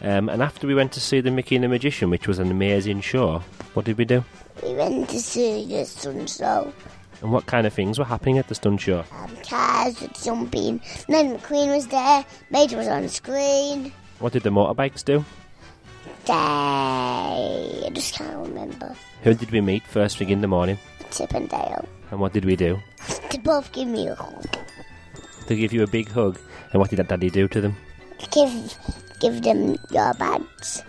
Um, 0.00 0.28
and 0.28 0.40
after 0.42 0.68
we 0.68 0.76
went 0.76 0.92
to 0.92 1.00
see 1.00 1.20
The 1.20 1.32
Mickey 1.32 1.56
and 1.56 1.64
the 1.64 1.68
Magician, 1.68 2.08
which 2.08 2.28
was 2.28 2.38
an 2.38 2.52
amazing 2.52 3.00
show, 3.00 3.42
what 3.72 3.84
did 3.84 3.98
we 3.98 4.04
do? 4.04 4.22
We 4.62 4.74
went 4.74 5.08
to 5.10 5.18
see 5.18 5.66
the 5.66 5.84
sun 5.84 6.26
show. 6.26 6.72
And 7.22 7.32
what 7.32 7.46
kind 7.46 7.66
of 7.66 7.72
things 7.72 7.98
were 7.98 8.04
happening 8.04 8.38
at 8.38 8.48
the 8.48 8.54
stunt 8.54 8.80
show? 8.80 9.04
Um, 9.12 9.36
cars 9.48 10.00
were 10.00 10.08
jumping. 10.08 10.80
Then 11.08 11.38
McQueen 11.38 11.74
was 11.74 11.86
there. 11.86 12.24
Major 12.50 12.76
was 12.76 12.88
on 12.88 13.08
screen. 13.08 13.92
What 14.18 14.32
did 14.32 14.42
the 14.42 14.50
motorbikes 14.50 15.04
do? 15.04 15.24
They... 16.26 16.32
I 16.34 17.90
just 17.92 18.14
can't 18.14 18.46
remember. 18.48 18.94
Who 19.22 19.34
did 19.34 19.50
we 19.50 19.60
meet 19.60 19.82
first 19.84 20.18
thing 20.18 20.30
in 20.30 20.40
the 20.40 20.48
morning? 20.48 20.78
Chip 21.10 21.32
and 21.34 21.48
Dale. 21.48 21.88
And 22.10 22.20
what 22.20 22.32
did 22.32 22.44
we 22.44 22.56
do? 22.56 22.78
They 23.30 23.38
both 23.38 23.72
give 23.72 23.88
me 23.88 24.06
a 24.06 24.14
hug. 24.14 24.46
They 25.48 25.56
give 25.56 25.72
you 25.72 25.82
a 25.82 25.88
big 25.88 26.08
hug. 26.08 26.38
And 26.72 26.80
what 26.80 26.90
did 26.90 27.00
that 27.00 27.08
daddy 27.08 27.30
do 27.30 27.48
to 27.48 27.60
them? 27.60 27.76
Give, 28.30 28.78
give 29.18 29.42
them 29.42 29.76
your 29.90 30.14
badge. 30.14 30.82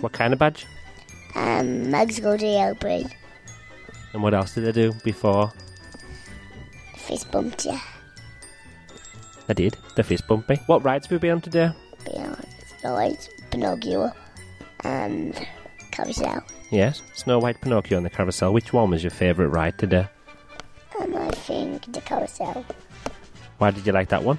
What 0.00 0.12
kind 0.12 0.32
of 0.32 0.40
badge? 0.40 0.66
Um, 1.34 1.90
Mugs 1.90 2.20
go 2.20 2.36
to. 2.36 3.06
And 4.12 4.22
what 4.22 4.34
else 4.34 4.54
did 4.54 4.64
they 4.64 4.72
do 4.72 4.92
before? 5.02 5.52
Fist 6.96 7.30
bumped 7.30 7.66
you. 7.66 7.78
They 9.46 9.54
did. 9.54 9.76
The 9.96 10.02
fist 10.02 10.26
bump 10.26 10.48
me. 10.48 10.56
What 10.66 10.84
rides 10.84 11.06
have 11.06 11.12
we 11.12 11.18
been 11.18 11.32
on 11.32 11.40
today? 11.40 11.70
Beyond 12.04 12.46
Snow 12.80 12.94
White, 12.94 13.28
Pinocchio, 13.50 14.12
and 14.84 15.46
Carousel. 15.90 16.42
Yes, 16.70 17.02
Snow 17.14 17.38
White, 17.38 17.60
Pinocchio, 17.60 17.98
and 17.98 18.06
the 18.06 18.10
Carousel. 18.10 18.52
Which 18.52 18.72
one 18.72 18.90
was 18.90 19.02
your 19.02 19.10
favourite 19.10 19.48
ride 19.48 19.78
today? 19.78 20.06
And 21.00 21.16
I 21.16 21.30
think 21.30 21.92
the 21.92 22.00
Carousel. 22.00 22.64
Why 23.58 23.70
did 23.70 23.86
you 23.86 23.92
like 23.92 24.08
that 24.08 24.22
one? 24.22 24.38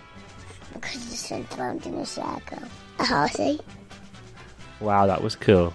Because 0.74 1.14
it's 1.14 1.30
went 1.32 1.58
around 1.58 1.86
in 1.86 1.96
a 1.96 2.06
circle. 2.06 2.60
A 3.00 3.06
horsey. 3.06 3.60
Wow, 4.80 5.06
that 5.06 5.22
was 5.22 5.36
cool. 5.36 5.74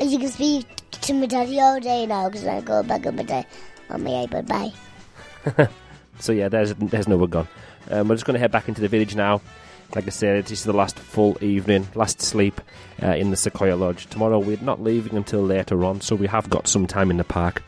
You 0.00 0.18
can 0.18 0.28
speak 0.28 0.66
to 0.90 1.14
my 1.14 1.26
daddy 1.26 1.60
all 1.60 1.80
day 1.80 2.06
now 2.06 2.28
because 2.28 2.46
I 2.46 2.60
go 2.60 2.82
back 2.82 3.06
on 3.06 3.16
my 3.16 3.22
day 3.22 3.46
on 3.90 4.02
my 4.02 4.10
iPad. 4.26 4.48
Bye. 4.48 5.68
So 6.18 6.32
yeah, 6.32 6.48
there's 6.48 6.72
there's 6.74 7.08
no 7.08 7.26
gone. 7.26 7.48
Um, 7.90 8.06
we're 8.06 8.14
just 8.14 8.24
going 8.24 8.34
to 8.34 8.40
head 8.40 8.52
back 8.52 8.68
into 8.68 8.80
the 8.80 8.86
village 8.86 9.16
now. 9.16 9.40
Like 9.94 10.06
I 10.06 10.10
said, 10.10 10.44
this 10.44 10.60
is 10.60 10.64
the 10.64 10.72
last 10.72 10.96
full 10.98 11.36
evening, 11.42 11.88
last 11.96 12.22
sleep 12.22 12.60
uh, 13.02 13.08
in 13.08 13.30
the 13.30 13.36
Sequoia 13.36 13.74
Lodge. 13.74 14.06
Tomorrow 14.06 14.38
we're 14.38 14.60
not 14.60 14.80
leaving 14.80 15.16
until 15.16 15.42
later 15.42 15.84
on, 15.84 16.00
so 16.00 16.14
we 16.14 16.28
have 16.28 16.48
got 16.48 16.68
some 16.68 16.86
time 16.86 17.10
in 17.10 17.16
the 17.16 17.24
park. 17.24 17.62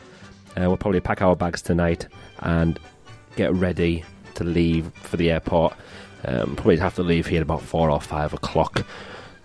Uh, 0.56 0.68
we'll 0.68 0.76
probably 0.76 1.00
pack 1.00 1.20
our 1.20 1.34
bags 1.34 1.60
tonight 1.62 2.06
and 2.38 2.78
get 3.34 3.52
ready 3.52 4.04
to 4.36 4.44
leave 4.44 4.92
for 4.94 5.16
the 5.16 5.32
airport. 5.32 5.74
Um, 6.24 6.54
probably 6.54 6.76
have 6.76 6.94
to 6.94 7.02
leave 7.02 7.26
here 7.26 7.42
about 7.42 7.60
four 7.60 7.90
or 7.90 8.00
five 8.00 8.32
o'clock 8.32 8.86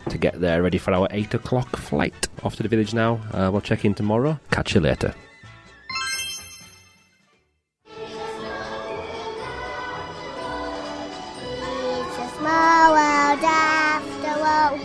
to 0.10 0.18
get 0.18 0.40
there, 0.40 0.64
ready 0.64 0.78
for 0.78 0.94
our 0.94 1.08
eight 1.12 1.34
o'clock 1.34 1.76
flight. 1.76 2.28
Off 2.44 2.56
to 2.56 2.64
the 2.64 2.70
village 2.70 2.94
now. 2.94 3.20
Uh, 3.34 3.50
we'll 3.52 3.62
check 3.62 3.84
in 3.86 3.94
tomorrow. 3.94 4.40
Catch 4.52 4.76
you 4.76 4.82
later. 4.82 5.14
It's 12.02 12.18
a 12.18 12.30
small 12.38 12.92
world 12.94 13.44
after 13.44 14.34
all. 14.40 14.76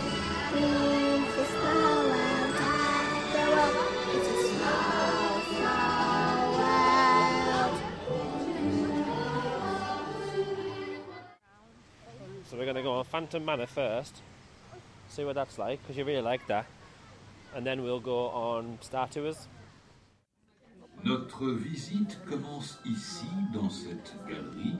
It's 0.53 1.37
a 1.37 1.45
small 1.45 2.03
world 2.05 2.55
after 2.59 3.45
all. 3.59 3.73
It's 4.15 4.27
a 4.27 4.31
small, 4.49 5.41
small 5.55 6.45
world. 6.57 7.79
So 12.47 12.57
we're 12.57 12.65
going 12.65 12.75
to 12.75 12.83
go 12.83 12.93
on 12.93 13.05
Phantom 13.05 13.43
Manor 13.43 13.65
first, 13.65 14.21
see 15.15 15.23
what 15.23 15.35
that's 15.35 15.57
like, 15.57 15.81
because 15.81 15.97
you 15.97 16.03
really 16.03 16.21
like 16.21 16.45
that. 16.47 16.65
And 17.55 17.65
then 17.65 17.83
we'll 17.83 18.01
go 18.01 18.27
on 18.29 18.77
Star 18.81 19.07
Tours. 19.07 19.47
Notre 21.03 21.51
visite 21.53 22.17
commence 22.25 22.79
ici, 22.85 23.27
dans 23.53 23.69
cette 23.69 24.13
galerie, 24.27 24.77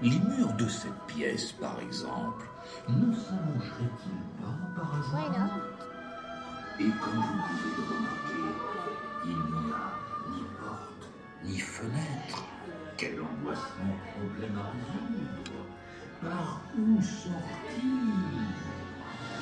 Les 0.00 0.18
murs 0.20 0.52
de 0.54 0.68
cette 0.68 1.00
pièce, 1.08 1.52
par 1.52 1.80
exemple, 1.80 2.46
ne 2.88 3.12
s'allongeraient-ils 3.14 4.22
pas 4.40 4.80
par 4.80 4.94
hasard? 4.98 5.60
Et 6.80 6.84
comme 6.84 7.16
vous 7.16 7.42
pouvez 7.48 7.72
le 7.76 7.82
remarquer, 7.92 8.46
il 9.24 9.30
n'y 9.30 9.72
a 9.72 9.74
ni 10.30 10.40
porte, 10.60 11.04
ni 11.44 11.58
fenêtre. 11.58 12.38
Quel 12.96 13.14
angoissant 13.20 13.92
problème 14.12 14.56
à 14.58 14.70
résoudre. 14.70 15.58
Par 16.20 16.48
où 16.78 17.02
sortir? 17.02 18.38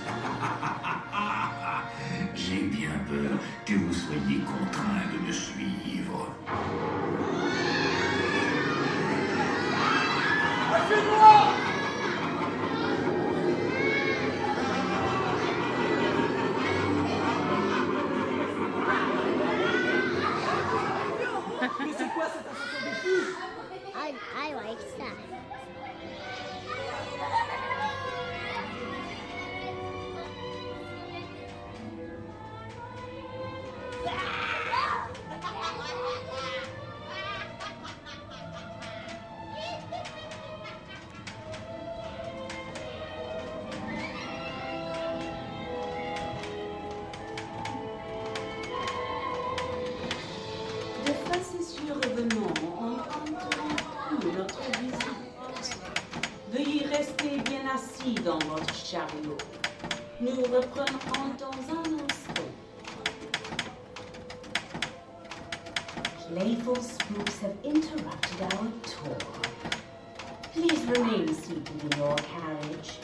J'ai 2.34 2.62
bien 2.68 2.98
peur 3.08 3.38
que 3.66 3.74
vous 3.74 3.92
soyez 3.92 4.38
contraint 4.40 5.06
de 5.12 5.18
me 5.26 5.32
suivre. 5.32 6.32
I, 10.88 11.35
Nous 60.56 60.62
reprendrons 60.62 61.34
dans 61.38 61.74
un 61.74 62.04
instant. 62.04 62.48
Playful 66.30 66.76
spooks 66.76 67.38
have 67.42 67.52
interrupted 67.62 68.40
our 68.42 68.66
tour. 68.82 69.18
Please 70.54 70.80
remain 70.96 71.28
seated 71.34 71.68
in 71.82 71.98
your 71.98 72.16
carriage. 72.16 73.00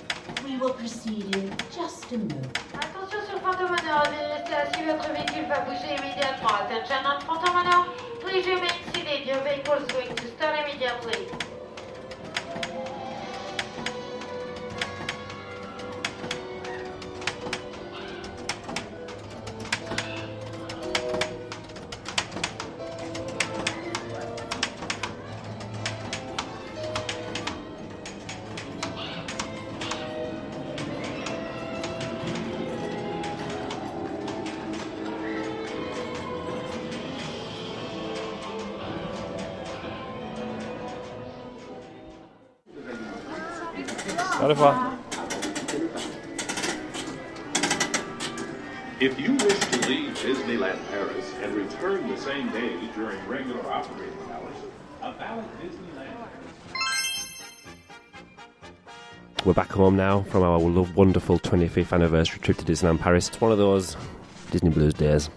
We 0.47 0.57
will 0.57 0.73
proceed 0.73 1.37
in 1.37 1.51
just 1.71 2.11
a 2.13 2.17
moment. 2.17 2.59
Attention 2.73 3.21
sur 3.29 3.39
Phantom 3.41 3.71
Manor, 3.71 4.05
restez 4.09 4.55
assis, 4.55 4.85
votre 4.85 5.13
véhicule 5.13 5.47
va 5.47 5.61
bouger 5.61 5.95
immédiatement. 5.99 6.55
Attention 6.65 7.05
on 7.05 7.21
Phantom 7.21 7.52
Au. 44.59 44.99
If 49.01 49.19
you 49.19 49.33
wish 49.33 49.59
to 49.59 49.89
leave 49.89 50.11
Disneyland 50.19 50.79
Paris 50.91 51.33
and 51.43 51.55
return 51.55 52.07
the 52.09 52.19
same 52.19 52.51
day 52.51 52.77
during 52.95 53.27
regular 53.27 53.67
operating 53.67 54.19
hours, 54.31 54.55
a 55.01 55.13
valid 55.15 55.47
Disneyland. 55.63 56.29
We're 59.47 59.55
back 59.55 59.71
home 59.73 59.97
now 59.97 60.23
from 60.25 60.43
our 60.43 60.59
wonderful 60.59 61.39
25th 61.39 61.93
anniversary 61.93 62.41
trip 62.41 62.59
to 62.59 62.65
Disneyland 62.65 63.01
Paris. 63.01 63.29
It's 63.29 63.41
one 63.41 63.53
of 63.53 63.59
those 63.59 63.97
Disney 64.51 64.69
Blues 64.69 64.93
days. 64.93 65.31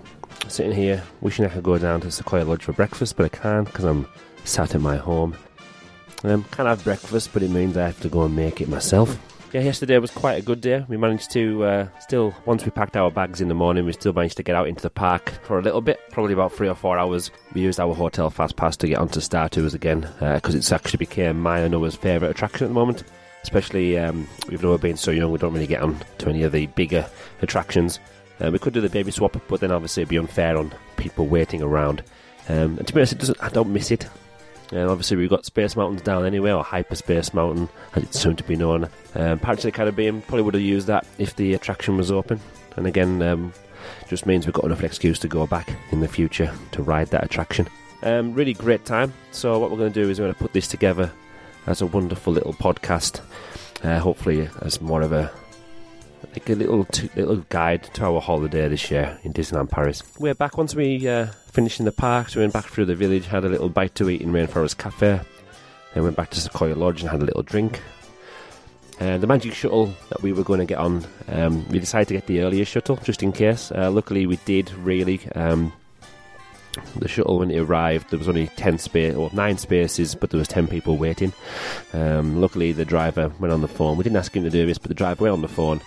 Sitting 0.49 0.73
here, 0.73 1.01
wishing 1.21 1.45
I 1.45 1.49
could 1.49 1.63
go 1.63 1.77
down 1.77 2.01
to 2.01 2.11
Sequoia 2.11 2.43
Lodge 2.43 2.63
for 2.63 2.73
breakfast, 2.73 3.15
but 3.15 3.25
I 3.25 3.29
can't 3.29 3.65
because 3.65 3.85
I'm 3.85 4.07
sat 4.43 4.75
at 4.75 4.81
my 4.81 4.97
home. 4.97 5.37
Um, 6.25 6.43
can 6.45 6.65
have 6.65 6.83
breakfast, 6.83 7.29
but 7.33 7.43
it 7.43 7.51
means 7.51 7.77
I 7.77 7.85
have 7.85 7.99
to 7.99 8.09
go 8.09 8.23
and 8.23 8.35
make 8.35 8.59
it 8.59 8.67
myself. 8.67 9.15
Yeah, 9.53 9.61
yesterday 9.61 9.99
was 9.99 10.09
quite 10.09 10.33
a 10.33 10.41
good 10.41 10.59
day. 10.59 10.83
We 10.89 10.97
managed 10.97 11.29
to 11.31 11.63
uh, 11.63 11.87
still, 11.99 12.33
once 12.45 12.65
we 12.65 12.71
packed 12.71 12.97
our 12.97 13.11
bags 13.11 13.41
in 13.41 13.47
the 13.47 13.53
morning, 13.53 13.85
we 13.85 13.93
still 13.93 14.11
managed 14.11 14.37
to 14.37 14.43
get 14.43 14.55
out 14.55 14.67
into 14.67 14.81
the 14.81 14.89
park 14.89 15.29
for 15.43 15.59
a 15.59 15.61
little 15.61 15.81
bit, 15.81 15.99
probably 16.09 16.33
about 16.33 16.51
three 16.51 16.67
or 16.67 16.73
four 16.73 16.97
hours. 16.97 17.29
We 17.53 17.61
used 17.61 17.79
our 17.79 17.93
hotel 17.93 18.31
fast 18.31 18.55
pass 18.55 18.75
to 18.77 18.87
get 18.87 18.97
onto 18.97 19.21
Star 19.21 19.47
Tours 19.47 19.75
again 19.75 20.09
because 20.19 20.55
it's 20.55 20.71
actually 20.71 20.97
became 20.97 21.39
my 21.39 21.59
and 21.59 21.71
Noah's 21.71 21.95
favourite 21.95 22.31
attraction 22.31 22.65
at 22.65 22.69
the 22.69 22.73
moment. 22.73 23.03
Especially 23.43 23.97
um, 23.99 24.27
with 24.49 24.63
Noah 24.63 24.79
being 24.79 24.95
so 24.95 25.11
young, 25.11 25.31
we 25.31 25.37
don't 25.37 25.53
really 25.53 25.67
get 25.67 25.83
on 25.83 26.03
to 26.17 26.29
any 26.29 26.41
of 26.41 26.51
the 26.51 26.65
bigger 26.65 27.07
attractions. 27.43 27.99
Uh, 28.43 28.49
we 28.49 28.57
could 28.57 28.73
do 28.73 28.81
the 28.81 28.89
baby 28.89 29.11
swap, 29.11 29.37
but 29.47 29.59
then 29.59 29.71
obviously 29.71 30.01
it'd 30.01 30.09
be 30.09 30.17
unfair 30.17 30.57
on 30.57 30.73
people 30.97 31.27
waiting 31.27 31.61
around. 31.61 32.03
Um, 32.49 32.79
and 32.79 32.87
to 32.87 32.93
be 32.93 32.99
honest, 32.99 33.13
it 33.13 33.19
doesn't, 33.19 33.41
I 33.41 33.49
don't 33.49 33.71
miss 33.71 33.91
it. 33.91 34.07
And 34.71 34.89
obviously, 34.89 35.17
we've 35.17 35.29
got 35.29 35.45
Space 35.45 35.75
Mountains 35.75 36.01
down 36.01 36.25
anyway, 36.25 36.51
or 36.51 36.63
Hyperspace 36.63 37.33
Mountain, 37.33 37.69
as 37.95 38.03
it's 38.03 38.19
soon 38.19 38.35
to 38.37 38.43
be 38.43 38.55
known. 38.55 38.89
Um, 39.13 39.39
Pirates 39.39 39.63
of 39.65 39.71
the 39.71 39.77
Caribbean 39.77 40.21
probably 40.23 40.41
would 40.41 40.53
have 40.55 40.63
used 40.63 40.87
that 40.87 41.05
if 41.17 41.35
the 41.35 41.53
attraction 41.53 41.97
was 41.97 42.11
open. 42.11 42.39
And 42.75 42.87
again, 42.87 43.21
um, 43.21 43.53
just 44.07 44.25
means 44.25 44.45
we've 44.45 44.53
got 44.53 44.65
enough 44.65 44.83
excuse 44.83 45.19
to 45.19 45.27
go 45.27 45.45
back 45.47 45.69
in 45.91 45.99
the 45.99 46.07
future 46.07 46.53
to 46.71 46.83
ride 46.83 47.07
that 47.07 47.23
attraction. 47.23 47.67
Um, 48.03 48.33
really 48.33 48.53
great 48.53 48.85
time. 48.85 49.13
So, 49.31 49.59
what 49.59 49.71
we're 49.71 49.77
going 49.77 49.93
to 49.93 50.03
do 50.03 50.09
is 50.09 50.19
we're 50.19 50.25
going 50.25 50.35
to 50.35 50.41
put 50.41 50.53
this 50.53 50.67
together 50.67 51.11
as 51.67 51.81
a 51.81 51.85
wonderful 51.85 52.33
little 52.33 52.53
podcast. 52.53 53.21
Uh, 53.83 53.99
hopefully, 53.99 54.49
as 54.61 54.81
more 54.81 55.01
of 55.01 55.11
a 55.11 55.31
like 56.33 56.49
a 56.49 56.55
little 56.55 56.85
t- 56.85 57.09
little 57.15 57.37
guide 57.49 57.83
to 57.93 58.05
our 58.05 58.19
holiday 58.19 58.67
this 58.67 58.89
year 58.89 59.19
in 59.23 59.33
Disneyland 59.33 59.69
Paris. 59.69 60.01
We're 60.19 60.33
back 60.33 60.57
once 60.57 60.75
we 60.75 61.07
uh, 61.07 61.27
finished 61.55 61.79
in 61.79 61.85
the 61.85 61.91
park. 61.91 62.27
So 62.27 62.39
we 62.39 62.43
went 62.43 62.53
back 62.53 62.65
through 62.65 62.85
the 62.85 62.95
village, 62.95 63.27
had 63.27 63.45
a 63.45 63.49
little 63.49 63.69
bite 63.69 63.95
to 63.95 64.09
eat 64.09 64.21
in 64.21 64.33
Rainforest 64.33 64.77
Cafe, 64.77 65.21
then 65.93 66.03
went 66.03 66.17
back 66.17 66.29
to 66.31 66.41
Sequoia 66.41 66.75
Lodge 66.75 67.01
and 67.01 67.09
had 67.09 67.21
a 67.21 67.25
little 67.25 67.43
drink. 67.43 67.81
And 68.99 69.23
the 69.23 69.27
magic 69.27 69.53
shuttle 69.53 69.93
that 70.09 70.21
we 70.21 70.33
were 70.33 70.43
going 70.43 70.59
to 70.59 70.65
get 70.65 70.77
on, 70.77 71.05
um, 71.29 71.67
we 71.69 71.79
decided 71.79 72.09
to 72.09 72.13
get 72.13 72.27
the 72.27 72.41
earlier 72.41 72.65
shuttle 72.65 72.97
just 72.97 73.23
in 73.23 73.31
case. 73.31 73.71
Uh, 73.71 73.89
luckily, 73.89 74.27
we 74.27 74.35
did 74.45 74.71
really. 74.73 75.21
Um, 75.33 75.71
the 76.97 77.07
shuttle 77.07 77.39
when 77.39 77.51
it 77.51 77.57
arrived 77.57 78.09
there 78.09 78.19
was 78.19 78.27
only 78.27 78.47
10 78.47 78.79
space 78.79 79.15
or 79.15 79.29
9 79.31 79.57
spaces 79.57 80.13
but 80.13 80.29
there 80.29 80.37
was 80.37 80.49
10 80.49 80.67
people 80.67 80.97
waiting 80.97 81.31
um, 81.93 82.41
luckily 82.41 82.73
the 82.73 82.83
driver 82.83 83.31
went 83.39 83.53
on 83.53 83.61
the 83.61 83.67
phone 83.69 83.95
we 83.95 84.03
didn't 84.03 84.17
ask 84.17 84.35
him 84.35 84.43
to 84.43 84.49
do 84.49 84.65
this 84.65 84.77
but 84.77 84.89
the 84.89 84.93
driver 84.93 85.23
went 85.23 85.31
on 85.31 85.41
the 85.41 85.47
phone 85.47 85.79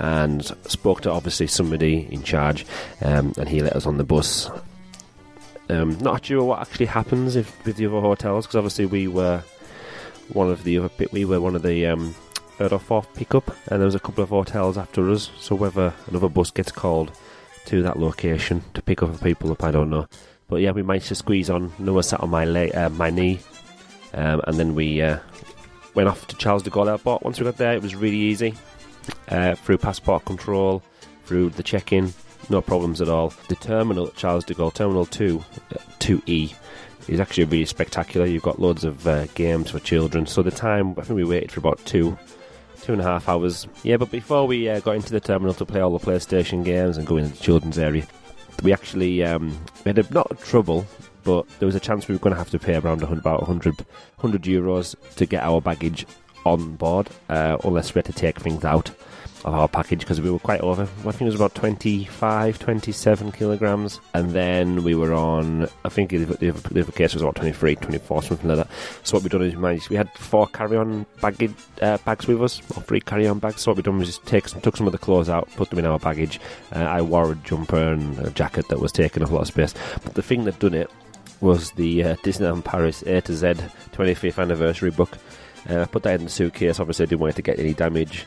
and 0.00 0.44
spoke 0.66 1.00
to 1.02 1.12
obviously 1.12 1.46
somebody 1.46 2.08
in 2.10 2.24
charge 2.24 2.66
um, 3.02 3.32
and 3.38 3.48
he 3.50 3.62
let 3.62 3.76
us 3.76 3.86
on 3.86 3.98
the 3.98 4.04
bus 4.04 4.50
um, 5.72 5.98
not 5.98 6.24
sure 6.24 6.44
what 6.44 6.60
actually 6.60 6.86
happens 6.86 7.36
if 7.36 7.64
with 7.64 7.76
the 7.76 7.86
other 7.86 8.00
hotels 8.00 8.46
because 8.46 8.56
obviously 8.56 8.86
we 8.86 9.08
were 9.08 9.42
one 10.32 10.50
of 10.50 10.64
the 10.64 10.78
other 10.78 10.90
we 11.12 11.24
were 11.24 11.40
one 11.40 11.56
of 11.56 11.62
the 11.62 11.86
um, 11.86 12.14
third 12.58 12.72
or 12.72 12.78
fourth 12.78 13.12
pickup 13.14 13.48
and 13.68 13.80
there 13.80 13.86
was 13.86 13.94
a 13.94 14.00
couple 14.00 14.22
of 14.22 14.30
hotels 14.30 14.78
after 14.78 15.10
us 15.10 15.30
so 15.38 15.54
whether 15.54 15.92
another 16.08 16.28
bus 16.28 16.50
gets 16.50 16.72
called 16.72 17.12
to 17.64 17.82
that 17.82 17.98
location 17.98 18.62
to 18.74 18.82
pick 18.82 19.02
other 19.02 19.18
people 19.18 19.50
up 19.52 19.62
I 19.64 19.70
don't 19.70 19.90
know 19.90 20.06
but 20.52 20.60
yeah, 20.60 20.72
we 20.72 20.82
managed 20.82 21.08
to 21.08 21.14
squeeze 21.14 21.48
on. 21.48 21.72
Noah 21.78 22.02
sat 22.02 22.20
on 22.20 22.28
my 22.28 22.44
uh, 22.44 22.90
my 22.90 23.08
knee, 23.08 23.40
um, 24.12 24.42
and 24.46 24.58
then 24.58 24.74
we 24.74 25.00
uh, 25.00 25.18
went 25.94 26.10
off 26.10 26.26
to 26.26 26.36
Charles 26.36 26.62
de 26.62 26.68
Gaulle 26.68 26.90
Airport. 26.90 27.22
Once 27.22 27.40
we 27.40 27.44
got 27.44 27.56
there, 27.56 27.72
it 27.72 27.80
was 27.80 27.94
really 27.94 28.18
easy 28.18 28.54
uh, 29.28 29.54
through 29.54 29.78
passport 29.78 30.26
control, 30.26 30.82
through 31.24 31.48
the 31.48 31.62
check-in, 31.62 32.12
no 32.50 32.60
problems 32.60 33.00
at 33.00 33.08
all. 33.08 33.32
The 33.48 33.56
terminal 33.56 34.08
at 34.08 34.16
Charles 34.16 34.44
de 34.44 34.54
Gaulle, 34.54 34.72
Terminal 34.72 35.06
Two, 35.06 35.44
Two 35.98 36.22
E, 36.26 36.52
is 37.08 37.20
actually 37.20 37.44
really 37.44 37.64
spectacular. 37.64 38.26
You've 38.26 38.42
got 38.42 38.60
loads 38.60 38.84
of 38.84 39.06
uh, 39.06 39.26
games 39.34 39.70
for 39.70 39.78
children. 39.80 40.26
So 40.26 40.42
the 40.42 40.50
time, 40.50 40.94
I 40.98 41.02
think 41.02 41.16
we 41.16 41.24
waited 41.24 41.52
for 41.52 41.60
about 41.60 41.84
two. 41.84 42.16
Two 42.80 42.92
and 42.92 43.00
a 43.00 43.04
half 43.04 43.28
hours. 43.28 43.68
Yeah, 43.84 43.96
but 43.96 44.10
before 44.10 44.44
we 44.44 44.68
uh, 44.68 44.80
got 44.80 44.96
into 44.96 45.12
the 45.12 45.20
terminal 45.20 45.54
to 45.54 45.64
play 45.64 45.80
all 45.80 45.96
the 45.96 46.04
PlayStation 46.04 46.64
games 46.64 46.96
and 46.96 47.06
go 47.06 47.16
into 47.16 47.30
the 47.30 47.40
children's 47.40 47.78
area, 47.78 48.04
we 48.64 48.72
actually 48.72 49.22
um, 49.22 49.56
had 49.84 49.98
a, 49.98 50.12
not 50.12 50.36
trouble, 50.40 50.84
but 51.22 51.48
there 51.60 51.66
was 51.66 51.76
a 51.76 51.80
chance 51.80 52.08
we 52.08 52.16
were 52.16 52.18
going 52.18 52.34
to 52.34 52.38
have 52.38 52.50
to 52.50 52.58
pay 52.58 52.74
around 52.74 53.04
about 53.04 53.40
100, 53.42 53.86
100 54.16 54.42
euros 54.42 54.96
to 55.14 55.26
get 55.26 55.44
our 55.44 55.60
baggage 55.60 56.06
on 56.44 56.74
board, 56.74 57.08
uh, 57.28 57.56
unless 57.62 57.94
we 57.94 58.00
had 58.00 58.06
to 58.06 58.12
take 58.12 58.40
things 58.40 58.64
out 58.64 58.90
of 59.44 59.54
our 59.54 59.68
package 59.68 60.00
because 60.00 60.20
we 60.20 60.30
were 60.30 60.38
quite 60.38 60.60
over. 60.60 60.82
I 60.82 60.86
think 60.86 61.22
it 61.22 61.24
was 61.24 61.34
about 61.34 61.54
25, 61.54 62.58
27 62.58 63.32
kilograms. 63.32 64.00
And 64.14 64.30
then 64.30 64.82
we 64.84 64.94
were 64.94 65.12
on, 65.12 65.68
I 65.84 65.88
think 65.88 66.10
the, 66.10 66.24
the, 66.24 66.50
the 66.50 66.80
other 66.80 66.92
case 66.92 67.14
was 67.14 67.22
about 67.22 67.36
23, 67.36 67.76
24, 67.76 68.22
something 68.22 68.48
like 68.48 68.58
that. 68.58 68.68
So 69.02 69.16
what 69.16 69.22
we 69.22 69.28
done 69.28 69.42
is 69.42 69.54
we 69.54 69.60
managed, 69.60 69.88
we 69.90 69.96
had 69.96 70.10
four 70.12 70.46
carry-on 70.48 71.06
baggage, 71.20 71.54
uh, 71.80 71.98
bags 71.98 72.26
with 72.26 72.42
us, 72.42 72.60
or 72.76 72.82
three 72.82 73.00
carry-on 73.00 73.38
bags. 73.38 73.62
So 73.62 73.70
what 73.70 73.76
we 73.76 73.82
done 73.82 73.98
was 73.98 74.08
just 74.08 74.24
take 74.26 74.48
some, 74.48 74.60
took 74.60 74.76
some 74.76 74.86
of 74.86 74.92
the 74.92 74.98
clothes 74.98 75.28
out, 75.28 75.50
put 75.56 75.70
them 75.70 75.78
in 75.78 75.86
our 75.86 75.98
baggage. 75.98 76.40
Uh, 76.74 76.80
I 76.80 77.02
wore 77.02 77.32
a 77.32 77.34
jumper 77.36 77.92
and 77.92 78.18
a 78.20 78.30
jacket 78.30 78.68
that 78.68 78.80
was 78.80 78.92
taking 78.92 79.22
up 79.22 79.30
a 79.30 79.34
lot 79.34 79.42
of 79.42 79.48
space. 79.48 79.74
But 80.04 80.14
the 80.14 80.22
thing 80.22 80.44
that 80.44 80.58
done 80.58 80.74
it 80.74 80.90
was 81.40 81.72
the 81.72 82.04
uh, 82.04 82.16
Disneyland 82.16 82.64
Paris 82.64 83.02
A 83.02 83.20
to 83.20 83.34
Z 83.34 83.54
25th 83.92 84.40
anniversary 84.40 84.90
book. 84.90 85.18
Uh, 85.68 85.82
I 85.82 85.84
put 85.84 86.02
that 86.04 86.18
in 86.18 86.24
the 86.24 86.30
suitcase. 86.30 86.80
Obviously, 86.80 87.04
I 87.04 87.06
didn't 87.06 87.20
want 87.20 87.32
it 87.32 87.36
to 87.36 87.42
get 87.42 87.58
any 87.58 87.74
damage. 87.74 88.26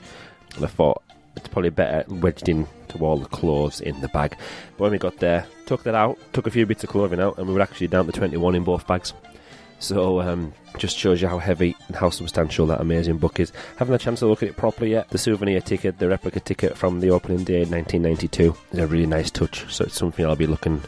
I 0.64 0.68
thought 0.68 1.02
it's 1.36 1.48
probably 1.48 1.70
better 1.70 2.06
wedged 2.14 2.50
in 2.50 2.68
to 2.90 2.98
all 3.00 3.18
the 3.18 3.28
clothes 3.28 3.82
in 3.82 4.00
the 4.02 4.08
bag. 4.10 4.32
But 4.78 4.84
when 4.84 4.92
we 4.92 4.98
got 4.98 5.18
there, 5.18 5.46
took 5.66 5.84
that 5.84 5.96
out, 5.96 6.18
took 6.34 6.48
a 6.48 6.52
few 6.52 6.66
bits 6.66 6.84
of 6.84 6.90
clothing 6.90 7.20
out, 7.20 7.38
and 7.38 7.48
we 7.48 7.54
were 7.54 7.62
actually 7.62 7.88
down 7.88 8.06
to 8.06 8.12
21 8.12 8.56
in 8.56 8.64
both 8.64 8.88
bags. 8.88 9.14
So, 9.80 10.22
um, 10.22 10.54
just 10.78 10.98
shows 10.98 11.22
you 11.22 11.28
how 11.28 11.38
heavy 11.38 11.76
and 11.88 11.96
how 11.96 12.10
substantial 12.10 12.66
that 12.68 12.80
amazing 12.80 13.18
book 13.18 13.40
is. 13.40 13.52
Haven't 13.78 13.94
had 13.94 14.02
a 14.02 14.04
chance 14.04 14.20
to 14.20 14.28
look 14.28 14.42
at 14.42 14.50
it 14.50 14.58
properly 14.58 14.92
yet. 14.92 15.10
The 15.10 15.18
souvenir 15.18 15.60
ticket, 15.60 16.00
the 16.00 16.08
replica 16.08 16.40
ticket 16.40 16.78
from 16.78 17.02
the 17.02 17.12
opening 17.12 17.44
day 17.44 17.62
in 17.62 17.70
1992, 17.70 18.56
is 18.72 18.80
a 18.80 18.88
really 18.88 19.06
nice 19.06 19.30
touch. 19.30 19.72
So, 19.74 19.84
it's 19.84 19.96
something 19.96 20.26
I'll 20.26 20.36
be 20.38 20.48
looking 20.48 20.82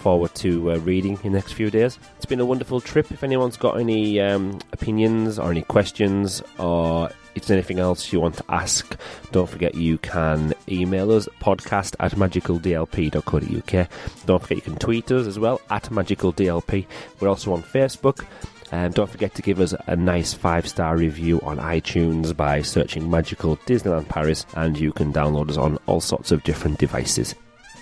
forward 0.00 0.34
to 0.34 0.72
uh, 0.72 0.78
reading 0.78 1.18
in 1.24 1.32
the 1.32 1.38
next 1.38 1.52
few 1.52 1.70
days. 1.70 1.98
It's 2.16 2.24
been 2.24 2.40
a 2.40 2.46
wonderful 2.46 2.80
trip. 2.80 3.10
If 3.12 3.22
anyone's 3.22 3.56
got 3.56 3.78
any 3.78 4.20
um, 4.20 4.58
opinions 4.72 5.38
or 5.38 5.50
any 5.50 5.62
questions 5.62 6.42
or 6.58 7.10
if 7.34 7.46
there's 7.46 7.50
anything 7.50 7.78
else 7.78 8.12
you 8.12 8.20
want 8.20 8.36
to 8.36 8.44
ask, 8.48 8.96
don't 9.32 9.48
forget 9.48 9.74
you 9.74 9.98
can 9.98 10.52
email 10.68 11.10
us 11.12 11.28
podcast 11.40 11.94
at 12.00 12.12
magicaldlp.co.uk. 12.12 13.88
Don't 14.26 14.42
forget 14.42 14.56
you 14.56 14.62
can 14.62 14.76
tweet 14.76 15.10
us 15.12 15.26
as 15.26 15.38
well 15.38 15.60
at 15.70 15.84
magicaldlp. 15.84 16.86
We're 17.20 17.28
also 17.28 17.52
on 17.52 17.62
Facebook. 17.62 18.26
And 18.72 18.94
don't 18.94 19.10
forget 19.10 19.34
to 19.34 19.42
give 19.42 19.58
us 19.60 19.74
a 19.86 19.96
nice 19.96 20.32
five 20.32 20.68
star 20.68 20.96
review 20.96 21.40
on 21.42 21.58
iTunes 21.58 22.36
by 22.36 22.62
searching 22.62 23.10
Magical 23.10 23.56
Disneyland 23.66 24.08
Paris, 24.08 24.46
and 24.54 24.78
you 24.78 24.92
can 24.92 25.12
download 25.12 25.50
us 25.50 25.56
on 25.56 25.78
all 25.86 26.00
sorts 26.00 26.30
of 26.30 26.44
different 26.44 26.78
devices. 26.78 27.34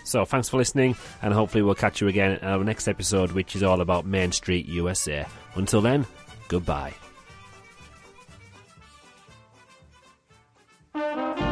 So, 0.05 0.25
thanks 0.25 0.49
for 0.49 0.57
listening, 0.57 0.97
and 1.21 1.35
hopefully, 1.35 1.63
we'll 1.63 1.75
catch 1.75 2.01
you 2.01 2.09
again 2.09 2.39
in 2.39 2.49
our 2.49 2.65
next 2.65 2.89
episode, 2.89 3.33
which 3.33 3.55
is 3.55 3.63
all 3.63 3.83
about 3.83 4.07
Main 4.07 4.33
Street 4.33 4.67
USA. 4.67 5.27
Until 5.57 5.83
then, 5.83 6.07
goodbye. 6.49 6.95
Thank 10.99 11.41
you. 11.41 11.48